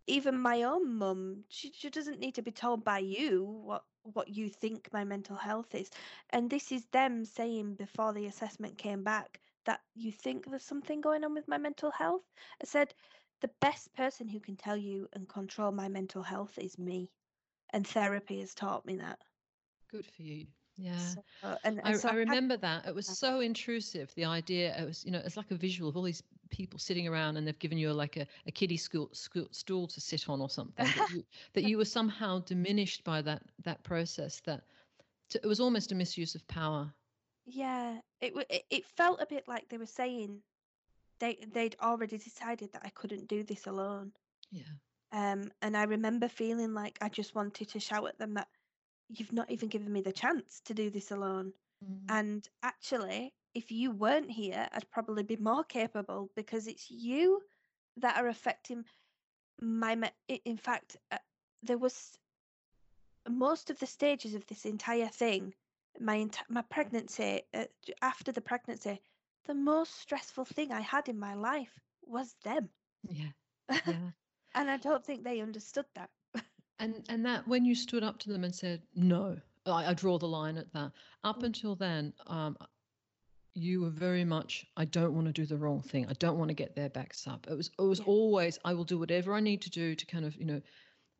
even 0.07 0.38
my 0.38 0.62
own 0.62 0.94
mum, 0.99 1.44
she 1.49 1.72
she 1.72 1.90
doesn't 1.90 2.20
need 2.20 2.34
to 2.34 2.42
be 2.42 2.53
told 2.53 2.84
by 2.84 2.99
you 2.99 3.44
what 3.44 3.84
what 4.03 4.28
you 4.28 4.49
think 4.49 4.88
my 4.92 5.05
mental 5.05 5.36
health 5.36 5.74
is, 5.74 5.90
and 6.30 6.49
this 6.49 6.70
is 6.70 6.86
them 6.86 7.24
saying 7.24 7.74
before 7.74 8.12
the 8.12 8.26
assessment 8.26 8.78
came 8.78 9.03
back 9.03 9.40
that 9.64 9.80
you 9.94 10.12
think 10.12 10.47
there's 10.47 10.62
something 10.62 11.01
going 11.01 11.24
on 11.24 11.34
with 11.34 11.49
my 11.49 11.59
mental 11.59 11.90
health. 11.90 12.22
I 12.62 12.66
said 12.66 12.94
the 13.40 13.51
best 13.61 13.92
person 13.94 14.28
who 14.28 14.40
can 14.40 14.57
tell 14.57 14.76
you 14.76 15.09
and 15.12 15.28
control 15.28 15.72
my 15.72 15.88
mental 15.88 16.22
health 16.22 16.57
is 16.59 16.78
me, 16.78 17.11
and 17.70 17.86
therapy 17.86 18.40
has 18.40 18.55
taught 18.55 18.86
me 18.86 18.97
that. 18.97 19.18
Good 19.90 20.07
for 20.07 20.22
you. 20.22 20.47
Yeah. 20.78 20.98
So, 20.98 21.22
uh, 21.42 21.56
and, 21.64 21.80
I, 21.84 21.94
so 21.94 22.08
I 22.08 22.14
remember 22.14 22.56
that. 22.58 22.86
It 22.86 22.94
was 22.94 23.06
so 23.06 23.40
intrusive. 23.40 24.12
The 24.14 24.24
idea, 24.24 24.76
it 24.78 24.86
was, 24.86 25.04
you 25.04 25.10
know, 25.10 25.22
it's 25.24 25.36
like 25.36 25.50
a 25.50 25.54
visual 25.54 25.88
of 25.88 25.96
all 25.96 26.02
these 26.02 26.22
people 26.50 26.78
sitting 26.78 27.08
around 27.08 27.36
and 27.36 27.46
they've 27.46 27.58
given 27.58 27.78
you 27.78 27.90
a, 27.90 27.92
like 27.92 28.16
a, 28.16 28.26
a 28.46 28.52
kiddie 28.52 28.76
school, 28.76 29.08
school, 29.12 29.48
stool 29.50 29.86
to 29.86 30.00
sit 30.00 30.28
on 30.28 30.40
or 30.40 30.50
something. 30.58 30.86
That 30.86 31.10
you, 31.10 31.24
that 31.54 31.64
you 31.64 31.78
were 31.78 31.84
somehow 31.84 32.40
diminished 32.40 33.04
by 33.04 33.22
that 33.22 33.42
that 33.64 33.82
process. 33.82 34.40
That 34.40 34.64
it 35.34 35.46
was 35.46 35.60
almost 35.60 35.92
a 35.92 35.94
misuse 35.94 36.34
of 36.34 36.46
power. 36.46 36.92
Yeah, 37.46 37.98
it, 38.20 38.34
it 38.50 38.64
it 38.70 38.86
felt 38.86 39.20
a 39.20 39.26
bit 39.26 39.48
like 39.48 39.68
they 39.68 39.78
were 39.78 39.86
saying 39.86 40.40
they 41.20 41.38
they'd 41.52 41.76
already 41.80 42.18
decided 42.18 42.72
that 42.72 42.82
I 42.84 42.90
couldn't 42.90 43.28
do 43.28 43.42
this 43.44 43.66
alone. 43.66 44.12
Yeah. 44.50 44.62
Um, 45.12 45.50
and 45.62 45.76
I 45.76 45.84
remember 45.84 46.28
feeling 46.28 46.74
like 46.74 46.98
I 47.00 47.08
just 47.08 47.34
wanted 47.34 47.68
to 47.70 47.80
shout 47.80 48.06
at 48.06 48.18
them 48.18 48.34
that 48.34 48.48
you've 49.09 49.32
not 49.32 49.50
even 49.50 49.68
given 49.68 49.92
me 49.92 50.00
the 50.02 50.12
chance 50.12 50.61
to 50.66 50.74
do 50.74 50.90
this 50.90 51.11
alone. 51.11 51.52
Mm. 51.84 52.00
And 52.09 52.48
actually, 52.62 53.34
if 53.54 53.70
you 53.70 53.90
weren't 53.90 54.30
here, 54.30 54.68
I'd 54.72 54.90
probably 54.90 55.22
be 55.22 55.36
more 55.36 55.64
capable 55.64 56.30
because 56.36 56.66
it's 56.66 56.90
you 56.90 57.40
that 57.98 58.16
are 58.16 58.28
affecting 58.28 58.84
my. 59.61 59.94
Me- 59.94 60.40
in 60.44 60.57
fact, 60.57 60.96
uh, 61.11 61.18
there 61.62 61.78
was 61.78 62.18
most 63.28 63.70
of 63.70 63.78
the 63.78 63.86
stages 63.86 64.34
of 64.34 64.46
this 64.46 64.64
entire 64.64 65.09
thing. 65.09 65.54
My 65.98 66.18
ent- 66.18 66.42
my 66.48 66.62
pregnancy, 66.62 67.42
uh, 67.54 67.64
after 68.02 68.32
the 68.32 68.40
pregnancy, 68.40 69.00
the 69.46 69.54
most 69.54 69.94
stressful 69.96 70.44
thing 70.44 70.72
I 70.72 70.80
had 70.80 71.09
in 71.09 71.18
my 71.18 71.34
life 71.34 71.78
was 72.02 72.34
them, 72.44 72.68
Yeah. 73.09 73.30
Yeah. 73.86 74.11
and 74.54 74.70
I 74.70 74.76
don't 74.76 75.04
think 75.04 75.24
they 75.24 75.40
understood 75.40 75.86
that. 75.94 76.11
And 76.78 77.04
and 77.08 77.24
that 77.24 77.46
when 77.48 77.64
you 77.64 77.74
stood 77.74 78.02
up 78.02 78.18
to 78.20 78.28
them 78.32 78.44
and 78.44 78.54
said 78.54 78.82
no, 78.94 79.38
I, 79.64 79.86
I 79.90 79.94
draw 79.94 80.18
the 80.18 80.28
line 80.28 80.56
at 80.58 80.72
that. 80.72 80.92
Up 81.24 81.40
Mm. 81.40 81.44
until 81.46 81.74
then, 81.74 82.12
um, 82.26 82.56
you 83.54 83.80
were 83.80 83.90
very 83.90 84.24
much 84.24 84.66
I 84.76 84.84
don't 84.84 85.14
want 85.14 85.26
to 85.26 85.32
do 85.32 85.46
the 85.46 85.56
wrong 85.56 85.80
thing. 85.80 86.06
I 86.08 86.12
don't 86.14 86.38
want 86.38 86.48
to 86.50 86.54
get 86.54 86.76
their 86.76 86.90
backs 86.90 87.26
up. 87.26 87.46
It 87.48 87.54
was 87.56 87.70
it 87.78 87.82
was 87.82 88.00
Yeah. 88.00 88.06
always 88.06 88.58
I 88.64 88.74
will 88.74 88.84
do 88.84 88.98
whatever 88.98 89.34
I 89.34 89.40
need 89.40 89.62
to 89.62 89.70
do 89.70 89.94
to 89.94 90.06
kind 90.06 90.24
of 90.24 90.36
you 90.36 90.44
know, 90.44 90.62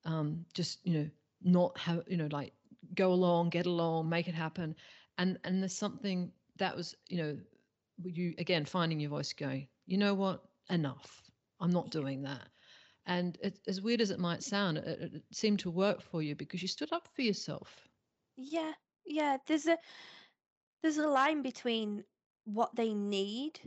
um, 0.05 0.45
just 0.55 0.85
you 0.87 0.95
know 0.99 1.11
not 1.43 1.79
have 1.79 2.05
you 2.07 2.17
know 2.17 2.29
like 2.31 2.53
go 2.95 3.13
along, 3.13 3.51
get 3.51 3.67
along, 3.67 4.09
make 4.09 4.29
it 4.29 4.35
happen. 4.35 4.77
And 5.19 5.39
and 5.45 5.63
there's 5.63 5.77
something 5.77 6.33
that 6.59 6.77
was 6.77 6.95
you 7.09 7.19
know 7.19 7.39
you 8.05 8.35
again 8.39 8.65
finding 8.67 9.01
your 9.01 9.11
voice 9.11 9.33
going. 9.33 9.69
You 9.87 9.97
know 9.97 10.13
what? 10.15 10.43
Enough. 10.69 11.23
I'm 11.61 11.71
not 11.71 11.91
doing 11.91 12.23
that. 12.23 12.49
And 13.07 13.39
it, 13.41 13.59
as 13.69 13.81
weird 13.81 14.01
as 14.01 14.11
it 14.11 14.19
might 14.19 14.43
sound, 14.43 14.79
it, 14.79 15.01
it 15.15 15.23
seemed 15.33 15.61
to 15.61 15.71
work 15.71 16.03
for 16.03 16.23
you 16.23 16.35
because 16.35 16.61
you 16.61 16.69
stood 16.69 16.93
up 16.93 17.09
for 17.15 17.23
yourself. 17.23 17.89
Yeah, 18.37 18.73
yeah. 19.05 19.37
There's 19.47 19.67
a 19.67 19.79
there's 20.83 20.99
a 20.99 21.09
line 21.09 21.43
between 21.43 22.05
what 22.45 22.75
they 22.75 22.95
need 22.95 23.61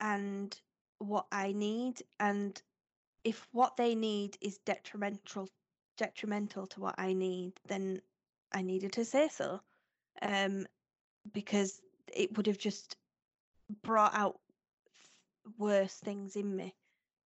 and 0.00 0.58
what 0.98 1.26
I 1.30 1.52
need, 1.52 2.02
and 2.18 2.60
if 3.24 3.46
what 3.52 3.76
they 3.76 3.94
need 3.94 4.36
is 4.40 4.58
detrimental 4.64 5.48
detrimental 5.98 6.66
to 6.68 6.80
what 6.80 6.94
I 6.98 7.12
need, 7.12 7.52
then 7.68 8.00
I 8.52 8.62
needed 8.62 8.92
to 8.94 9.04
say 9.04 9.28
so, 9.28 9.60
um, 10.22 10.66
because 11.32 11.80
it 12.12 12.36
would 12.36 12.46
have 12.46 12.58
just 12.58 12.96
brought 13.82 14.14
out 14.14 14.40
worse 15.58 15.94
things 15.94 16.36
in 16.36 16.54
me. 16.56 16.74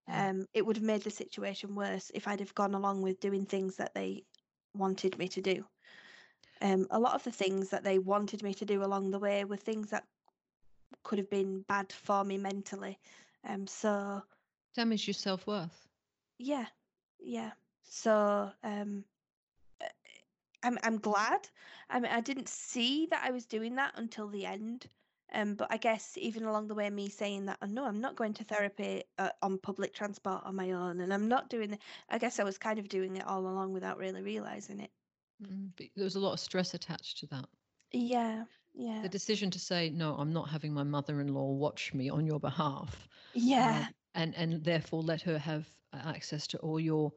Yeah. 0.09 0.29
Um, 0.29 0.47
it 0.55 0.65
would 0.65 0.77
have 0.77 0.85
made 0.85 1.03
the 1.03 1.11
situation 1.11 1.75
worse 1.75 2.11
if 2.15 2.29
I'd 2.29 2.41
have 2.41 2.55
gone 2.55 2.75
along 2.75 3.03
with 3.03 3.21
doing 3.21 3.45
things 3.45 3.77
that 3.77 3.95
they 3.95 4.25
wanted 4.75 5.19
me 5.19 5.29
to 5.29 5.41
do. 5.41 5.65
Um, 6.61 6.87
a 6.91 6.99
lot 6.99 7.15
of 7.15 7.25
the 7.25 7.33
things 7.33 7.71
that 7.71 7.85
they 7.85 7.99
wanted 7.99 8.43
me 8.43 8.55
to 8.55 8.65
do 8.65 8.83
along 8.83 9.11
the 9.11 9.19
way 9.19 9.45
were 9.45 9.57
things 9.57 9.91
that 9.91 10.05
could 11.03 11.19
have 11.19 11.31
been 11.31 11.63
bad 11.69 11.93
for 11.93 12.25
me 12.25 12.39
mentally. 12.39 12.99
Um, 13.47 13.67
so 13.67 14.23
Damage 14.75 15.07
your 15.07 15.15
self 15.15 15.47
worth. 15.47 15.89
yeah, 16.39 16.67
yeah. 17.21 17.53
So 17.83 18.51
um, 18.63 19.05
uh, 19.81 19.89
I'm 20.63 20.79
I'm 20.83 20.99
glad. 20.99 21.49
I 21.91 22.01
mean, 22.01 22.13
I 22.13 22.21
didn't 22.21 22.49
see 22.49 23.07
that 23.11 23.23
I 23.25 23.31
was 23.31 23.47
doing 23.47 23.77
that 23.77 23.93
until 23.97 24.29
the 24.29 24.47
end. 24.47 24.89
Um, 25.33 25.55
but 25.55 25.68
I 25.70 25.77
guess 25.77 26.16
even 26.16 26.45
along 26.45 26.68
the 26.68 26.74
way, 26.74 26.89
me 26.89 27.09
saying 27.09 27.47
that, 27.47 27.59
oh, 27.61 27.66
no, 27.66 27.85
I'm 27.85 28.01
not 28.01 28.16
going 28.16 28.35
to 28.35 28.45
therapy 28.45 29.05
uh, 29.18 29.31
on 29.43 29.59
public 29.59 29.93
transport 29.93 30.43
on 30.45 30.55
my 30.55 30.70
own, 30.72 31.01
and 31.01 31.12
I'm 31.12 31.29
not 31.29 31.51
doing 31.51 31.72
it. 31.72 31.81
I 32.09 32.18
guess 32.18 32.39
I 32.39 32.45
was 32.45 32.59
kind 32.59 32.79
of 32.79 32.89
doing 32.89 33.16
it 33.16 33.27
all 33.27 33.41
along 33.41 33.72
without 33.72 33.99
really 33.99 34.22
realizing 34.22 34.81
it. 34.81 34.91
Mm, 35.43 35.70
But 35.77 35.87
there 35.97 36.05
was 36.05 36.14
a 36.16 36.20
lot 36.20 36.33
of 36.33 36.41
stress 36.41 36.74
attached 36.74 37.18
to 37.18 37.27
that. 37.27 37.47
Yeah, 37.93 38.45
yeah, 38.74 39.03
The 39.03 39.09
decision 39.09 39.51
to 39.51 39.59
say, 39.59 39.91
no, 39.91 40.14
I'm 40.16 40.33
not 40.33 40.49
having 40.49 40.72
my 40.72 40.83
mother 40.85 41.20
in 41.20 41.29
law 41.35 41.51
watch 41.53 41.93
me 41.95 42.09
on 42.09 42.27
your 42.27 42.41
behalf. 42.41 43.09
yeah, 43.35 43.87
um, 43.89 43.95
and, 44.14 44.35
and 44.37 44.64
therefore 44.64 45.03
let 45.03 45.22
her 45.22 45.39
have 45.39 45.68
uh, 45.93 45.99
access 46.05 46.47
to 46.49 46.59
all 46.59 46.79
your 46.81 47.12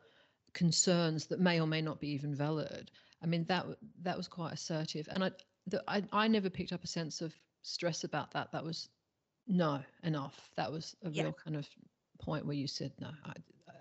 concerns 0.53 1.28
that 1.28 1.39
may 1.39 1.60
or 1.62 1.68
may 1.68 1.82
not 1.82 1.99
be 1.99 2.10
even 2.10 2.34
valid. 2.34 2.91
I 3.22 3.28
mean, 3.28 3.45
that, 3.45 3.66
that 4.01 4.18
was 4.18 4.28
quite 4.28 4.53
assertive. 4.53 5.07
And 5.12 5.24
I, 5.24 5.32
the, 5.68 5.84
I, 5.88 6.03
I 6.12 6.28
never 6.28 6.49
picked 6.49 6.72
up 6.74 6.84
a 6.84 6.88
sense 6.88 7.22
of 7.22 7.34
stress 7.62 8.03
about 8.03 8.32
that. 8.32 8.51
That 8.51 8.64
was 8.64 8.89
no, 9.47 9.82
enough. 10.03 10.49
That 10.55 10.72
was 10.72 10.95
a 11.03 11.10
Yeah. 11.10 11.24
real 11.24 11.34
kind 11.34 11.55
of 11.55 11.68
point 12.20 12.45
where 12.45 12.55
you 12.55 12.68
said, 12.68 12.91
no, 12.99 13.10
I, 13.26 13.34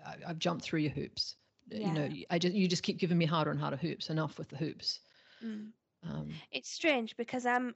I, 0.05 0.15
I've 0.27 0.39
jumped 0.39 0.63
through 0.63 0.79
your 0.79 0.91
hoops. 0.91 1.35
You 1.71 1.91
know, 1.91 2.09
I 2.31 2.39
just, 2.39 2.55
you 2.55 2.67
just 2.67 2.81
keep 2.81 2.97
giving 2.97 3.17
me 3.17 3.25
harder 3.25 3.51
and 3.51 3.59
harder 3.59 3.77
hoops. 3.77 4.09
Enough 4.09 4.39
with 4.39 4.49
the 4.49 4.57
hoops. 4.57 5.01
Mm. 5.43 5.67
Um, 6.09 6.29
It's 6.51 6.69
strange 6.71 7.15
because 7.15 7.45
I'm 7.45 7.75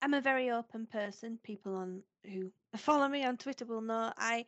I'm 0.00 0.14
a 0.14 0.20
very 0.20 0.50
open 0.50 0.86
person. 0.86 1.38
People 1.44 1.76
on 1.76 2.02
who 2.24 2.50
follow 2.76 3.08
me 3.08 3.24
on 3.24 3.36
Twitter 3.36 3.66
will 3.66 3.82
know 3.82 4.12
I 4.16 4.46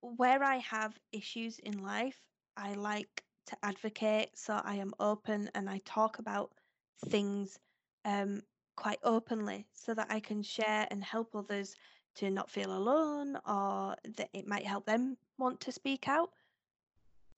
where 0.00 0.42
I 0.42 0.56
have 0.58 0.98
issues 1.12 1.58
in 1.60 1.82
life, 1.82 2.18
I 2.56 2.74
like 2.74 3.24
to 3.46 3.56
advocate. 3.62 4.30
So 4.34 4.60
I 4.64 4.76
am 4.76 4.92
open 4.98 5.50
and 5.54 5.68
I 5.70 5.80
talk 5.84 6.18
about 6.18 6.52
things 7.08 7.58
um, 8.04 8.42
quite 8.76 8.98
openly 9.02 9.66
so 9.72 9.94
that 9.94 10.06
I 10.10 10.20
can 10.20 10.42
share 10.42 10.86
and 10.90 11.02
help 11.02 11.34
others 11.34 11.74
to 12.16 12.30
not 12.30 12.50
feel 12.50 12.76
alone 12.76 13.36
or 13.46 13.96
that 14.16 14.28
it 14.32 14.46
might 14.46 14.64
help 14.66 14.86
them 14.86 15.16
want 15.38 15.60
to 15.60 15.72
speak 15.72 16.08
out. 16.08 16.30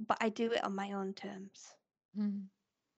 But 0.06 0.18
I 0.20 0.28
do 0.28 0.52
it 0.52 0.62
on 0.62 0.74
my 0.74 0.92
own 0.92 1.14
terms. 1.14 1.74
mm. 2.18 2.42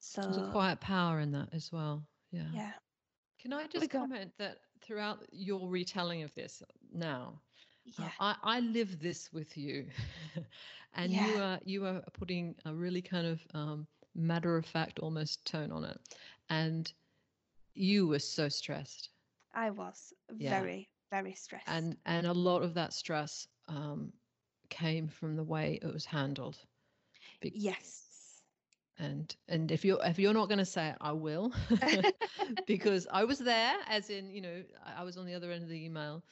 So 0.01 0.22
There's 0.22 0.36
a 0.36 0.51
quiet 0.51 0.80
power 0.80 1.20
in 1.20 1.32
that 1.32 1.49
as 1.53 1.70
well. 1.72 2.03
Yeah. 2.30 2.49
yeah, 2.53 2.72
Can 3.41 3.53
I 3.53 3.66
just 3.66 3.91
got 3.91 4.09
comment 4.09 4.32
that 4.38 4.59
throughout 4.80 5.20
your 5.32 5.68
retelling 5.68 6.22
of 6.22 6.34
this 6.34 6.62
now, 6.93 7.41
uh, 7.99 8.09
I, 8.18 8.36
I 8.43 8.61
live 8.61 9.01
this 9.01 9.32
with 9.32 9.57
you, 9.57 9.86
and 10.95 11.12
you 11.12 11.36
are 11.38 11.59
you 11.64 11.86
are 11.86 12.03
putting 12.12 12.55
a 12.64 12.74
really 12.74 13.03
kind 13.03 13.26
of 13.26 13.41
um, 13.55 13.86
matter 14.14 14.57
of 14.57 14.64
fact, 14.66 14.99
almost 14.99 15.45
tone 15.45 15.72
on 15.72 15.84
it, 15.84 15.99
and 16.49 16.93
you 17.75 18.07
were 18.09 18.18
so 18.18 18.49
stressed, 18.49 19.11
I 19.55 19.71
was 19.71 20.12
yeah, 20.39 20.66
very, 20.66 20.91
very 21.11 21.35
stressed. 21.35 21.66
and 21.66 21.97
and 22.07 22.27
a 22.27 22.33
lot 22.33 22.62
of 22.62 22.75
that 22.75 22.93
stress 22.93 23.49
um, 23.68 24.12
came 24.68 25.09
from 25.09 25.37
the 25.37 25.45
way 25.45 25.79
it 25.83 25.93
was 25.93 26.07
handled. 26.07 26.59
Be- 27.41 27.55
Yes. 27.55 28.45
and 28.99 29.35
and 29.49 29.71
if 29.71 29.85
you're 29.85 29.99
if 30.05 30.18
you're 30.18 30.35
not 30.35 30.49
going 30.49 30.59
to 30.59 30.64
say 30.64 30.89
it, 30.89 30.97
I 31.01 31.12
will, 31.12 31.53
because 32.66 33.07
I 33.11 33.25
was 33.25 33.39
there, 33.39 33.75
as 33.89 34.11
in 34.11 34.31
you 34.31 34.41
know 34.41 34.62
I 34.97 35.03
was 35.05 35.16
on 35.16 35.27
the 35.27 35.35
other 35.35 35.51
end 35.51 35.62
of 35.62 35.68
the 35.68 35.85
email, 35.85 36.23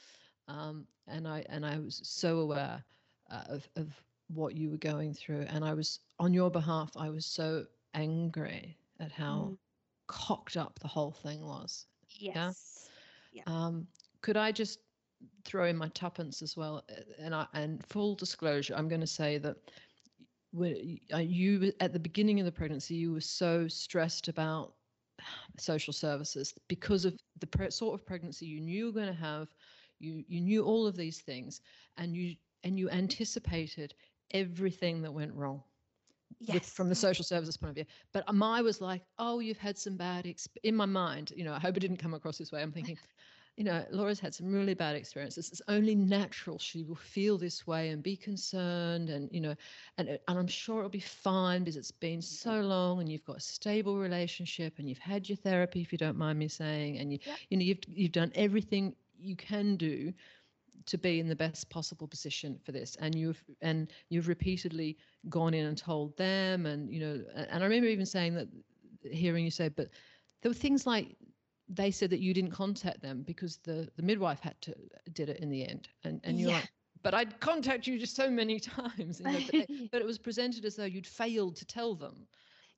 um, 0.47 0.85
and 1.07 1.27
I 1.27 1.45
and 1.49 1.65
I 1.65 1.79
was 1.79 2.01
so 2.03 2.39
aware 2.39 2.83
uh, 3.29 3.43
of 3.49 3.67
of 3.75 4.03
what 4.27 4.55
you 4.55 4.69
were 4.71 4.77
going 4.77 5.13
through, 5.13 5.45
and 5.49 5.63
I 5.63 5.73
was 5.73 5.99
on 6.19 6.33
your 6.33 6.49
behalf. 6.51 6.91
I 6.97 7.09
was 7.09 7.25
so 7.25 7.65
angry 7.93 8.77
at 8.99 9.11
how 9.11 9.53
Mm, 9.53 9.68
cocked 10.09 10.57
up 10.57 10.77
the 10.79 10.87
whole 10.87 11.11
thing 11.11 11.45
was. 11.45 11.85
Yeah. 12.09 12.31
yes. 12.35 12.89
Yeah. 13.31 13.43
Um, 13.45 13.87
could 14.21 14.35
I 14.35 14.51
just 14.51 14.79
throw 15.45 15.65
in 15.65 15.77
my 15.77 15.87
tuppence 15.89 16.41
as 16.41 16.57
well? 16.57 16.83
And 17.19 17.33
I, 17.33 17.45
and 17.53 17.85
full 17.85 18.15
disclosure, 18.15 18.73
I'm 18.75 18.89
going 18.89 19.01
to 19.01 19.07
say 19.07 19.37
that 19.37 19.55
when 20.51 20.99
uh, 21.13 21.17
you 21.17 21.71
at 21.79 21.93
the 21.93 21.99
beginning 21.99 22.39
of 22.39 22.45
the 22.45 22.51
pregnancy, 22.51 22.95
you 22.95 23.13
were 23.13 23.21
so 23.21 23.67
stressed 23.67 24.27
about 24.27 24.73
social 25.57 25.93
services 25.93 26.53
because 26.67 27.05
of 27.05 27.15
the 27.39 27.47
pre- 27.47 27.69
sort 27.69 27.93
of 27.93 28.05
pregnancy 28.05 28.47
you 28.47 28.59
knew 28.59 28.77
you 28.77 28.85
were 28.87 28.91
going 28.91 29.13
to 29.13 29.21
have. 29.21 29.47
You 29.99 30.23
you 30.27 30.41
knew 30.41 30.63
all 30.63 30.87
of 30.87 30.95
these 30.95 31.19
things, 31.19 31.61
and 31.97 32.15
you 32.15 32.35
and 32.63 32.79
you 32.79 32.89
anticipated 32.89 33.93
everything 34.31 35.01
that 35.03 35.13
went 35.13 35.33
wrong 35.33 35.61
with 36.47 36.63
Yes. 36.63 36.71
from 36.71 36.89
the 36.89 36.95
social 36.95 37.23
services 37.23 37.57
point 37.57 37.69
of 37.71 37.75
view. 37.75 37.85
But 38.13 38.23
um, 38.27 38.37
my 38.37 38.61
was 38.61 38.81
like, 38.81 39.03
oh, 39.17 39.39
you've 39.39 39.57
had 39.57 39.77
some 39.77 39.97
bad 39.97 40.25
exp-. 40.25 40.57
in 40.63 40.75
my 40.75 40.85
mind. 40.85 41.31
You 41.35 41.43
know, 41.43 41.53
I 41.53 41.59
hope 41.59 41.77
it 41.77 41.81
didn't 41.81 41.97
come 41.97 42.13
across 42.13 42.37
this 42.37 42.51
way. 42.51 42.61
I'm 42.61 42.71
thinking, 42.71 42.97
you 43.57 43.63
know, 43.65 43.85
Laura's 43.91 44.19
had 44.19 44.33
some 44.33 44.51
really 44.51 44.73
bad 44.73 44.95
experiences. 44.95 45.49
It's 45.49 45.61
only 45.67 45.95
natural 45.95 46.57
she 46.57 46.83
will 46.83 46.95
feel 46.95 47.37
this 47.37 47.67
way 47.67 47.89
and 47.89 48.01
be 48.01 48.15
concerned, 48.15 49.09
and 49.09 49.29
you 49.33 49.41
know, 49.41 49.55
and 49.97 50.09
uh, 50.09 50.17
and 50.27 50.39
I'm 50.39 50.47
sure 50.47 50.79
it'll 50.79 50.89
be 50.89 50.99
fine 50.99 51.63
because 51.63 51.75
it's 51.75 51.91
been 51.91 52.19
mm-hmm. 52.19 52.21
so 52.21 52.61
long, 52.61 53.01
and 53.01 53.09
you've 53.11 53.25
got 53.25 53.37
a 53.37 53.41
stable 53.41 53.97
relationship, 53.97 54.79
and 54.79 54.87
you've 54.87 54.97
had 54.97 55.27
your 55.27 55.35
therapy, 55.37 55.81
if 55.81 55.91
you 55.91 55.97
don't 55.97 56.17
mind 56.17 56.39
me 56.39 56.47
saying, 56.47 56.97
and 56.99 57.11
you 57.11 57.19
Yep. 57.25 57.39
you 57.49 57.57
know 57.57 57.63
you've 57.63 57.79
you've 57.87 58.11
done 58.13 58.31
everything 58.35 58.95
you 59.21 59.35
can 59.35 59.75
do 59.75 60.13
to 60.89 60.97
be 60.97 61.19
in 61.19 61.27
the 61.27 61.35
best 61.35 61.69
possible 61.69 62.07
position 62.07 62.59
for 62.59 62.71
this. 62.71 62.95
And 62.97 63.15
you've 63.15 63.43
and 63.61 63.91
you've 64.09 64.27
repeatedly 64.27 64.97
gone 65.29 65.53
in 65.53 65.65
and 65.65 65.77
told 65.77 66.17
them 66.17 66.65
and 66.65 66.91
you 66.93 66.99
know 66.99 67.23
and 67.35 67.63
i 67.63 67.67
remember 67.67 67.87
even 67.87 68.05
saying 68.05 68.35
that 68.35 68.47
hearing 69.03 69.45
you 69.45 69.51
say 69.51 69.69
but 69.69 69.89
there 70.41 70.49
were 70.49 70.55
things 70.55 70.85
like 70.87 71.17
they 71.67 71.91
said 71.91 72.09
that 72.11 72.19
you 72.19 72.33
didn't 72.33 72.51
contact 72.51 73.01
them 73.01 73.23
because 73.23 73.57
the 73.57 73.89
the 73.95 74.03
midwife 74.03 74.39
had 74.41 74.59
to 74.61 74.75
did 75.13 75.29
it 75.29 75.39
in 75.39 75.49
the 75.49 75.67
end. 75.67 75.89
And 76.03 76.19
and 76.23 76.39
you're 76.39 76.51
Yeah. 76.51 76.53
like 76.53 76.67
but 77.03 77.13
i'd 77.13 77.39
contact 77.39 77.87
you 77.87 77.97
just 77.99 78.15
so 78.15 78.29
many 78.29 78.59
times 78.59 79.19
you 79.19 79.29
know, 79.31 79.41
but, 79.41 79.55
they, 79.57 79.67
but 79.91 80.01
it 80.01 80.05
was 80.05 80.17
presented 80.17 80.65
as 80.65 80.75
though 80.75 80.85
you'd 80.85 81.07
failed 81.07 81.55
to 81.57 81.65
tell 81.65 81.95
them. 81.95 82.27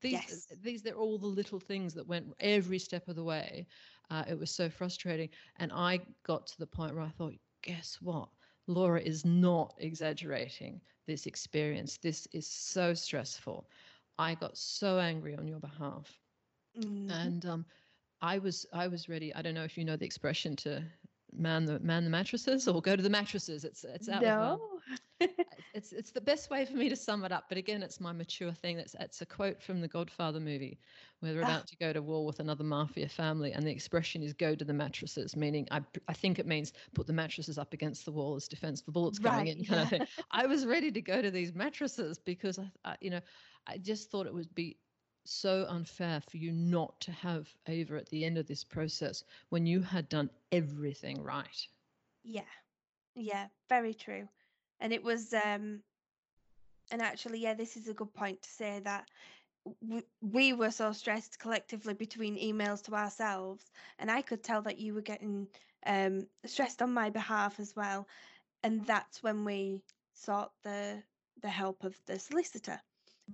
These 0.02 0.26
Yes. 0.26 0.48
these 0.62 0.82
they're 0.84 0.94
all 0.96 1.18
the 1.18 1.28
little 1.28 1.60
things 1.60 1.94
that 1.96 2.08
went 2.08 2.34
every 2.40 2.80
step 2.80 3.08
of 3.08 3.16
the 3.16 3.24
way. 3.24 3.68
Uh, 4.10 4.24
it 4.30 4.38
was 4.38 4.52
so 4.52 4.70
frustrating. 4.70 5.30
And 5.58 5.72
i 5.72 6.00
got 6.24 6.48
to 6.48 6.58
the 6.60 6.68
point 6.68 6.94
where 6.96 7.04
i 7.04 7.10
thought 7.10 7.34
guess 7.62 7.98
what 8.02 8.30
laura 8.68 9.00
is 9.02 9.26
not 9.26 9.74
exaggerating 9.80 10.82
this 11.08 11.26
experience 11.26 11.98
this 11.98 12.28
is 12.34 12.48
so 12.48 12.94
stressful 12.94 13.68
i 14.18 14.34
got 14.36 14.58
so 14.58 15.00
angry 15.00 15.36
on 15.36 15.48
your 15.48 15.60
behalf 15.60 16.20
Mhm. 16.76 17.32
and 17.32 17.46
um, 17.46 17.66
I 18.22 18.40
was 18.40 18.66
I 18.74 18.88
was 18.88 19.10
ready. 19.10 19.34
I 19.34 19.42
don't 19.42 19.54
know 19.56 19.64
if 19.64 19.78
you 19.78 19.86
know 19.86 19.98
the 19.98 20.06
expression 20.06 20.56
to 20.58 20.84
man 21.34 21.66
the 21.66 21.80
man 21.80 22.04
the 22.04 22.10
mattresses 22.10 22.68
or 22.68 22.82
go 22.82 22.96
to 22.96 23.02
the 23.04 23.10
mattresses. 23.10 23.64
It's 23.66 23.84
it's 23.84 24.10
out 24.10 24.26
of 24.26 24.40
uh, 24.40 24.58
No. 24.58 24.81
it's 25.74 25.94
it's 25.94 26.12
the 26.12 26.22
best 26.22 26.50
way 26.50 26.66
for 26.66 26.74
me 26.76 26.90
to 26.90 26.96
sum 26.96 27.24
it 27.24 27.32
up. 27.32 27.46
But 27.50 27.58
again, 27.58 27.84
it's 27.84 28.00
my 28.00 28.12
mature 28.12 28.52
thing. 28.54 28.78
That's 28.78 28.96
it's 29.00 29.22
a 29.22 29.26
quote 29.26 29.62
from 29.62 29.82
the 29.82 29.88
Godfather 29.88 30.40
movie, 30.40 30.80
where 31.20 31.34
they're 31.34 31.42
Ah. 31.42 31.58
about 31.58 31.68
to 31.68 31.76
go 31.78 31.94
to 31.94 32.02
war 32.02 32.26
with 32.26 32.40
another 32.40 32.64
mafia 32.64 33.08
family, 33.10 33.52
and 33.54 33.66
the 33.66 33.72
expression 33.72 34.24
is 34.24 34.34
"go 34.34 34.56
to 34.56 34.66
the 34.66 34.74
mattresses," 34.74 35.36
meaning 35.36 35.68
I 35.72 35.82
I 36.08 36.14
think 36.14 36.40
it 36.40 36.48
means 36.48 36.74
put 36.94 37.08
the 37.08 37.14
mattresses 37.14 37.58
up 37.58 37.74
against 37.74 38.06
the 38.06 38.12
wall 38.12 38.36
as 38.36 38.48
defense 38.48 38.82
for 38.82 38.92
bullets 38.92 39.20
coming 39.20 39.46
Right, 39.46 39.48
in, 39.48 39.64
kind 39.64 39.82
of 39.82 39.90
thing. 39.90 40.04
I 40.32 40.46
was 40.48 40.66
ready 40.66 40.92
to 40.92 41.02
go 41.02 41.22
to 41.22 41.32
these 41.32 41.54
mattresses 41.54 42.20
because 42.20 42.60
I, 42.60 42.72
I 42.86 42.98
you 43.02 43.10
know 43.10 43.22
I 43.68 43.78
just 43.78 44.12
thought 44.12 44.28
it 44.28 44.34
would 44.34 44.54
be 44.56 44.80
so 45.26 45.66
unfair 45.70 46.20
for 46.22 46.38
you 46.38 46.52
not 46.52 47.00
to 47.02 47.12
have 47.12 47.56
Ava 47.68 47.98
at 47.98 48.10
the 48.10 48.26
end 48.26 48.38
of 48.38 48.48
this 48.48 48.64
process 48.64 49.24
when 49.50 49.66
you 49.68 49.82
had 49.82 50.10
done 50.10 50.32
everything 50.52 51.22
right. 51.22 51.68
Yeah. 52.24 52.50
Yeah, 53.16 53.50
very 53.70 53.94
true. 53.94 54.30
And 54.82 54.92
it 54.92 55.04
was 55.04 55.34
um 55.34 55.82
and 56.92 57.02
actually 57.02 57.40
yeah, 57.40 57.54
this 57.54 57.78
is 57.78 57.88
a 57.88 57.94
good 57.94 58.14
point 58.14 58.42
to 58.42 58.50
say 58.50 58.80
that 58.84 59.08
we, 59.82 60.02
we 60.22 60.54
were 60.54 60.72
so 60.72 60.92
stressed 60.92 61.40
collectively 61.40 61.94
between 61.94 62.36
emails 62.38 62.82
to 62.84 62.96
ourselves 62.96 63.72
and 64.00 64.10
I 64.12 64.22
could 64.22 64.44
tell 64.44 64.62
that 64.64 64.80
you 64.80 64.94
were 64.94 65.02
getting 65.02 65.48
um 65.86 66.28
stressed 66.46 66.82
on 66.82 66.94
my 66.94 67.10
behalf 67.10 67.60
as 67.60 67.76
well 67.76 68.08
and 68.64 68.86
that's 68.86 69.24
when 69.24 69.46
we 69.46 69.80
sought 70.14 70.52
the 70.64 71.04
the 71.42 71.50
help 71.50 71.84
of 71.84 71.96
the 72.06 72.20
solicitor 72.20 72.80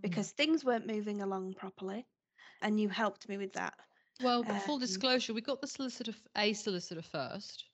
because 0.01 0.31
things 0.31 0.63
weren't 0.63 0.87
moving 0.87 1.21
along 1.21 1.53
properly 1.53 2.05
and 2.61 2.79
you 2.79 2.89
helped 2.89 3.27
me 3.29 3.37
with 3.37 3.53
that. 3.53 3.73
Well, 4.21 4.43
but 4.43 4.61
full 4.63 4.75
Um, 4.75 4.79
disclosure, 4.79 5.33
we 5.33 5.41
got 5.41 5.61
the 5.61 5.67
solicitor, 5.67 6.13
a 6.35 6.53
solicitor 6.53 7.01
first. 7.01 7.65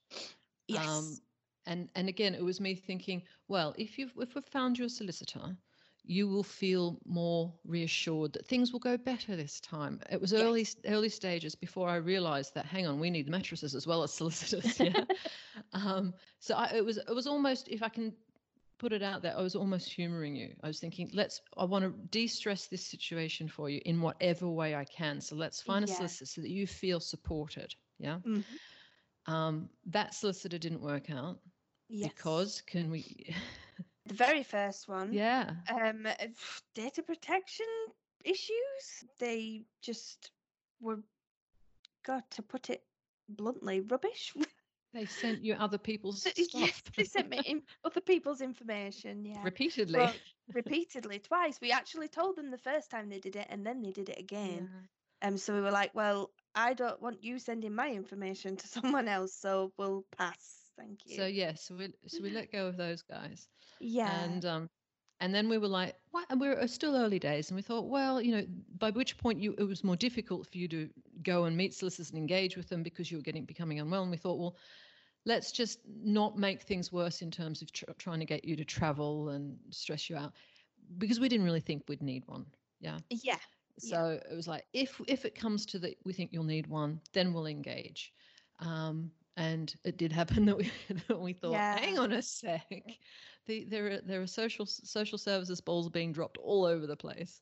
Yes. 0.68 0.86
Um, 0.86 1.18
and 1.66 1.88
and 1.94 2.08
again, 2.08 2.34
it 2.34 2.44
was 2.44 2.60
me 2.60 2.74
thinking, 2.74 3.22
well, 3.48 3.74
if 3.78 3.98
you've 3.98 4.12
if 4.18 4.34
we've 4.34 4.44
found 4.44 4.78
you 4.78 4.84
a 4.86 4.88
solicitor, 4.88 5.56
you 6.04 6.28
will 6.28 6.42
feel 6.42 7.00
more 7.06 7.54
reassured 7.64 8.32
that 8.34 8.46
things 8.46 8.72
will 8.72 8.80
go 8.80 8.96
better 8.96 9.36
this 9.36 9.60
time. 9.60 10.00
It 10.10 10.20
was 10.20 10.32
early 10.32 10.66
Yes. 10.66 10.76
early 10.86 11.08
stages 11.08 11.54
before 11.54 11.88
I 11.88 11.96
realised 11.96 12.54
that 12.54 12.66
hang 12.66 12.86
on, 12.86 13.00
we 13.00 13.10
need 13.10 13.28
mattresses 13.28 13.74
as 13.74 13.86
well 13.86 14.02
as 14.02 14.12
solicitors. 14.12 14.80
Yeah. 14.80 15.04
um, 15.72 16.14
so 16.38 16.54
I, 16.54 16.72
it 16.76 16.84
was 16.84 16.98
it 16.98 17.14
was 17.14 17.26
almost 17.26 17.68
if 17.68 17.82
I 17.82 17.88
can 17.88 18.14
put 18.78 18.92
it 18.92 19.02
out 19.02 19.22
there, 19.22 19.36
I 19.36 19.42
was 19.42 19.54
almost 19.54 19.92
humouring 19.92 20.34
you. 20.36 20.54
I 20.62 20.66
was 20.68 20.80
thinking, 20.80 21.10
let's 21.14 21.40
I 21.56 21.64
want 21.64 21.84
to 21.84 21.90
de-stress 22.08 22.66
this 22.68 22.86
situation 22.86 23.48
for 23.48 23.68
you 23.70 23.80
in 23.84 24.00
whatever 24.00 24.48
way 24.48 24.74
I 24.74 24.84
can. 24.84 25.20
So 25.20 25.36
let's 25.36 25.60
find 25.62 25.84
a 25.84 25.86
Yeah. 25.86 25.88
solicitor 25.88 26.26
so 26.26 26.40
that 26.42 26.50
you 26.50 26.66
feel 26.66 27.00
supported. 27.00 27.74
Yeah. 27.98 28.18
Mhm. 28.24 28.58
Um, 29.26 29.70
that 29.86 30.14
solicitor 30.14 30.58
didn't 30.58 30.80
work 30.82 31.10
out 31.10 31.40
Yes. 31.88 32.12
because 32.12 32.62
can 32.62 32.90
we? 32.90 33.34
the 34.06 34.14
very 34.14 34.42
first 34.42 34.88
one 34.88 35.12
yeah. 35.12 35.50
um 35.70 36.06
data 36.74 37.02
protection 37.02 37.66
issues 38.24 39.04
they 39.18 39.62
just 39.82 40.30
were 40.80 40.98
god 42.04 42.22
to 42.30 42.42
put 42.42 42.70
it 42.70 42.82
bluntly 43.28 43.80
rubbish 43.80 44.34
They 44.92 45.06
sent 45.06 45.42
you 45.44 45.54
other 45.54 45.78
people's 45.78 46.22
stuff 46.36 46.36
yes 46.54 46.82
they 46.96 47.02
sent 47.04 47.28
me 47.28 47.40
in 47.44 47.62
other 47.84 48.00
people's 48.00 48.40
information 48.40 49.24
yeah 49.24 49.42
repeatedly. 49.42 49.98
Well, 49.98 50.14
repeatedly 50.54 51.18
twice 51.18 51.60
we 51.60 51.72
actually 51.72 52.06
told 52.08 52.36
them 52.36 52.50
the 52.50 52.58
first 52.58 52.90
time 52.90 53.08
they 53.08 53.18
did 53.18 53.34
it 53.34 53.46
and 53.50 53.66
then 53.66 53.82
they 53.82 53.90
did 53.90 54.08
it 54.08 54.20
again 54.20 54.68
Yeah. 55.20 55.28
um 55.28 55.36
so 55.36 55.52
we 55.54 55.60
were 55.62 55.72
like 55.72 55.92
well 55.94 56.30
i 56.54 56.74
don't 56.74 57.02
want 57.02 57.24
you 57.24 57.38
sending 57.40 57.74
my 57.74 57.88
information 57.90 58.56
to 58.56 58.68
someone 58.68 59.08
else 59.08 59.34
so 59.34 59.72
we'll 59.78 60.04
pass 60.16 60.63
thank 60.76 61.06
you 61.06 61.16
So 61.16 61.26
yeah, 61.26 61.54
so 61.54 61.74
we 61.76 61.92
so 62.06 62.22
we 62.22 62.30
let 62.30 62.52
go 62.52 62.66
of 62.66 62.76
those 62.76 63.02
guys, 63.02 63.48
yeah 63.80 64.34
and 64.34 64.44
um, 64.44 64.68
and 65.20 65.34
then 65.34 65.48
we 65.48 65.58
were 65.58 65.68
like, 65.68 65.94
what? 66.10 66.26
And 66.30 66.40
we 66.40 66.48
were 66.48 66.66
still 66.66 66.96
early 66.96 67.18
days, 67.18 67.50
and 67.50 67.56
we 67.56 67.62
thought, 67.62 67.88
well, 67.88 68.20
you 68.20 68.32
know, 68.36 68.44
by 68.78 68.90
which 68.90 69.16
point 69.18 69.40
you 69.40 69.54
it 69.58 69.64
was 69.64 69.84
more 69.84 69.96
difficult 69.96 70.46
for 70.46 70.58
you 70.58 70.68
to 70.68 70.88
go 71.22 71.44
and 71.44 71.56
meet 71.56 71.74
solicitors 71.74 72.10
and 72.10 72.18
engage 72.18 72.56
with 72.56 72.68
them 72.68 72.82
because 72.82 73.10
you 73.10 73.18
were 73.18 73.22
getting 73.22 73.44
becoming 73.44 73.80
unwell, 73.80 74.02
and 74.02 74.10
we 74.10 74.16
thought, 74.16 74.38
well, 74.38 74.56
let's 75.24 75.52
just 75.52 75.80
not 75.86 76.38
make 76.38 76.62
things 76.62 76.92
worse 76.92 77.22
in 77.22 77.30
terms 77.30 77.62
of 77.62 77.72
tr- 77.72 77.84
trying 77.98 78.20
to 78.20 78.26
get 78.26 78.44
you 78.44 78.56
to 78.56 78.64
travel 78.64 79.30
and 79.30 79.58
stress 79.70 80.08
you 80.10 80.16
out, 80.16 80.32
because 80.98 81.20
we 81.20 81.28
didn't 81.28 81.46
really 81.46 81.60
think 81.60 81.84
we'd 81.88 82.02
need 82.02 82.24
one. 82.26 82.46
Yeah. 82.80 82.98
yeah 83.10 83.38
Yeah. 83.82 84.00
So 84.00 84.20
it 84.30 84.34
was 84.34 84.46
like, 84.48 84.64
if 84.72 85.00
if 85.06 85.24
it 85.24 85.34
comes 85.34 85.66
to 85.66 85.78
that, 85.80 85.96
we 86.04 86.12
think 86.12 86.32
you'll 86.32 86.44
need 86.44 86.66
one, 86.66 87.00
then 87.12 87.32
we'll 87.32 87.46
engage. 87.46 88.12
Um, 88.60 89.10
and 89.36 89.74
it 89.84 89.96
did 89.96 90.12
happen 90.12 90.44
that 90.46 90.56
we 90.56 90.70
that 91.08 91.20
we 91.20 91.32
thought, 91.32 91.66
hang 91.70 91.98
on 91.98 92.12
a 92.12 92.22
sec, 92.22 92.66
the, 93.46 93.64
there 93.64 93.86
are 93.92 94.00
there 94.00 94.20
are 94.22 94.26
social 94.26 94.66
social 94.66 95.18
services 95.18 95.60
balls 95.60 95.88
being 95.88 96.12
dropped 96.12 96.38
all 96.38 96.64
over 96.64 96.86
the 96.86 96.96
place. 96.96 97.40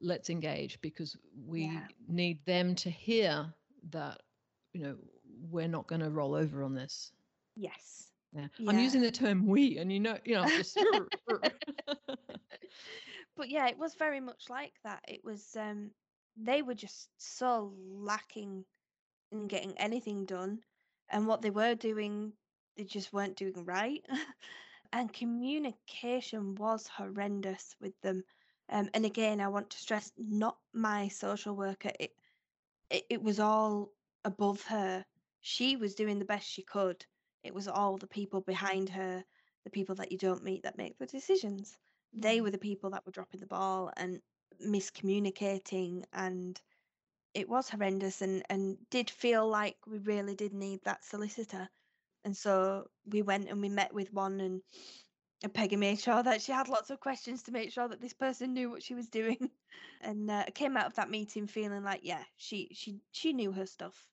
let's 0.00 0.30
engage 0.30 0.80
because 0.80 1.16
we 1.46 1.84
Yeah. 1.84 1.88
need 2.08 2.44
them 2.46 2.74
to 2.74 2.90
hear 2.90 3.54
that 3.90 4.20
you 4.72 4.82
know 4.82 4.96
we're 5.50 5.68
not 5.68 5.86
going 5.86 6.00
to 6.00 6.10
roll 6.10 6.34
over 6.34 6.62
on 6.62 6.74
this 6.74 7.12
Yes. 7.56 8.12
yeah. 8.32 8.46
i'm 8.66 8.78
using 8.78 9.00
the 9.02 9.10
term 9.10 9.46
we 9.46 9.78
and 9.78 9.92
you 9.92 10.00
know 10.00 10.18
you 10.24 10.34
know 10.34 10.46
just 10.46 10.84
But 13.36 13.48
yeah, 13.50 13.68
it 13.68 13.78
was 13.78 13.94
very 13.94 14.20
much 14.20 14.48
like 14.48 14.80
that. 14.82 15.04
It 15.08 15.24
was 15.24 15.56
um 15.56 15.92
they 16.36 16.62
were 16.62 16.74
just 16.74 17.10
so 17.18 17.74
lacking 17.78 18.66
in 19.30 19.46
getting 19.48 19.76
anything 19.78 20.24
done 20.26 20.64
and 21.10 21.26
what 21.26 21.42
they 21.42 21.50
were 21.50 21.74
doing 21.74 22.32
they 22.76 22.84
just 22.84 23.12
weren't 23.12 23.36
doing 23.36 23.64
right. 23.64 24.04
and 24.92 25.12
communication 25.12 26.54
was 26.56 26.86
horrendous 26.88 27.76
with 27.80 27.94
them. 28.02 28.24
Um, 28.70 28.88
and 28.94 29.04
again, 29.04 29.40
I 29.40 29.48
want 29.48 29.70
to 29.70 29.78
stress 29.78 30.12
not 30.16 30.56
my 30.72 31.08
social 31.08 31.56
worker. 31.56 31.90
It, 32.00 32.12
it 32.90 33.04
it 33.10 33.22
was 33.22 33.40
all 33.40 33.92
above 34.24 34.62
her. 34.66 35.04
She 35.40 35.76
was 35.76 35.94
doing 35.94 36.18
the 36.18 36.24
best 36.24 36.48
she 36.48 36.62
could. 36.62 37.04
It 37.42 37.54
was 37.54 37.68
all 37.68 37.96
the 37.98 38.06
people 38.06 38.40
behind 38.40 38.90
her, 38.90 39.24
the 39.64 39.70
people 39.70 39.96
that 39.96 40.12
you 40.12 40.18
don't 40.18 40.44
meet 40.44 40.62
that 40.64 40.78
make 40.78 40.98
the 40.98 41.06
decisions. 41.06 41.78
They 42.12 42.40
Mm. 42.40 42.42
were 42.42 42.50
the 42.50 42.58
people 42.58 42.90
that 42.90 43.04
were 43.06 43.12
dropping 43.12 43.40
the 43.40 43.46
ball 43.46 43.90
and 43.96 44.20
miscommunicating 44.64 46.04
and 46.12 46.60
it 47.34 47.48
was 47.48 47.68
horrendous 47.68 48.22
and 48.22 48.42
and 48.50 48.76
did 48.90 49.10
feel 49.10 49.48
like 49.48 49.76
we 49.86 49.98
really 49.98 50.34
did 50.34 50.52
need 50.52 50.80
that 50.84 51.04
solicitor. 51.04 51.68
And 52.24 52.36
so 52.36 52.88
we 53.06 53.22
went 53.22 53.48
and 53.48 53.60
we 53.62 53.68
met 53.68 53.94
with 53.94 54.12
one 54.12 54.40
and 54.40 54.62
and 55.42 55.54
Peggy 55.54 55.76
made 55.76 55.98
sure 55.98 56.22
that 56.22 56.42
she 56.42 56.52
had 56.52 56.68
lots 56.68 56.90
of 56.90 57.00
questions 57.00 57.42
to 57.44 57.52
make 57.52 57.72
sure 57.72 57.88
that 57.88 58.00
this 58.00 58.12
person 58.12 58.52
knew 58.52 58.70
what 58.70 58.82
she 58.82 58.94
was 58.94 59.08
doing. 59.08 59.50
And 60.02 60.30
uh, 60.30 60.44
came 60.54 60.76
out 60.78 60.86
of 60.86 60.94
that 60.94 61.10
meeting 61.10 61.46
feeling 61.46 61.84
like, 61.84 62.00
yeah, 62.02 62.22
she 62.36 62.68
she 62.72 63.00
she 63.12 63.32
knew 63.32 63.52
her 63.52 63.66
stuff. 63.66 64.06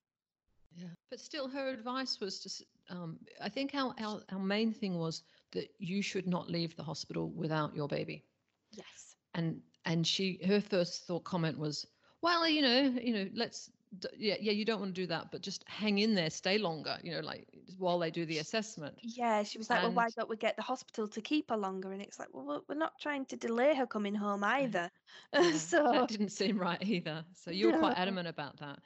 Yeah, 0.76 0.90
but 1.10 1.20
still, 1.20 1.48
her 1.48 1.70
advice 1.70 2.20
was 2.20 2.40
to. 2.42 2.66
Um, 2.96 3.18
I 3.42 3.50
think 3.50 3.74
our, 3.74 3.94
our 4.00 4.22
our 4.32 4.40
main 4.40 4.72
thing 4.74 4.98
was 4.98 5.24
that 5.52 5.70
you 5.80 6.02
should 6.02 6.28
not 6.28 6.50
leave 6.50 6.76
the 6.76 6.84
hospital 6.84 7.30
without 7.30 7.76
your 7.76 7.88
baby, 7.88 8.24
Yes. 8.72 9.16
and 9.34 9.62
and 9.86 10.06
she 10.06 10.40
her 10.46 10.62
first 10.62 11.08
thought 11.08 11.24
comment 11.24 11.58
was, 11.58 11.88
well, 12.22 12.48
you 12.48 12.62
know, 12.62 13.00
you 13.02 13.14
know, 13.14 13.30
let's. 13.34 13.72
Yeah, 14.18 14.36
yeah, 14.42 14.52
you 14.52 14.66
don't 14.66 14.82
want 14.82 14.94
to 14.94 15.02
do 15.02 15.08
that, 15.08 15.32
but 15.32 15.42
just 15.42 15.64
hang 15.66 16.00
in 16.00 16.14
there, 16.14 16.30
stay 16.30 16.58
longer, 16.58 16.98
you 17.04 17.14
know, 17.14 17.22
like 17.22 17.48
while 17.78 17.98
they 17.98 18.12
do 18.12 18.26
the 18.26 18.40
assessment. 18.40 18.94
Yeah, 19.02 19.44
she 19.44 19.58
was 19.58 19.70
like, 19.70 19.82
well, 19.82 19.94
why 19.94 20.10
don't 20.18 20.30
we 20.30 20.36
get 20.36 20.58
the 20.58 20.62
hospital 20.62 21.08
to 21.08 21.22
keep 21.22 21.50
her 21.52 21.56
longer? 21.56 21.94
And 21.94 22.02
it's 22.02 22.20
like, 22.20 22.28
well, 22.34 22.66
we're 22.68 22.76
not 22.76 23.00
trying 23.00 23.26
to 23.28 23.38
delay 23.38 23.74
her 23.76 23.88
coming 23.88 24.14
home 24.14 24.44
either. 24.44 24.92
yeah, 25.34 25.54
so, 25.54 25.84
that 25.94 26.10
didn't 26.10 26.34
seem 26.34 26.60
right 26.60 26.84
either. 26.86 27.24
So 27.34 27.50
you 27.50 27.72
were 27.72 27.80
quite 27.80 27.94
adamant 27.98 28.28
about 28.28 28.58
that. 28.60 28.80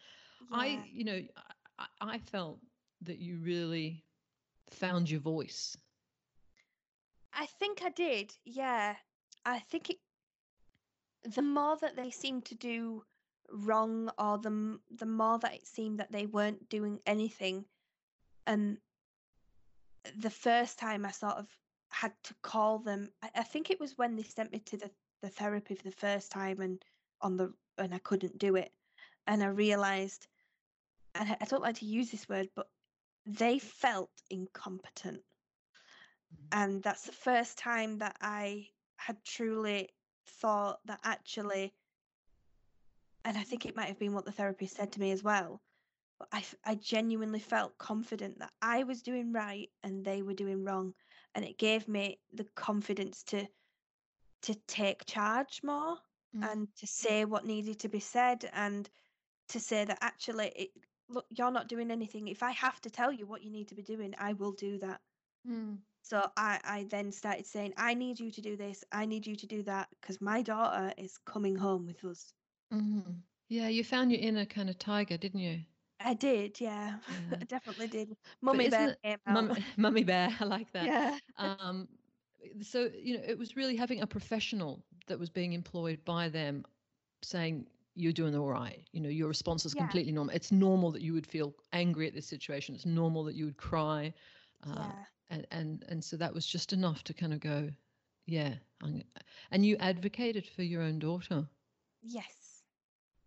I, 0.52 0.80
you 0.94 1.04
know, 1.04 1.20
I, 1.80 1.86
I 2.00 2.12
I 2.14 2.18
felt 2.20 2.60
that 3.02 3.18
you 3.18 3.40
really 3.40 4.04
found 4.70 5.10
your 5.10 5.20
voice. 5.20 5.76
I 7.34 7.46
think 7.46 7.82
I 7.84 7.90
did. 7.90 8.34
Yeah. 8.46 8.96
I 9.46 9.60
think 9.60 9.90
it, 9.90 9.98
the 11.36 11.42
more 11.42 11.78
that 11.78 11.96
they 11.96 12.12
seemed 12.12 12.46
to 12.46 12.56
do 12.56 13.04
wrong 13.54 14.10
or 14.18 14.38
the 14.38 14.80
the 14.98 15.06
more 15.06 15.40
that 15.40 15.54
it 15.54 15.68
seemed 15.68 16.00
that 16.00 16.12
they 16.12 16.26
weren't 16.26 16.70
doing 16.70 17.00
anything 17.06 17.66
and 18.48 18.78
the 20.18 20.30
first 20.30 20.80
time 20.80 21.06
I 21.06 21.12
sort 21.12 21.36
of 21.36 21.48
had 21.90 22.14
to 22.24 22.34
call 22.42 22.80
them 22.80 23.10
I, 23.22 23.30
I 23.36 23.44
think 23.44 23.70
it 23.70 23.80
was 23.80 23.98
when 23.98 24.16
they 24.16 24.24
sent 24.24 24.52
me 24.52 24.60
to 24.60 24.78
the, 24.78 24.92
the 25.22 25.30
therapy 25.30 25.76
for 25.76 25.84
the 25.84 25.92
first 25.92 26.32
time 26.32 26.60
and 26.62 26.84
on 27.22 27.38
the 27.38 27.54
and 27.78 27.94
I 27.94 28.00
couldn't 28.00 28.38
do 28.38 28.56
it 28.56 28.72
and 29.28 29.44
I 29.44 29.48
realized 29.48 30.28
and 31.16 31.36
I, 31.40 31.46
don't 31.46 31.62
like 31.62 31.78
to 31.78 31.86
use 31.86 32.12
this 32.12 32.30
word 32.30 32.50
but 32.56 32.70
they 33.26 33.60
felt 33.60 34.12
incompetent 34.30 35.22
Mm. 36.32 36.48
and 36.52 36.84
that's 36.84 37.04
the 37.04 37.12
first 37.12 37.58
time 37.58 37.98
that 37.98 38.16
I 38.22 38.70
had 38.98 39.24
truly 39.24 39.90
thought 40.26 40.80
that 40.86 41.00
actually 41.04 41.74
and 43.26 43.38
I 43.38 43.44
think 43.44 43.66
it 43.66 43.76
might 43.76 43.88
have 43.88 44.00
been 44.00 44.14
what 44.14 44.26
the 44.26 44.32
therapist 44.32 44.76
said 44.76 44.92
to 44.94 45.00
me 45.00 45.12
as 45.12 45.24
well 45.24 45.62
but 46.20 46.28
I, 46.32 46.44
I 46.66 46.76
genuinely 46.76 47.40
felt 47.40 47.78
confident 47.78 48.40
that 48.40 48.52
I 48.62 48.84
was 48.84 49.02
doing 49.02 49.34
right 49.34 49.70
and 49.84 50.06
they 50.06 50.22
were 50.22 50.34
doing 50.34 50.64
wrong 50.64 50.94
and 51.36 51.44
it 51.44 51.58
gave 51.58 51.88
me 51.88 52.20
the 52.34 52.46
confidence 52.56 53.24
to 53.24 53.48
to 54.44 54.56
take 54.68 55.06
charge 55.06 55.62
more 55.64 55.98
Mm. 56.34 56.50
and 56.50 56.68
to 56.78 56.88
say 56.88 57.26
what 57.26 57.46
needed 57.46 57.80
to 57.80 57.90
be 57.90 58.00
said 58.00 58.50
and 58.54 58.90
to 59.50 59.60
say 59.60 59.84
that 59.84 59.98
actually 60.02 60.48
it, 60.56 60.70
look 61.10 61.26
you're 61.30 61.52
not 61.52 61.68
doing 61.68 61.92
anything 61.92 62.30
if 62.30 62.42
I 62.42 62.52
have 62.52 62.80
to 62.82 62.90
tell 62.90 63.12
you 63.12 63.26
what 63.28 63.44
you 63.44 63.52
need 63.52 63.68
to 63.68 63.76
be 63.76 63.82
doing 63.84 64.16
I 64.18 64.34
will 64.34 64.54
do 64.54 64.78
that 64.80 65.02
Mm. 65.48 65.80
so 66.04 66.30
I, 66.38 66.60
I 66.64 66.86
then 66.90 67.12
started 67.12 67.46
saying, 67.46 67.74
I 67.78 67.94
need 67.94 68.20
you 68.20 68.32
to 68.32 68.42
do 68.42 68.56
this, 68.56 68.84
I 68.92 69.06
need 69.06 69.26
you 69.28 69.36
to 69.36 69.48
do 69.48 69.64
that, 69.64 69.90
because 70.00 70.22
my 70.22 70.42
daughter 70.42 70.94
is 70.98 71.18
coming 71.26 71.56
home 71.56 71.86
with 71.86 72.04
us. 72.06 72.34
Mhm. 72.72 73.24
Yeah, 73.50 73.68
you 73.68 73.84
found 73.84 74.12
your 74.12 74.20
inner 74.20 74.46
kind 74.48 74.68
of 74.70 74.80
tiger, 74.80 75.16
didn't 75.18 75.42
you? 75.42 75.66
I 76.00 76.14
did, 76.16 76.60
yeah. 76.60 77.00
Yeah. 77.08 77.42
I 77.42 77.46
definitely 77.46 77.88
did. 77.88 78.18
Mummy 78.42 78.70
Bear 78.70 78.90
it 78.90 79.00
came 79.04 79.20
out. 79.26 79.46
mum, 79.46 79.54
mummy 79.78 80.04
bear? 80.04 80.36
I 80.40 80.46
like 80.46 80.72
that. 80.74 80.94
yeah. 80.94 81.20
Um, 81.38 81.90
so 82.62 82.86
you 82.94 83.18
know, 83.18 83.24
it 83.26 83.38
was 83.38 83.56
really 83.56 83.76
having 83.76 84.02
a 84.02 84.08
professional 84.08 84.86
that 85.08 85.20
was 85.20 85.30
being 85.30 85.54
employed 85.54 86.04
by 86.06 86.30
them, 86.30 86.66
saying 87.24 87.68
you're 87.96 88.14
doing 88.14 88.36
all 88.36 88.50
right. 88.50 88.88
You 88.94 89.02
know, 89.02 89.10
your 89.10 89.28
response 89.28 89.66
is 89.66 89.74
Yeah. 89.74 89.76
completely 89.76 90.12
normal. 90.12 90.36
It's 90.36 90.52
normal 90.52 90.92
that 90.94 91.02
you 91.04 91.14
would 91.14 91.28
feel 91.28 91.56
angry 91.74 92.08
at 92.08 92.14
this 92.14 92.28
situation. 92.28 92.76
It's 92.76 92.86
normal 92.86 93.24
that 93.26 93.36
you 93.36 93.46
would 93.46 93.58
cry, 93.58 94.14
uh, 94.64 94.92
Yeah. 94.92 95.06
and 95.30 95.48
and 95.52 95.84
and 95.90 96.04
so 96.04 96.18
that 96.18 96.34
was 96.34 96.48
just 96.48 96.74
enough 96.74 97.04
to 97.06 97.14
kind 97.14 97.34
of 97.34 97.40
go, 97.42 97.72
yeah. 98.28 98.58
I'm, 98.84 99.04
and 99.52 99.66
you 99.66 99.78
advocated 99.78 100.48
for 100.48 100.64
your 100.64 100.82
own 100.84 101.00
daughter. 101.00 101.50
Yes. 102.04 102.41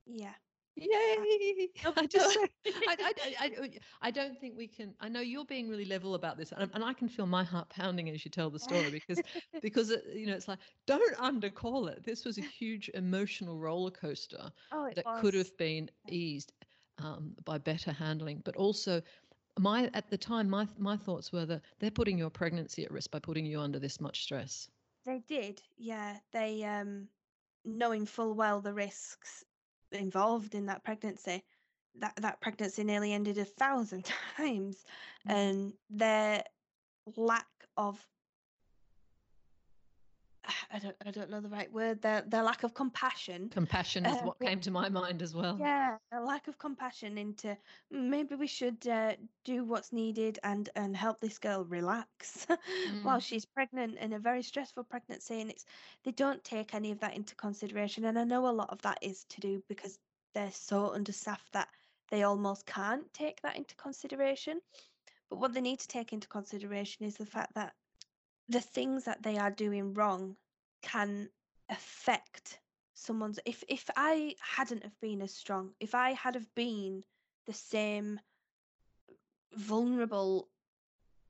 Yeah. 0.07 0.35
Yay! 0.77 1.69
Oh, 1.85 1.93
I 1.97 2.07
just, 2.07 2.37
I, 2.67 2.97
I, 2.99 3.13
I, 3.41 3.45
I- 3.63 3.79
I 4.03 4.11
don't 4.11 4.39
think 4.39 4.57
we 4.57 4.67
can. 4.67 4.95
I 5.01 5.09
know 5.09 5.21
you're 5.21 5.45
being 5.45 5.69
really 5.69 5.85
level 5.85 6.15
about 6.15 6.37
this, 6.37 6.53
and, 6.53 6.69
and 6.75 6.83
I 6.85 6.93
can 6.93 7.09
feel 7.09 7.27
my 7.27 7.45
heart 7.45 7.69
pounding 7.69 8.09
as 8.11 8.25
you 8.25 8.31
tell 8.31 8.51
the 8.51 8.59
story 8.59 8.91
because, 8.91 9.23
because 9.63 9.91
you 10.13 10.27
know, 10.27 10.35
it's 10.35 10.49
like 10.49 10.59
don't 10.87 11.17
undercall 11.17 11.89
it. 11.89 12.03
This 12.05 12.25
was 12.25 12.39
a 12.39 12.43
huge 12.43 12.91
emotional 12.95 13.59
roller 13.59 13.91
coaster 13.91 14.51
oh, 14.73 14.89
that 14.95 15.05
was. 15.07 15.21
could 15.21 15.35
have 15.35 15.57
been 15.57 15.91
eased 16.09 16.53
um, 16.99 17.35
by 17.45 17.59
better 17.59 17.93
handling, 17.93 18.41
but 18.45 18.57
also. 18.57 19.01
My 19.59 19.89
at 19.95 20.09
the 20.11 20.17
time, 20.19 20.49
my 20.51 20.67
my 20.79 20.97
thoughts 20.97 21.33
were 21.33 21.47
that 21.47 21.63
they're 21.79 21.91
putting 21.91 22.19
your 22.19 22.31
pregnancy 22.31 22.85
at 22.85 22.91
risk 22.91 23.11
by 23.13 23.21
putting 23.21 23.47
you 23.47 23.61
under 23.61 23.79
this 23.79 24.01
much 24.01 24.23
stress. 24.23 24.69
They 25.05 25.21
did, 25.21 25.63
yeah. 25.77 26.19
They, 26.33 26.65
um, 26.65 27.09
knowing 27.65 28.07
full 28.07 28.35
well 28.35 28.61
the 28.61 28.75
risks 28.75 29.45
involved 29.95 30.55
in 30.55 30.67
that 30.67 30.85
pregnancy, 30.85 31.43
that, 31.97 32.15
that 32.17 32.41
pregnancy 32.41 32.85
nearly 32.85 33.13
ended 33.13 33.39
a 33.39 33.45
thousand 33.45 34.05
times. 34.37 34.85
Mm. 35.29 35.33
And 35.35 35.73
their 35.91 36.45
lack 37.17 37.47
of 37.77 38.05
I 40.71 40.79
don't 40.79 40.97
I 41.05 41.11
don't 41.11 41.31
know 41.31 41.41
the 41.41 41.49
right 41.49 41.73
word. 41.73 42.03
Their 42.03 42.23
their 42.23 42.43
lack 42.43 42.63
of 42.65 42.75
compassion. 42.75 43.51
Compassion 43.51 44.07
is 44.07 44.21
Uh, 44.21 44.23
what 44.23 44.39
came 44.41 44.61
to 44.61 44.71
my 44.71 44.89
mind 44.89 45.23
as 45.23 45.35
well. 45.35 45.71
Yeah, 45.71 45.99
a 46.13 46.21
lack 46.21 46.47
of 46.49 46.59
compassion 46.59 47.17
into 47.19 47.57
"Mm, 47.93 48.09
maybe 48.09 48.35
we 48.35 48.47
should 48.47 48.87
uh, 48.87 49.17
do 49.45 49.65
what's 49.65 49.93
needed 49.93 50.39
and 50.43 50.69
and 50.75 50.97
help 50.97 51.21
this 51.21 51.39
girl 51.39 51.65
relax 51.65 52.47
while 53.03 53.19
Mm. 53.19 53.21
she's 53.21 53.45
pregnant 53.47 53.99
in 53.99 54.13
a 54.13 54.19
very 54.19 54.43
stressful 54.43 54.85
pregnancy 54.85 55.41
and 55.41 55.51
it's 55.51 55.65
they 56.05 56.11
don't 56.13 56.45
take 56.45 56.75
any 56.75 56.91
of 56.91 57.01
that 57.01 57.15
into 57.15 57.35
consideration 57.37 58.05
and 58.05 58.19
I 58.19 58.25
know 58.25 58.47
a 58.49 58.51
lot 58.61 58.71
of 58.71 58.83
that 58.83 58.99
is 59.03 59.25
to 59.25 59.41
do 59.41 59.63
because 59.69 59.99
they're 60.35 60.51
so 60.53 60.93
understaffed 60.93 61.53
that 61.53 61.69
they 62.11 62.23
almost 62.23 62.67
can't 62.67 63.13
take 63.13 63.41
that 63.43 63.57
into 63.57 63.75
consideration. 63.77 64.61
But 65.29 65.39
what 65.39 65.53
they 65.53 65.61
need 65.61 65.81
to 65.81 65.89
take 65.89 66.13
into 66.13 66.29
consideration 66.29 67.05
is 67.05 67.17
the 67.17 67.27
fact 67.27 67.55
that 67.55 67.75
the 68.49 68.61
things 68.61 69.05
that 69.05 69.23
they 69.23 69.39
are 69.39 69.51
doing 69.51 69.95
wrong 69.95 70.37
can 70.83 71.29
affect 71.71 72.61
someone's 72.95 73.39
if 73.45 73.65
if 73.69 73.89
I 73.97 74.35
hadn't 74.41 74.83
have 74.83 74.99
been 75.01 75.23
as 75.23 75.35
strong, 75.35 75.73
if 75.81 75.95
I 75.95 76.13
had 76.13 76.35
have 76.35 76.55
been 76.55 77.05
the 77.47 77.53
same 77.53 78.21
vulnerable 79.55 80.49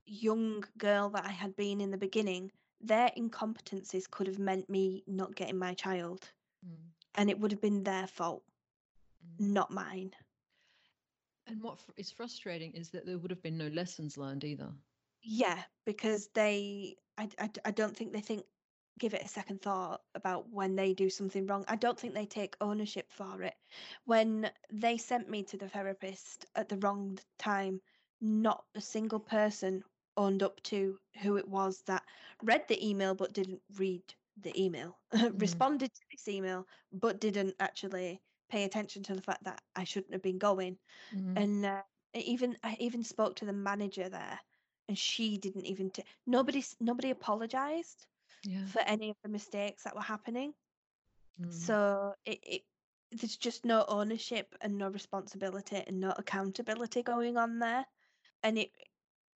young 0.07 0.65
girl 0.79 1.09
that 1.11 1.25
I 1.25 1.31
had 1.31 1.57
been 1.57 1.81
in 1.81 1.91
the 1.91 1.97
beginning, 1.97 2.53
their 2.81 3.11
incompetencies 3.17 4.11
could 4.11 4.27
have 4.27 4.39
meant 4.39 4.69
me 4.69 5.03
not 5.07 5.35
getting 5.35 5.59
my 5.59 5.75
child. 5.75 6.31
Mm. 6.67 6.77
And 7.15 7.31
it 7.31 7.39
would 7.39 7.53
have 7.53 7.61
been 7.61 7.85
their 7.85 8.07
fault, 8.07 8.45
Mm. 9.25 9.53
not 9.53 9.71
mine. 9.71 10.15
And 11.47 11.63
what 11.63 11.79
is 11.97 12.11
frustrating 12.11 12.73
is 12.73 12.91
that 12.91 13.07
there 13.07 13.19
would 13.19 13.31
have 13.31 13.43
been 13.43 13.59
no 13.59 13.69
lessons 13.69 14.17
learned 14.17 14.45
either. 14.45 14.73
Yeah, 15.25 15.63
because 15.85 16.29
they, 16.35 16.97
I, 17.19 17.29
I, 17.39 17.51
I 17.65 17.71
don't 17.73 17.97
think 17.97 18.13
they 18.13 18.21
think 18.21 18.45
give 18.99 19.15
it 19.15 19.23
a 19.25 19.29
second 19.29 19.63
thought 19.63 20.03
about 20.15 20.51
when 20.51 20.77
they 20.77 20.95
do 20.95 21.11
something 21.11 21.47
wrong. 21.47 21.65
I 21.69 21.77
don't 21.77 21.99
think 21.99 22.15
they 22.15 22.27
take 22.27 22.57
ownership 22.61 23.11
for 23.11 23.43
it. 23.43 23.55
When 24.05 24.51
they 24.73 24.99
sent 24.99 25.29
me 25.31 25.43
to 25.45 25.57
the 25.59 25.69
therapist 25.69 26.47
at 26.55 26.69
the 26.69 26.77
wrong 26.79 27.19
time, 27.39 27.81
not 28.21 28.65
a 28.75 28.81
single 28.81 29.21
person 29.21 29.83
owned 30.17 30.43
up 30.43 30.63
to 30.65 30.99
who 31.23 31.37
it 31.37 31.49
was 31.49 31.83
that 31.87 32.05
read 32.43 32.69
the 32.69 32.89
email 32.89 33.15
but 33.15 33.33
didn't 33.33 33.63
read 33.77 34.03
the 34.37 34.53
email, 34.61 34.99
Mm. 35.35 35.39
responded 35.39 35.93
to 35.95 36.03
this 36.13 36.29
email 36.29 36.67
but 36.93 37.21
didn't 37.21 37.55
actually 37.61 38.21
pay 38.51 38.65
attention 38.65 39.03
to 39.05 39.15
the 39.15 39.23
fact 39.23 39.45
that 39.45 39.63
I 39.75 39.85
shouldn't 39.85 40.13
have 40.13 40.23
been 40.23 40.39
going. 40.39 40.79
Mm. 41.13 41.37
And 41.37 41.65
uh, 41.67 41.83
even 42.15 42.57
I 42.63 42.77
even 42.81 43.03
spoke 43.05 43.37
to 43.37 43.45
the 43.47 43.53
manager 43.53 44.09
there, 44.09 44.41
and 44.89 44.99
she 44.99 45.39
didn't 45.39 45.67
even. 45.67 45.91
T- 45.91 46.05
nobody 46.27 46.65
nobody 46.81 47.11
apologized 47.11 48.07
Yeah. 48.45 48.65
for 48.67 48.81
any 48.83 49.11
of 49.11 49.17
the 49.23 49.29
mistakes 49.29 49.85
that 49.85 49.95
were 49.95 50.03
happening. 50.03 50.55
Mm. 51.41 51.51
So 51.51 52.15
it, 52.25 52.41
it 52.43 52.63
there's 53.13 53.37
just 53.37 53.65
no 53.65 53.85
ownership 53.89 54.55
and 54.61 54.77
no 54.77 54.89
responsibility 54.89 55.83
and 55.87 56.01
no 56.01 56.13
accountability 56.17 57.03
going 57.03 57.37
on 57.37 57.59
there. 57.59 57.87
And 58.43 58.59
it 58.59 58.71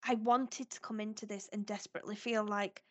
I 0.04 0.14
wanted 0.14 0.70
to 0.70 0.80
come 0.80 1.00
into 1.00 1.26
this 1.26 1.48
and 1.52 1.66
desperately 1.66 2.16
feel 2.16 2.44
like 2.44 2.82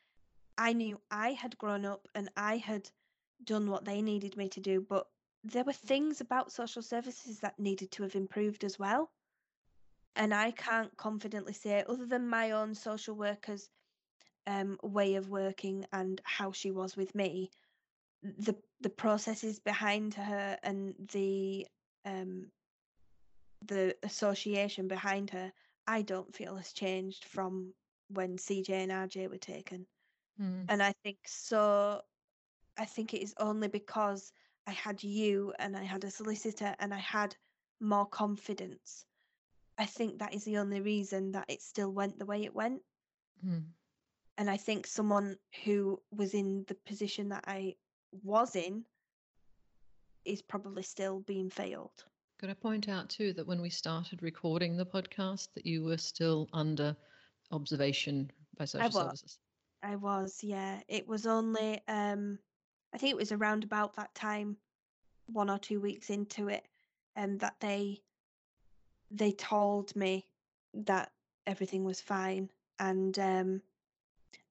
I 0.58 0.74
knew 0.74 1.00
I 1.12 1.34
had 1.34 1.58
grown 1.58 1.86
up 1.86 2.08
and 2.16 2.30
I 2.36 2.58
had 2.58 2.90
done 3.44 3.70
what 3.70 3.86
they 3.86 4.02
needed 4.02 4.36
me 4.38 4.50
to 4.50 4.60
do, 4.60 4.82
but 4.82 5.08
there 5.44 5.64
were 5.64 5.74
things 5.74 6.22
about 6.22 6.52
social 6.52 6.82
services 6.82 7.40
that 7.40 7.60
needed 7.60 7.92
to 7.92 8.04
have 8.04 8.16
improved 8.16 8.64
as 8.64 8.78
well. 8.80 9.12
And 10.18 10.34
I 10.34 10.52
can't 10.52 10.96
confidently 10.98 11.54
say, 11.54 11.84
other 11.88 12.06
than 12.06 12.28
my 12.28 12.52
own 12.52 12.74
social 12.74 13.16
worker's 13.16 13.70
um, 14.48 14.78
way 14.82 15.16
of 15.16 15.30
working 15.30 15.86
and 15.94 16.20
how 16.24 16.52
she 16.52 16.72
was 16.72 16.98
with 16.98 17.14
me, 17.16 17.52
the 18.24 18.56
the 18.82 18.90
processes 18.90 19.60
behind 19.60 20.14
her 20.16 20.58
and 20.64 20.96
the 21.14 21.68
um, 22.06 22.48
the 23.66 23.96
association 24.04 24.88
behind 24.88 25.30
her, 25.30 25.52
I 25.88 26.02
don't 26.02 26.36
feel 26.36 26.56
has 26.56 26.74
changed 26.74 27.26
from 27.26 27.74
when 28.10 28.38
CJ 28.38 28.70
and 28.70 28.92
RJ 28.92 29.30
were 29.30 29.38
taken. 29.38 29.86
Mm. 30.42 30.66
And 30.70 30.82
I 30.84 30.94
think 31.04 31.18
so. 31.26 32.02
I 32.78 32.86
think 32.86 33.14
it 33.14 33.22
is 33.22 33.34
only 33.40 33.68
because 33.68 34.32
I 34.68 34.72
had 34.72 35.04
you 35.04 35.54
and 35.60 35.76
I 35.76 35.84
had 35.84 36.04
a 36.04 36.12
solicitor 36.12 36.76
and 36.80 36.94
I 36.94 37.00
had 37.00 37.36
more 37.80 38.06
confidence. 38.06 39.06
I 39.78 39.86
think 39.86 40.20
that 40.20 40.34
is 40.34 40.44
the 40.44 40.58
only 40.58 40.82
reason 40.82 41.32
that 41.34 41.46
it 41.50 41.62
still 41.62 41.92
went 41.92 42.18
the 42.18 42.26
way 42.26 42.44
it 42.44 42.56
went. 42.56 42.82
Mm. 43.46 43.64
And 44.38 44.50
I 44.50 44.58
think 44.58 44.88
someone 44.88 45.38
who 45.64 46.00
was 46.12 46.34
in 46.34 46.66
the 46.68 46.76
position 46.86 47.30
that 47.30 47.46
I 47.48 47.76
was 48.24 48.56
in 48.56 48.86
is 50.26 50.42
probably 50.42 50.84
still 50.84 51.20
being 51.22 51.50
failed. 51.50 52.04
Could 52.40 52.50
I 52.50 52.54
point 52.54 52.88
out 52.88 53.10
too 53.10 53.34
that 53.34 53.48
when 53.48 53.62
we 53.62 53.70
started 53.70 54.22
recording 54.22 54.78
the 54.78 54.86
podcast, 54.86 55.48
that 55.56 55.66
you 55.66 55.84
were 55.84 55.98
still 55.98 56.50
under 56.54 56.96
observation 57.52 58.32
by 58.58 58.66
social 58.66 58.88
was. 58.88 58.94
services? 58.94 59.40
I 59.82 59.96
was, 59.96 60.40
yeah. 60.44 60.82
It 60.88 61.08
was 61.08 61.26
only 61.26 61.82
um 61.88 62.38
I 62.94 62.98
think 62.98 63.12
it 63.12 63.18
was 63.18 63.32
around 63.32 63.64
about 63.64 63.96
that 63.96 64.14
time, 64.16 64.58
one 65.28 65.50
or 65.50 65.58
two 65.58 65.80
weeks 65.80 66.10
into 66.10 66.48
it, 66.50 66.68
um 67.16 67.38
that 67.40 67.56
they 67.60 68.02
they 69.12 69.32
told 69.32 69.96
me 69.96 70.26
that 70.74 71.12
everything 71.46 71.84
was 71.84 72.02
fine. 72.02 72.50
And 72.80 73.18
um 73.20 73.62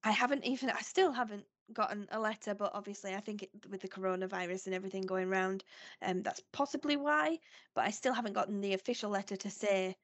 I 0.05 0.11
haven't 0.13 0.45
even 0.45 0.71
I 0.71 0.81
still 0.83 1.13
haven't 1.13 1.47
gotten 1.73 2.09
a 2.11 2.19
letter, 2.21 2.55
but 2.55 2.73
obviously 2.75 3.15
I 3.15 3.21
think 3.21 3.43
it, 3.43 3.51
with 3.71 3.81
the 3.81 3.89
coronavirus 3.89 4.67
and 4.67 4.75
everything 4.75 5.03
going 5.07 5.29
around, 5.29 5.65
um 6.03 6.23
that's 6.23 6.41
possibly 6.53 6.97
why. 6.97 7.39
But 7.75 7.85
I 7.87 7.91
still 7.91 8.15
haven't 8.15 8.35
gotten 8.35 8.61
the 8.61 8.75
official 8.75 9.11
letter 9.11 9.37
to 9.37 9.51
say 9.51 9.97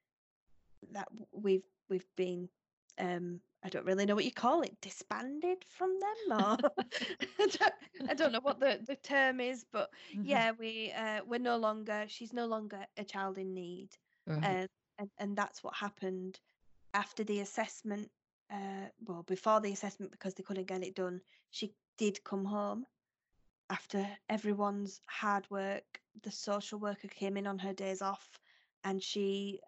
that 0.93 1.09
we've 1.33 1.65
we've 1.89 2.09
been 2.17 2.49
um 2.99 3.41
I 3.65 3.69
don't 3.69 3.87
really 3.87 4.07
know 4.07 4.15
what 4.15 4.25
you 4.25 4.33
call 4.33 4.63
it, 4.63 4.81
disbanded 4.81 5.65
from 5.69 5.99
them 6.01 6.39
or 6.39 6.59
I, 7.39 7.47
don't, 7.47 7.75
I 8.09 8.15
don't 8.15 8.33
know 8.33 8.41
what 8.41 8.59
the, 8.61 8.81
the 8.85 8.97
term 8.97 9.41
is, 9.41 9.65
but 9.73 9.91
Mhm. 10.15 10.25
yeah, 10.25 10.53
we 10.59 10.93
uh, 10.97 11.21
we're 11.27 11.39
no 11.39 11.57
longer 11.57 12.05
she's 12.09 12.33
no 12.33 12.47
longer 12.47 12.85
a 12.97 13.05
child 13.05 13.39
in 13.39 13.55
need. 13.55 13.91
Uh, 14.43 14.67
and, 14.99 15.11
and 15.19 15.37
that's 15.37 15.63
what 15.63 15.75
happened 15.75 16.39
after 16.95 17.25
the 17.25 17.41
assessment 17.41 18.11
uh 18.53 18.87
well 19.07 19.23
before 19.27 19.61
the 19.61 19.73
assessment 19.73 20.13
because 20.13 20.35
they 20.35 20.43
couldn't 20.43 20.67
get 20.67 20.85
it 20.85 20.95
done 20.95 21.21
she 21.51 21.73
did 21.97 22.23
come 22.25 22.45
home 22.45 22.85
after 23.71 24.07
everyone's 24.29 25.01
hard 25.07 25.49
work 25.51 26.01
the 26.23 26.31
social 26.31 26.79
worker 26.79 27.09
came 27.09 27.37
in 27.37 27.47
on 27.47 27.59
her 27.59 27.73
days 27.73 28.03
off 28.03 28.29
and 28.85 29.03
she 29.03 29.59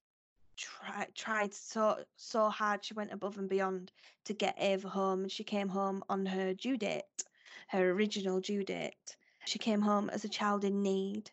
tried 0.57 1.09
tried 1.15 1.55
so 1.55 2.05
so 2.17 2.49
hard 2.51 2.85
she 2.85 2.95
went 2.95 3.13
above 3.13 3.39
and 3.39 3.49
beyond 3.49 3.91
to 4.25 4.35
get 4.35 4.55
Ava 4.59 4.89
home 4.89 5.23
and 5.23 5.33
she 5.33 5.45
came 5.45 5.69
home 5.69 6.03
on 6.09 6.27
her 6.27 6.53
due 6.53 6.77
date 6.77 7.25
her 7.69 7.91
original 7.91 8.41
due 8.41 8.65
date. 8.65 9.17
She 9.47 9.59
came 9.59 9.81
home 9.81 10.11
as 10.11 10.25
a 10.25 10.29
child 10.29 10.65
in 10.65 10.83
need. 10.83 11.31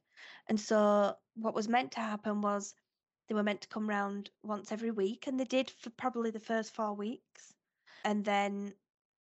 And 0.48 0.60
so 0.60 1.16
what 1.36 1.54
was 1.54 1.70
meant 1.70 1.92
to 1.94 2.00
happen 2.00 2.42
was 2.42 2.74
they 3.32 3.36
were 3.36 3.44
meant 3.44 3.62
to 3.62 3.70
come 3.70 3.88
round 3.88 4.30
once 4.44 4.74
every 4.74 4.92
week 4.92 5.26
and 5.26 5.40
they 5.40 5.46
did 5.46 5.70
for 5.70 5.90
probably 5.92 6.32
the 6.32 6.38
first 6.40 6.74
four 6.74 6.94
weeks 6.94 7.54
and 8.04 8.26
then 8.26 8.74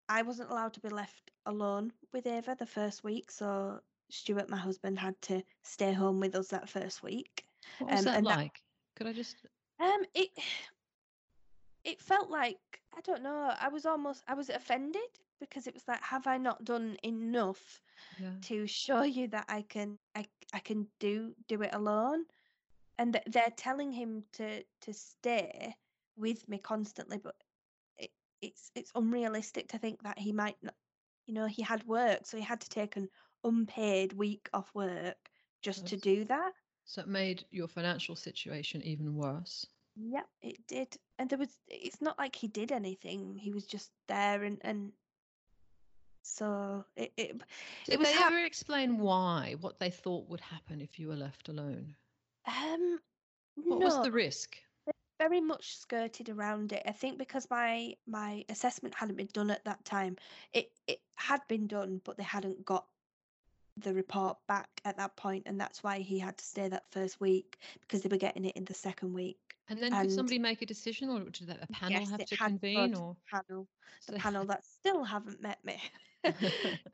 i 0.08 0.20
wasn't 0.20 0.50
allowed 0.50 0.72
to 0.74 0.80
be 0.80 0.88
left 0.88 1.30
alone 1.46 1.92
with 2.12 2.26
ava 2.26 2.56
the 2.58 2.66
first 2.66 3.04
week 3.04 3.30
so 3.30 3.78
stuart 4.10 4.50
my 4.50 4.56
husband 4.56 4.98
had 4.98 5.14
to 5.22 5.40
stay 5.62 5.92
home 5.92 6.18
with 6.18 6.34
us 6.34 6.48
that 6.48 6.68
first 6.68 7.04
week 7.04 7.44
what 7.78 7.92
was 7.92 8.00
um, 8.00 8.04
that 8.06 8.16
and 8.16 8.26
that- 8.26 8.38
like? 8.38 8.60
Could 8.96 9.06
I 9.06 9.12
just? 9.12 9.36
um 9.78 10.00
it 10.12 10.30
it 11.84 12.00
felt 12.00 12.30
like 12.30 12.58
i 12.96 13.00
don't 13.02 13.22
know 13.22 13.54
i 13.60 13.68
was 13.68 13.86
almost 13.86 14.24
i 14.26 14.34
was 14.34 14.50
offended 14.50 15.10
because 15.38 15.68
it 15.68 15.74
was 15.74 15.86
like 15.86 16.02
have 16.02 16.26
i 16.26 16.36
not 16.36 16.64
done 16.64 16.96
enough 17.04 17.80
Yeah. 18.18 18.30
to 18.42 18.66
show 18.66 19.02
you 19.02 19.28
that 19.28 19.44
I 19.48 19.62
can 19.62 19.98
I, 20.16 20.24
I 20.52 20.58
can 20.58 20.88
do 20.98 21.32
do 21.46 21.62
it 21.62 21.70
alone 21.72 22.24
and 23.00 23.14
th- 23.14 23.24
they're 23.28 23.52
telling 23.56 23.90
him 23.90 24.22
to 24.34 24.62
to 24.82 24.92
stay 24.92 25.74
with 26.16 26.46
me 26.48 26.58
constantly 26.58 27.18
but 27.18 27.34
it, 27.98 28.10
it's 28.42 28.70
it's 28.74 28.92
unrealistic 28.94 29.68
to 29.68 29.78
think 29.78 30.02
that 30.02 30.18
he 30.18 30.32
might 30.32 30.56
not 30.62 30.74
you 31.26 31.34
know 31.34 31.46
he 31.46 31.62
had 31.62 31.82
work 31.84 32.20
so 32.24 32.36
he 32.36 32.42
had 32.42 32.60
to 32.60 32.68
take 32.68 32.96
an 32.96 33.08
unpaid 33.42 34.12
week 34.12 34.48
off 34.52 34.70
work 34.74 35.30
just 35.62 35.86
to 35.86 35.96
do 35.96 36.24
that 36.26 36.52
So 36.84 37.00
it 37.00 37.08
made 37.08 37.44
your 37.50 37.68
financial 37.68 38.16
situation 38.16 38.82
even 38.82 39.14
worse. 39.14 39.66
yep 39.96 40.28
it 40.42 40.58
did 40.66 40.96
and 41.18 41.28
there 41.30 41.38
was 41.38 41.56
it's 41.68 42.02
not 42.02 42.18
like 42.18 42.36
he 42.36 42.48
did 42.48 42.70
anything 42.70 43.34
he 43.34 43.52
was 43.52 43.66
just 43.66 43.90
there 44.08 44.44
and 44.44 44.58
and 44.60 44.92
so 46.22 46.84
it 46.96 47.12
it, 47.16 47.42
Did 47.86 47.94
it 47.94 47.98
was 47.98 48.08
they 48.10 48.18
ever 48.18 48.44
explain 48.44 48.98
why? 48.98 49.56
What 49.60 49.78
they 49.78 49.90
thought 49.90 50.28
would 50.28 50.40
happen 50.40 50.80
if 50.80 50.98
you 50.98 51.08
were 51.08 51.16
left 51.16 51.48
alone? 51.48 51.96
Um 52.46 52.98
What 53.56 53.80
no. 53.80 53.86
was 53.86 54.02
the 54.02 54.12
risk? 54.12 54.56
very 55.18 55.40
much 55.40 55.76
skirted 55.76 56.30
around 56.30 56.72
it. 56.72 56.82
I 56.86 56.92
think 56.92 57.18
because 57.18 57.46
my 57.50 57.94
my 58.06 58.42
assessment 58.48 58.94
hadn't 58.94 59.16
been 59.16 59.28
done 59.34 59.50
at 59.50 59.64
that 59.66 59.84
time. 59.84 60.16
It 60.54 60.72
it 60.86 61.00
had 61.16 61.46
been 61.46 61.66
done, 61.66 62.00
but 62.04 62.16
they 62.16 62.22
hadn't 62.22 62.64
got 62.64 62.86
the 63.76 63.92
report 63.92 64.38
back 64.48 64.68
at 64.84 64.96
that 64.96 65.16
point, 65.16 65.42
and 65.46 65.60
that's 65.60 65.82
why 65.82 65.98
he 65.98 66.18
had 66.18 66.38
to 66.38 66.44
stay 66.44 66.68
that 66.68 66.90
first 66.90 67.20
week 67.20 67.58
because 67.80 68.00
they 68.02 68.08
were 68.08 68.16
getting 68.16 68.46
it 68.46 68.56
in 68.56 68.64
the 68.64 68.74
second 68.74 69.12
week. 69.12 69.38
And 69.68 69.78
then 69.78 69.92
could 69.92 70.10
somebody 70.10 70.38
make 70.38 70.62
a 70.62 70.66
decision, 70.66 71.10
or 71.10 71.20
did 71.20 71.50
a 71.50 71.66
panel 71.66 72.00
Yes, 72.00 72.10
have 72.10 72.24
to 72.24 72.36
convene? 72.36 72.94
Or 72.94 73.14
the 73.14 73.36
panel, 73.36 73.68
so 74.00 74.12
the 74.12 74.18
panel 74.18 74.44
that 74.46 74.64
still 74.64 75.04
haven't 75.04 75.42
met 75.42 75.62
me. 75.64 75.80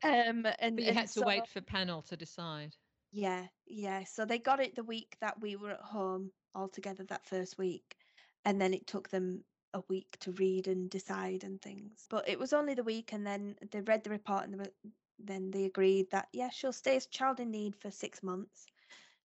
um, 0.03 0.45
and 0.59 0.75
but 0.75 0.83
you 0.83 0.87
and 0.87 0.97
had 0.97 1.07
to 1.07 1.19
so- 1.21 1.25
wait 1.25 1.47
for 1.47 1.61
panel 1.61 2.01
to 2.03 2.17
decide. 2.17 2.75
Yeah, 3.17 3.47
yeah. 3.65 4.03
So 4.03 4.25
they 4.25 4.37
got 4.37 4.59
it 4.59 4.75
the 4.75 4.83
week 4.83 5.17
that 5.21 5.41
we 5.41 5.55
were 5.55 5.71
at 5.71 5.81
home 5.81 6.31
all 6.53 6.69
together 6.69 7.03
that 7.05 7.25
first 7.25 7.57
week. 7.57 7.97
And 8.45 8.61
then 8.61 8.75
it 8.75 8.85
took 8.85 9.09
them 9.09 9.43
a 9.73 9.81
week 9.89 10.17
to 10.19 10.33
read 10.33 10.67
and 10.67 10.87
decide 10.87 11.43
and 11.43 11.59
things. 11.59 12.05
But 12.11 12.29
it 12.29 12.37
was 12.37 12.53
only 12.53 12.75
the 12.75 12.83
week 12.83 13.13
and 13.13 13.25
then 13.25 13.55
they 13.71 13.81
read 13.81 14.03
the 14.03 14.11
report 14.11 14.43
and 14.43 14.53
they 14.53 14.57
were, 14.59 14.91
then 15.17 15.49
they 15.49 15.65
agreed 15.65 16.11
that 16.11 16.27
yeah, 16.31 16.49
she'll 16.51 16.71
stay 16.71 16.95
as 16.95 17.07
child 17.07 17.39
in 17.39 17.49
need 17.49 17.75
for 17.75 17.89
six 17.89 18.21
months. 18.21 18.67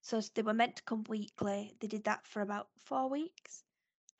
So 0.00 0.22
they 0.34 0.40
were 0.42 0.54
meant 0.54 0.76
to 0.76 0.84
come 0.84 1.04
weekly. 1.10 1.76
They 1.78 1.86
did 1.86 2.04
that 2.04 2.26
for 2.26 2.40
about 2.40 2.68
four 2.86 3.10
weeks. 3.10 3.62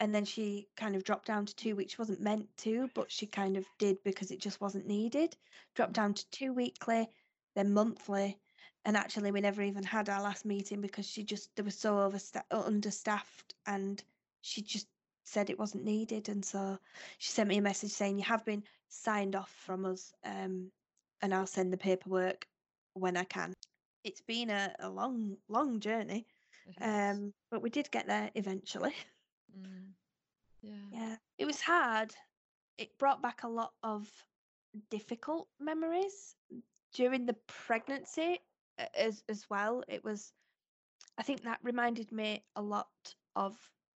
And 0.01 0.15
then 0.15 0.27
she 0.27 0.69
kind 0.77 0.97
of 0.97 1.05
dropped 1.05 1.29
down 1.29 1.47
to 1.47 1.57
two 1.57 1.77
weeks. 1.77 1.99
Wasn't 1.99 2.21
meant 2.21 2.55
to, 2.59 2.91
but 2.95 3.11
she 3.11 3.27
kind 3.27 3.57
of 3.57 3.65
did 3.79 4.05
because 4.05 4.31
it 4.33 4.41
just 4.41 4.61
wasn't 4.61 4.87
needed. 4.87 5.35
Dropped 5.77 5.95
down 5.95 6.13
to 6.13 6.31
two 6.31 6.53
weekly, 6.53 7.09
then 7.55 7.73
monthly, 7.73 8.42
and 8.85 8.97
actually 8.97 9.31
we 9.31 9.41
never 9.41 9.63
even 9.63 9.83
had 9.85 10.09
our 10.09 10.23
last 10.23 10.45
meeting 10.45 10.81
because 10.81 11.07
she 11.07 11.23
just 11.23 11.55
they 11.57 11.63
were 11.63 11.71
so 11.71 11.95
oversta- 11.95 12.43
understaffed 12.51 13.55
and 13.67 14.03
she 14.41 14.63
just 14.63 14.89
said 15.25 15.49
it 15.49 15.59
wasn't 15.59 15.85
needed 15.85 16.29
and 16.29 16.45
so 16.45 16.79
she 17.19 17.31
sent 17.31 17.49
me 17.49 17.59
a 17.59 17.63
message 17.63 17.91
saying 17.93 18.19
you 18.19 18.25
have 18.25 18.45
been 18.45 18.63
signed 18.89 19.37
off 19.37 19.55
from 19.65 19.85
us 19.85 20.13
um 20.25 20.71
and 21.23 21.33
I'll 21.33 21.47
send 21.47 21.73
the 21.73 21.79
paperwork 21.79 22.47
when 22.95 23.17
I 23.17 23.25
can. 23.25 23.55
It's 24.05 24.21
been 24.21 24.51
a, 24.51 24.75
a 24.81 24.89
long, 24.89 25.37
long 25.49 25.79
journey, 25.79 26.27
um, 26.81 27.33
but 27.51 27.63
we 27.63 27.71
did 27.71 27.91
get 27.91 28.07
there 28.09 28.31
eventually. 28.35 28.95
Mm. 29.57 29.91
Yeah. 30.63 30.73
Yeah, 30.91 31.17
it 31.39 31.45
was 31.45 31.61
hard. 31.61 32.13
It 32.79 32.99
brought 32.99 33.23
back 33.23 33.43
a 33.43 33.49
lot 33.49 33.73
of 33.83 34.11
difficult 34.91 35.47
memories 35.61 36.35
during 36.95 37.27
the 37.27 37.37
pregnancy 37.47 38.41
as 38.95 39.23
as 39.29 39.49
well. 39.51 39.83
It 39.89 40.05
was, 40.05 40.33
I 41.19 41.23
think 41.23 41.43
that 41.43 41.61
reminded 41.63 42.13
me 42.13 42.45
a 42.57 42.63
lot 42.63 42.89
of 43.37 43.57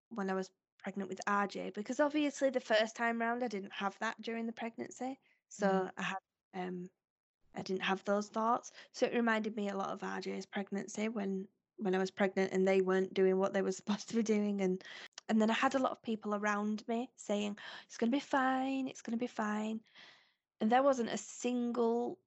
when 0.09 0.29
I 0.29 0.33
was 0.33 0.49
pregnant 0.83 1.09
with 1.09 1.21
RJ 1.27 1.71
because 1.73 1.99
obviously 1.99 2.49
the 2.49 2.59
first 2.61 2.95
time 2.95 3.19
round 3.19 3.43
I 3.43 3.47
didn't 3.47 3.73
have 3.73 3.97
that 3.99 4.21
during 4.21 4.45
the 4.45 4.53
pregnancy, 4.53 5.19
so 5.49 5.67
Mm. 5.67 5.91
I 5.97 6.03
had 6.03 6.19
um 6.53 6.89
I 7.55 7.61
didn't 7.63 7.83
have 7.83 8.03
those 8.05 8.27
thoughts. 8.29 8.71
So 8.91 9.05
it 9.07 9.13
reminded 9.13 9.55
me 9.55 9.69
a 9.69 9.75
lot 9.77 9.89
of 9.89 10.01
RJ's 10.03 10.45
pregnancy 10.45 11.09
when 11.09 11.47
when 11.77 11.95
I 11.95 11.99
was 11.99 12.11
pregnant 12.11 12.53
and 12.53 12.67
they 12.67 12.81
weren't 12.81 13.13
doing 13.13 13.38
what 13.38 13.53
they 13.53 13.61
were 13.61 13.71
supposed 13.81 14.09
to 14.09 14.15
be 14.15 14.23
doing 14.23 14.61
and 14.61 14.83
and 15.29 15.41
then 15.41 15.49
I 15.49 15.53
had 15.53 15.75
a 15.75 15.79
lot 15.79 15.91
of 15.91 16.01
people 16.03 16.36
around 16.36 16.83
me 16.88 17.09
saying 17.17 17.57
it's 17.88 17.97
going 17.97 18.11
to 18.11 18.15
be 18.15 18.21
fine, 18.21 18.88
it's 18.88 19.01
going 19.01 19.17
to 19.17 19.23
be 19.23 19.27
fine. 19.27 19.81
And 20.61 20.71
there 20.71 20.83
wasn't 20.83 21.09
a 21.09 21.17
single 21.17 22.19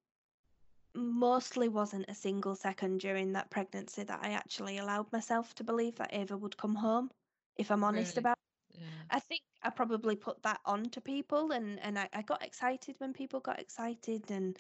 mostly 0.95 1.69
wasn't 1.69 2.09
a 2.09 2.15
single 2.15 2.55
second 2.55 3.01
during 3.01 3.33
that 3.33 3.51
pregnancy 3.51 4.03
that 4.05 4.21
I 4.23 4.31
actually 4.31 4.79
allowed 4.79 5.13
myself 5.13 5.55
to 5.57 5.65
believe 5.65 5.97
that 5.97 6.13
Ava 6.13 6.37
would 6.37 6.57
come 6.57 6.75
home 6.77 7.11
if 7.57 7.71
I'm 7.71 7.85
honest 7.85 8.17
Really? 8.17 8.25
about 8.25 8.39
Yeah. 8.75 8.87
I 9.11 9.21
think 9.21 9.43
I 9.63 9.71
probably 9.71 10.17
put 10.17 10.43
that 10.43 10.61
on 10.65 10.91
to 10.91 11.01
people 11.01 11.53
and, 11.53 11.81
and 11.81 11.99
I, 11.99 12.09
I 12.13 12.23
got 12.23 12.45
excited 12.45 12.97
when 12.99 13.13
people 13.13 13.41
got 13.41 13.61
excited 13.61 14.31
and 14.31 14.59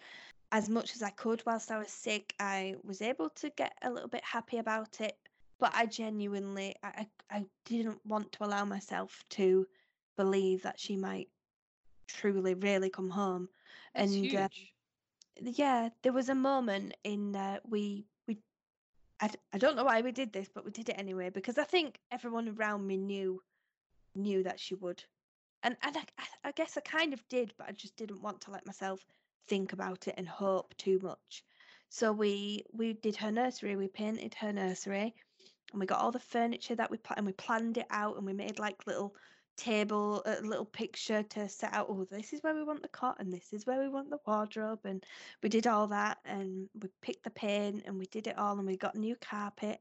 as 0.50 0.68
much 0.68 0.94
as 0.94 1.02
I 1.02 1.10
could 1.10 1.42
whilst 1.46 1.70
I 1.70 1.78
was 1.78 1.90
sick, 1.90 2.34
I 2.40 2.76
was 2.82 3.02
able 3.02 3.30
to 3.30 3.50
get 3.50 3.72
a 3.82 3.90
little 3.90 4.08
bit 4.08 4.24
happy 4.24 4.58
about 4.58 5.00
it. 5.00 5.16
But 5.60 5.72
I 5.74 5.86
genuinely 5.86 6.74
I, 6.82 7.06
I 7.30 7.44
didn't 7.64 8.04
want 8.06 8.32
to 8.32 8.44
allow 8.44 8.64
myself 8.64 9.24
to 9.30 9.66
believe 10.16 10.62
that 10.62 10.78
she 10.80 10.96
might 10.96 11.28
truly 12.08 12.54
really 12.54 12.90
come 12.90 13.10
home. 13.10 13.48
That's 13.94 14.14
and 14.14 14.34
uh, 14.34 14.48
huge. 14.48 14.72
Yeah, 15.40 15.90
there 16.02 16.12
was 16.12 16.28
a 16.28 16.34
moment 16.34 16.94
in 17.04 17.34
uh, 17.36 17.58
we 17.64 18.06
we 18.26 18.38
I 19.20 19.58
don't 19.58 19.76
know 19.76 19.84
why 19.84 20.00
we 20.02 20.12
did 20.12 20.32
this, 20.32 20.48
but 20.52 20.64
we 20.64 20.70
did 20.70 20.88
it 20.88 20.98
anyway 20.98 21.30
because 21.30 21.58
I 21.58 21.64
think 21.64 21.98
everyone 22.10 22.48
around 22.48 22.86
me 22.86 22.96
knew 22.96 23.42
knew 24.14 24.42
that 24.44 24.60
she 24.60 24.74
would, 24.76 25.02
and 25.62 25.76
and 25.82 25.96
I, 25.96 26.04
I- 26.18 26.48
I 26.48 26.52
guess 26.52 26.76
I 26.76 26.80
kind 26.82 27.12
of 27.12 27.26
did, 27.28 27.52
but 27.58 27.68
I 27.68 27.72
just 27.72 27.96
didn't 27.96 28.22
want 28.22 28.40
to 28.42 28.50
let 28.50 28.66
myself 28.66 29.04
think 29.48 29.72
about 29.72 30.08
it 30.08 30.14
and 30.16 30.28
hope 30.28 30.76
too 30.76 30.98
much. 31.02 31.44
So 31.88 32.12
we 32.12 32.64
we 32.72 32.92
did 32.94 33.16
her 33.16 33.30
nursery, 33.32 33.76
we 33.76 33.88
painted 33.88 34.34
her 34.34 34.52
nursery, 34.52 35.14
and 35.72 35.80
we 35.80 35.86
got 35.86 36.00
all 36.00 36.12
the 36.12 36.20
furniture 36.20 36.74
that 36.76 36.90
we 36.90 36.98
pla- 36.98 37.16
and 37.16 37.26
we 37.26 37.32
planned 37.32 37.78
it 37.78 37.86
out, 37.90 38.16
and 38.16 38.26
we 38.26 38.32
made 38.32 38.58
like 38.58 38.86
little 38.86 39.14
table, 39.58 40.22
a 40.24 40.40
little 40.40 40.64
picture 40.64 41.22
to 41.22 41.48
set 41.48 41.74
out. 41.74 41.88
Oh, 41.90 42.06
this 42.10 42.32
is 42.32 42.42
where 42.42 42.54
we 42.54 42.62
want 42.64 42.82
the 42.82 42.88
cot, 42.88 43.16
and 43.18 43.32
this 43.32 43.52
is 43.52 43.66
where 43.66 43.80
we 43.80 43.88
want 43.88 44.08
the 44.08 44.18
wardrobe, 44.26 44.80
and 44.84 45.04
we 45.42 45.48
did 45.48 45.66
all 45.66 45.88
that, 45.88 46.18
and 46.24 46.68
we 46.80 46.88
picked 47.02 47.24
the 47.24 47.30
paint, 47.30 47.82
and 47.84 47.98
we 47.98 48.06
did 48.06 48.26
it 48.26 48.38
all, 48.38 48.56
and 48.58 48.66
we 48.66 48.76
got 48.76 48.94
new 48.94 49.16
carpet. 49.16 49.80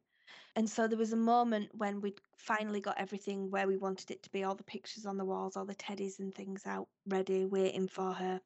And 0.56 0.70
so 0.70 0.88
there 0.88 0.98
was 0.98 1.14
a 1.14 1.18
moment 1.18 1.70
when 1.74 2.02
we'd 2.02 2.20
finally 2.36 2.82
got 2.82 3.00
everything 3.00 3.52
where 3.52 3.68
we 3.68 3.78
wanted 3.78 4.12
it 4.12 4.24
to 4.24 4.30
be, 4.32 4.44
all 4.44 4.56
the 4.56 4.64
pictures 4.64 5.06
on 5.06 5.18
the 5.18 5.26
walls, 5.26 5.56
all 5.56 5.66
the 5.66 5.76
teddies 5.76 6.20
and 6.20 6.34
things 6.34 6.64
out 6.66 6.88
ready, 7.08 7.46
waiting 7.46 7.88
for 7.88 8.12
her. 8.12 8.42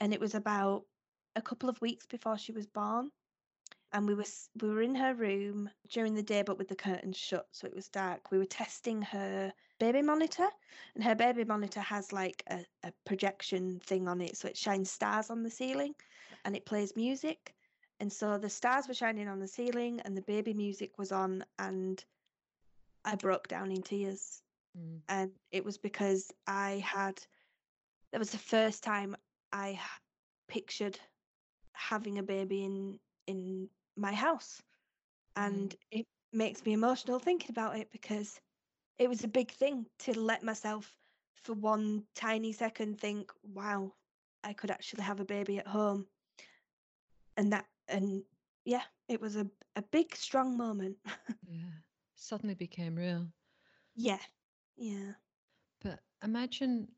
And 0.00 0.12
it 0.12 0.20
was 0.20 0.34
about 0.34 0.82
a 1.36 1.42
couple 1.42 1.68
of 1.68 1.80
weeks 1.80 2.04
before 2.06 2.36
she 2.36 2.52
was 2.52 2.66
born. 2.66 3.10
And 3.92 4.06
we 4.06 4.14
were 4.14 4.24
we 4.60 4.68
were 4.68 4.82
in 4.82 4.94
her 4.94 5.14
room 5.14 5.68
during 5.88 6.14
the 6.14 6.22
day, 6.22 6.42
but 6.42 6.58
with 6.58 6.68
the 6.68 6.76
curtains 6.76 7.16
shut, 7.16 7.46
so 7.50 7.66
it 7.66 7.74
was 7.74 7.88
dark. 7.88 8.30
We 8.30 8.38
were 8.38 8.44
testing 8.44 9.02
her 9.02 9.52
baby 9.80 10.00
monitor, 10.00 10.48
and 10.94 11.02
her 11.02 11.16
baby 11.16 11.44
monitor 11.44 11.80
has 11.80 12.12
like 12.12 12.42
a, 12.48 12.64
a 12.84 12.92
projection 13.04 13.80
thing 13.84 14.06
on 14.06 14.20
it, 14.20 14.36
so 14.36 14.46
it 14.46 14.56
shines 14.56 14.90
stars 14.90 15.28
on 15.28 15.42
the 15.42 15.50
ceiling, 15.50 15.94
and 16.44 16.54
it 16.54 16.66
plays 16.66 16.94
music. 16.94 17.54
And 17.98 18.12
so 18.12 18.38
the 18.38 18.48
stars 18.48 18.86
were 18.88 18.94
shining 18.94 19.28
on 19.28 19.40
the 19.40 19.48
ceiling, 19.48 20.00
and 20.04 20.16
the 20.16 20.22
baby 20.22 20.54
music 20.54 20.96
was 20.96 21.10
on, 21.10 21.44
and 21.58 22.02
I 23.04 23.16
broke 23.16 23.48
down 23.48 23.72
in 23.72 23.82
tears. 23.82 24.40
Mm. 24.78 25.00
And 25.08 25.30
it 25.50 25.64
was 25.64 25.78
because 25.78 26.30
I 26.46 26.82
had, 26.86 27.20
that 28.12 28.18
was 28.18 28.30
the 28.30 28.38
first 28.38 28.84
time 28.84 29.16
i 29.52 29.78
pictured 30.46 30.98
having 31.72 32.18
a 32.18 32.22
baby 32.22 32.64
in 32.64 32.98
in 33.26 33.68
my 34.00 34.12
house, 34.12 34.62
and 35.36 35.74
it 35.90 36.06
makes 36.32 36.64
me 36.64 36.72
emotional 36.72 37.18
thinking 37.18 37.50
about 37.50 37.76
it 37.76 37.90
because 37.90 38.40
it 38.98 39.08
was 39.08 39.24
a 39.24 39.28
big 39.28 39.50
thing 39.50 39.86
to 40.00 40.18
let 40.18 40.42
myself 40.42 40.94
for 41.42 41.54
one 41.54 42.04
tiny 42.14 42.52
second 42.52 43.00
think, 43.00 43.32
wow, 43.42 43.92
I 44.44 44.52
could 44.52 44.70
actually 44.70 45.02
have 45.04 45.20
a 45.20 45.24
baby 45.24 45.58
at 45.58 45.66
home. 45.66 46.06
And 47.36 47.52
that 47.52 47.66
and 47.88 48.22
yeah, 48.64 48.82
it 49.08 49.20
was 49.20 49.36
a, 49.36 49.46
a 49.76 49.82
big 49.82 50.14
strong 50.14 50.56
moment. 50.56 50.96
Yeah. 51.48 51.72
Suddenly 52.14 52.54
became 52.54 52.94
real. 52.94 53.26
yeah. 53.96 54.20
Yeah. 54.76 55.12
But 55.82 56.00
imagine, 56.22 56.88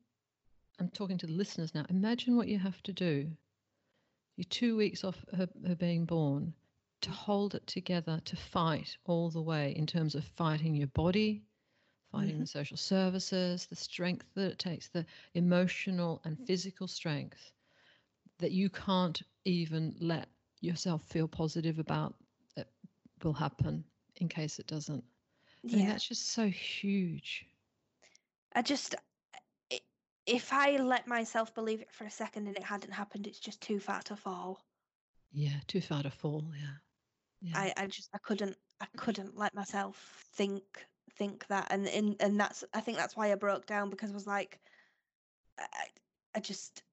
I'm 0.79 0.89
talking 0.89 1.17
to 1.17 1.27
the 1.27 1.33
listeners 1.33 1.73
now. 1.73 1.85
Imagine 1.89 2.35
what 2.35 2.47
you 2.49 2.59
have 2.59 2.83
to 2.83 2.93
do. 2.93 3.31
You're 4.35 4.45
two 4.49 4.75
weeks 4.75 5.03
off 5.03 5.23
her, 5.35 5.47
her 5.65 5.75
being 5.75 6.05
born 6.05 6.53
to 7.03 7.11
hold 7.11 7.55
it 7.55 7.65
together, 7.67 8.19
to 8.25 8.35
fight 8.35 8.97
all 9.05 9.29
the 9.29 9.41
way 9.41 9.73
in 9.75 9.85
terms 9.85 10.15
of 10.15 10.23
fighting 10.23 10.75
your 10.75 10.87
body, 10.87 11.43
fighting 12.11 12.31
mm-hmm. 12.31 12.41
the 12.41 12.47
social 12.47 12.77
services, 12.77 13.67
the 13.67 13.75
strength 13.75 14.25
that 14.35 14.51
it 14.51 14.59
takes, 14.59 14.89
the 14.89 15.05
emotional 15.33 16.21
and 16.23 16.37
physical 16.47 16.87
strength 16.87 17.51
that 18.39 18.51
you 18.51 18.69
can't 18.69 19.21
even 19.45 19.95
let 19.99 20.27
yourself 20.61 21.03
feel 21.03 21.27
positive 21.27 21.79
about 21.79 22.15
it 22.55 22.67
will 23.23 23.33
happen 23.33 23.83
in 24.17 24.27
case 24.27 24.59
it 24.59 24.67
doesn't. 24.67 25.03
I 25.63 25.67
mean, 25.67 25.79
Yeah. 25.79 25.91
that's 25.91 26.07
just 26.07 26.31
so 26.31 26.47
huge. 26.49 27.45
I 28.55 28.61
just 28.61 28.95
if 30.25 30.53
I 30.53 30.77
let 30.77 31.05
myself 31.05 31.53
believe 31.53 31.81
it 31.81 31.91
for 31.91 32.05
a 32.05 32.11
second 32.11 32.47
and 32.47 32.55
it 32.55 32.63
hadn't 32.63 32.91
happened, 32.91 33.27
it's 33.27 33.39
just 33.39 33.61
too 33.61 33.79
far 33.79 34.01
to 34.03 34.15
fall. 34.15 34.61
Yeah, 35.33 35.59
too 35.67 35.81
far 35.81 36.03
to 36.03 36.11
fall. 36.11 36.45
Yeah. 36.55 36.75
Yeah. 37.43 37.59
I, 37.59 37.73
I 37.77 37.87
just 37.87 38.09
I 38.13 38.17
couldn't 38.19 38.55
I 38.81 38.85
couldn't 38.97 39.37
let 39.37 39.53
myself 39.53 40.25
think 40.35 40.63
think 41.17 41.45
that 41.47 41.67
and 41.69 41.87
and, 41.87 42.15
and 42.19 42.39
that's 42.39 42.63
I 42.73 42.79
think 42.81 42.97
that's 42.97 43.15
why 43.15 43.31
I 43.31 43.35
broke 43.35 43.65
down 43.65 43.89
because 43.89 44.11
I 44.11 44.13
was 44.13 44.27
like 44.27 44.59
I, 45.59 45.65
I 46.35 46.39
just 46.39 46.83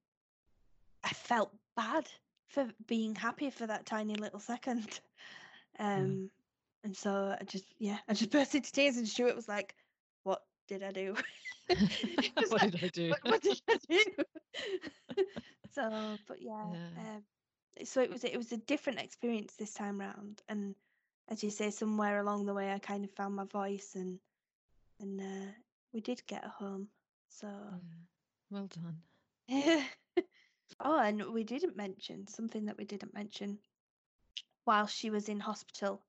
I 1.03 1.09
felt 1.09 1.51
bad 1.75 2.07
for 2.49 2.67
being 2.85 3.15
happy 3.15 3.49
for 3.49 3.65
that 3.67 3.85
tiny 3.85 4.15
little 4.15 4.39
second. 4.39 4.99
Um 5.79 6.29
and 6.83 6.95
so 6.95 7.35
I 7.39 7.43
just 7.45 7.65
yeah, 7.79 7.97
I 8.09 8.13
just 8.13 8.29
burst 8.31 8.53
into 8.55 8.71
tears 8.71 8.97
and 8.97 9.07
Stuart 9.07 9.35
was 9.35 9.47
like, 9.47 9.73
What 10.23 10.41
did 10.67 10.83
I 10.83 10.91
do? 10.91 11.15
What 12.49 12.51
like, 12.51 12.71
did 12.73 12.83
I 12.83 12.87
do? 12.89 13.09
what, 13.09 13.19
what 13.23 13.41
did 13.41 13.61
I 13.69 13.77
do? 13.89 13.99
so, 15.71 16.17
but 16.27 16.41
yeah, 16.41 16.61
Yeah. 16.73 17.15
um, 17.15 17.23
so 17.83 18.01
it 18.01 18.09
was 18.11 18.23
it 18.23 18.37
was 18.37 18.51
a 18.51 18.57
different 18.57 18.99
experience 18.99 19.55
this 19.55 19.73
time 19.73 19.99
round, 19.99 20.41
and 20.49 20.75
as 21.27 21.43
you 21.43 21.49
say, 21.49 21.71
somewhere 21.71 22.19
along 22.19 22.45
the 22.45 22.53
way, 22.53 22.71
I 22.71 22.79
kind 22.79 23.05
of 23.05 23.11
found 23.11 23.35
my 23.35 23.45
voice, 23.45 23.93
and 23.95 24.19
and 24.99 25.19
uh, 25.21 25.51
we 25.93 26.01
did 26.01 26.25
get 26.27 26.45
a 26.45 26.49
home. 26.49 26.87
So, 27.29 27.47
Yeah. 27.47 28.01
Well 28.49 28.67
done. 28.67 29.85
oh, 30.79 30.99
and 30.99 31.33
we 31.33 31.43
didn't 31.43 31.77
mention 31.77 32.27
something 32.27 32.65
that 32.65 32.77
we 32.77 32.85
didn't 32.85 33.13
mention 33.13 33.57
while 34.65 34.87
she 34.87 35.09
was 35.09 35.29
in 35.29 35.39
hospital. 35.39 36.01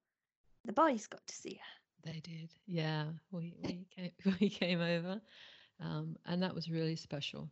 The 0.65 0.73
boys 0.73 1.07
got 1.07 1.27
to 1.27 1.35
see 1.35 1.55
her. 1.55 2.11
They 2.13 2.21
did. 2.21 2.51
Yeah. 2.67 3.07
We 3.31 3.55
we 3.63 3.87
came 3.97 4.11
we 4.41 4.51
came 4.51 4.81
over, 4.81 5.21
um, 5.81 6.17
and 6.27 6.43
that 6.43 6.55
was 6.55 6.71
really 6.71 6.97
special, 6.97 7.49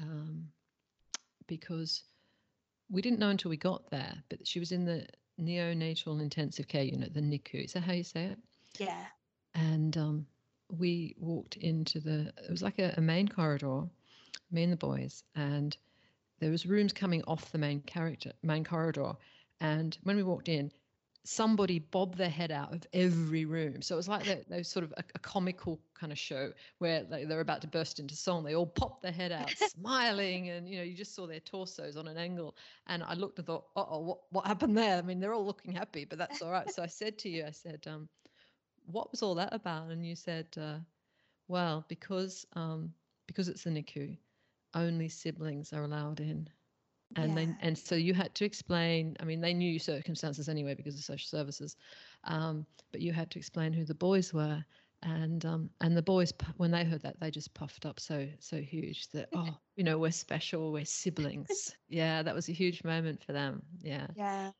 um, 0.00 0.48
because 1.46 2.02
we 2.90 3.02
didn't 3.02 3.18
know 3.18 3.30
until 3.30 3.50
we 3.50 3.56
got 3.56 3.90
there. 3.90 4.14
But 4.28 4.46
she 4.46 4.58
was 4.58 4.72
in 4.72 4.84
the 4.84 5.06
neonatal 5.40 6.20
intensive 6.20 6.68
care 6.68 6.84
unit, 6.84 7.14
the 7.14 7.20
NICU. 7.20 7.64
Is 7.64 7.72
that 7.74 7.82
how 7.82 7.92
you 7.92 8.04
say 8.04 8.24
it? 8.24 8.38
Yeah, 8.78 9.04
and 9.54 9.96
um, 9.96 10.26
we 10.76 11.14
walked 11.18 11.56
into 11.56 12.00
the 12.00 12.32
it 12.44 12.50
was 12.50 12.62
like 12.62 12.78
a, 12.78 12.94
a 12.96 13.00
main 13.00 13.28
corridor 13.28 13.84
me 14.50 14.62
and 14.62 14.72
the 14.72 14.76
boys 14.76 15.24
and 15.34 15.76
there 16.40 16.50
was 16.50 16.66
rooms 16.66 16.92
coming 16.92 17.22
off 17.24 17.52
the 17.52 17.58
main 17.58 17.80
character 17.82 18.32
main 18.42 18.64
corridor 18.64 19.12
and 19.60 19.98
when 20.02 20.16
we 20.16 20.22
walked 20.22 20.48
in 20.48 20.70
somebody 21.24 21.78
bobbed 21.78 22.16
their 22.16 22.28
head 22.30 22.50
out 22.50 22.72
of 22.72 22.86
every 22.92 23.44
room. 23.44 23.82
So 23.82 23.94
it 23.94 23.98
was 23.98 24.08
like 24.08 24.24
that, 24.24 24.48
was 24.48 24.68
sort 24.68 24.84
of 24.84 24.92
a, 24.96 25.04
a, 25.14 25.18
comical 25.18 25.80
kind 25.94 26.10
of 26.10 26.18
show 26.18 26.52
where 26.78 27.04
they, 27.04 27.24
they're 27.24 27.40
about 27.40 27.60
to 27.62 27.66
burst 27.68 27.98
into 28.00 28.16
song. 28.16 28.44
They 28.44 28.54
all 28.54 28.66
popped 28.66 29.02
their 29.02 29.12
head 29.12 29.32
out, 29.32 29.50
smiling, 29.68 30.48
and 30.48 30.68
you 30.68 30.78
know, 30.78 30.84
you 30.84 30.96
just 30.96 31.14
saw 31.14 31.26
their 31.26 31.40
torsos 31.40 31.96
on 31.96 32.08
an 32.08 32.16
angle. 32.16 32.56
And 32.86 33.02
I 33.02 33.14
looked 33.14 33.38
and 33.38 33.46
thought, 33.46 33.66
oh, 33.76 34.00
what 34.00 34.18
what 34.30 34.46
happened 34.46 34.76
there? 34.76 34.96
I 34.96 35.02
mean, 35.02 35.20
they're 35.20 35.34
all 35.34 35.46
looking 35.46 35.72
happy, 35.72 36.04
but 36.04 36.18
that's 36.18 36.40
all 36.40 36.50
right. 36.50 36.70
So 36.70 36.82
I 36.82 36.86
said 36.86 37.18
to 37.18 37.28
you, 37.28 37.44
I 37.46 37.50
said, 37.50 37.84
um, 37.86 38.08
what 38.86 39.10
was 39.10 39.22
all 39.22 39.34
that 39.34 39.52
about? 39.52 39.90
And 39.90 40.06
you 40.06 40.16
said, 40.16 40.46
uh, 40.60 40.78
well, 41.48 41.84
because 41.88 42.46
um, 42.54 42.92
because 43.26 43.48
it's 43.48 43.66
a 43.66 43.70
NICU, 43.70 44.16
only 44.74 45.08
siblings 45.08 45.72
are 45.72 45.84
allowed 45.84 46.20
in 46.20 46.48
and 47.16 47.30
yeah. 47.30 47.34
then 47.34 47.58
and 47.62 47.78
so 47.78 47.94
you 47.94 48.12
had 48.12 48.34
to 48.34 48.44
explain 48.44 49.16
i 49.20 49.24
mean 49.24 49.40
they 49.40 49.54
knew 49.54 49.78
circumstances 49.78 50.48
anyway 50.48 50.74
because 50.74 50.94
of 50.94 51.02
social 51.02 51.26
services 51.26 51.76
um, 52.24 52.66
but 52.92 53.00
you 53.00 53.12
had 53.12 53.30
to 53.30 53.38
explain 53.38 53.72
who 53.72 53.84
the 53.84 53.94
boys 53.94 54.32
were. 54.32 54.64
And 55.04 55.44
um, 55.46 55.70
and 55.80 55.96
the 55.96 56.02
boys 56.02 56.32
when 56.56 56.72
they 56.72 56.82
heard 56.82 57.02
that 57.02 57.20
they 57.20 57.30
just 57.30 57.54
puffed 57.54 57.86
up 57.86 58.00
so 58.00 58.26
so 58.40 58.56
huge 58.56 59.08
that 59.10 59.28
oh 59.32 59.56
you 59.76 59.84
know 59.84 59.96
we're 59.96 60.10
special 60.10 60.72
we're 60.72 60.84
siblings. 60.84 61.76
Yeah 61.88 62.20
that 62.24 62.34
was 62.34 62.48
a 62.48 62.52
huge 62.52 62.82
moment 62.82 63.22
for 63.22 63.32
them. 63.32 63.62
Yeah. 63.80 64.08
Yeah. 64.16 64.50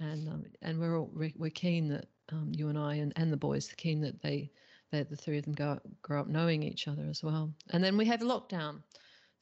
And 0.00 0.28
um, 0.28 0.44
and 0.62 0.80
we're 0.80 0.98
all 0.98 1.12
we're 1.14 1.48
keen 1.48 1.88
that 1.90 2.06
um, 2.32 2.50
you 2.52 2.70
and 2.70 2.78
I 2.78 2.96
and, 2.96 3.12
and 3.14 3.32
the 3.32 3.36
boys 3.36 3.72
are 3.72 3.76
keen 3.76 4.00
that 4.00 4.20
they 4.20 4.50
that 4.90 5.08
the 5.10 5.16
three 5.16 5.38
of 5.38 5.44
them 5.44 5.54
go 5.54 5.78
grow 6.02 6.22
up 6.22 6.26
knowing 6.26 6.64
each 6.64 6.88
other 6.88 7.06
as 7.08 7.22
well. 7.22 7.54
And 7.70 7.82
then 7.84 7.96
we 7.96 8.04
have 8.06 8.18
lockdown 8.18 8.82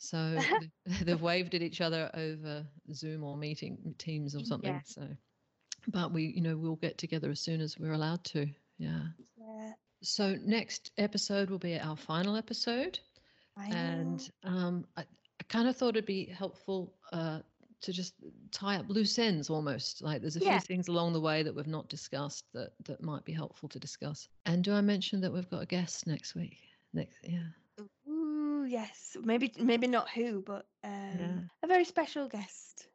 so 0.02 0.36
they've 1.02 1.22
waved 1.22 1.54
at 1.54 1.62
each 1.62 1.80
other 1.80 2.10
over 2.14 2.66
Zoom 2.92 3.22
or 3.22 3.36
meeting 3.36 3.94
Teams 3.98 4.34
or 4.34 4.44
something. 4.44 4.74
Yeah. 4.74 4.80
So, 4.84 5.06
but 5.88 6.12
we, 6.12 6.24
you 6.24 6.40
know, 6.40 6.56
we'll 6.56 6.76
get 6.76 6.98
together 6.98 7.30
as 7.30 7.40
soon 7.40 7.60
as 7.60 7.78
we're 7.78 7.92
allowed 7.92 8.24
to. 8.24 8.46
Yeah. 8.78 9.02
Yeah. 9.38 9.72
So 10.02 10.36
next 10.44 10.90
episode 10.98 11.50
will 11.50 11.58
be 11.58 11.78
our 11.78 11.96
final 11.96 12.36
episode, 12.36 12.98
and 13.56 14.28
um, 14.42 14.84
I, 14.96 15.02
I 15.02 15.44
kind 15.48 15.68
of 15.68 15.76
thought 15.76 15.90
it'd 15.90 16.06
be 16.06 16.26
helpful 16.26 16.94
uh, 17.12 17.38
to 17.82 17.92
just 17.92 18.14
tie 18.50 18.76
up 18.76 18.86
loose 18.88 19.16
ends 19.20 19.48
almost. 19.48 20.02
Like 20.02 20.20
there's 20.20 20.36
a 20.36 20.40
yeah. 20.40 20.58
few 20.58 20.66
things 20.66 20.88
along 20.88 21.12
the 21.12 21.20
way 21.20 21.44
that 21.44 21.54
we've 21.54 21.68
not 21.68 21.88
discussed 21.88 22.46
that 22.54 22.72
that 22.86 23.00
might 23.00 23.24
be 23.24 23.32
helpful 23.32 23.68
to 23.68 23.78
discuss. 23.78 24.28
And 24.46 24.64
do 24.64 24.72
I 24.72 24.80
mention 24.80 25.20
that 25.20 25.32
we've 25.32 25.48
got 25.48 25.62
a 25.62 25.66
guest 25.66 26.08
next 26.08 26.34
week? 26.34 26.58
Next, 26.92 27.18
yeah 27.22 27.61
yes. 28.72 29.16
Maybe 29.22 29.52
maybe 29.58 29.86
not 29.86 30.08
who, 30.08 30.42
but 30.42 30.66
um, 30.82 31.18
yeah. 31.18 31.38
a 31.62 31.66
very 31.66 31.84
special 31.84 32.28
guest. 32.28 32.88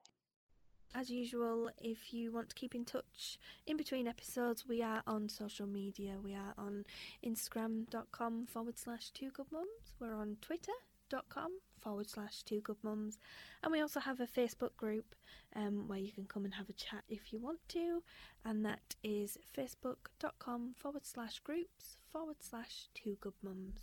As 0.96 1.10
usual, 1.10 1.70
if 1.78 2.12
you 2.12 2.32
want 2.32 2.50
to 2.50 2.56
keep 2.56 2.74
in 2.74 2.84
touch 2.84 3.38
in 3.68 3.78
between 3.78 4.08
episodes, 4.08 4.66
we 4.68 4.82
are 4.82 5.04
on 5.06 5.30
social 5.30 5.68
media. 5.68 6.16
We 6.24 6.34
are 6.34 6.54
on 6.58 6.86
Instagram.com 7.24 8.48
forward 8.48 8.80
slash 8.80 9.12
two 9.12 9.30
good 9.32 9.46
mums. 9.52 9.94
We're 10.00 10.16
on 10.16 10.38
Twitter.com 10.42 11.52
forward 11.80 12.10
slash 12.10 12.42
two 12.44 12.62
good 12.62 12.78
mums. 12.82 13.20
And 13.62 13.72
we 13.72 13.82
also 13.82 14.00
have 14.00 14.20
a 14.20 14.26
Facebook 14.26 14.76
group 14.76 15.14
um, 15.56 15.88
where 15.88 16.00
you 16.00 16.12
can 16.12 16.26
come 16.26 16.46
and 16.46 16.54
have 16.56 16.70
a 16.70 16.74
chat 16.74 17.04
if 17.10 17.32
you 17.32 17.40
want 17.40 17.60
to. 17.70 18.02
And 18.44 18.66
that 18.66 18.96
is 19.04 19.38
facebook.com 19.56 20.74
forward 20.76 21.06
slash 21.06 21.40
groups 21.40 21.98
forward 22.12 22.38
slash 22.40 22.88
two 22.96 23.18
good 23.22 23.38
mums. 23.44 23.82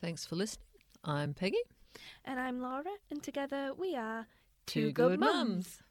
Thanks 0.00 0.26
for 0.26 0.34
listening. 0.34 0.69
I'm 1.04 1.32
Peggy. 1.34 1.62
And 2.24 2.38
I'm 2.38 2.60
Laura, 2.60 2.92
and 3.10 3.22
together 3.22 3.72
we 3.76 3.96
are 3.96 4.26
Two, 4.66 4.92
Good, 4.92 5.18
Good 5.18 5.20
Mums. 5.20 5.82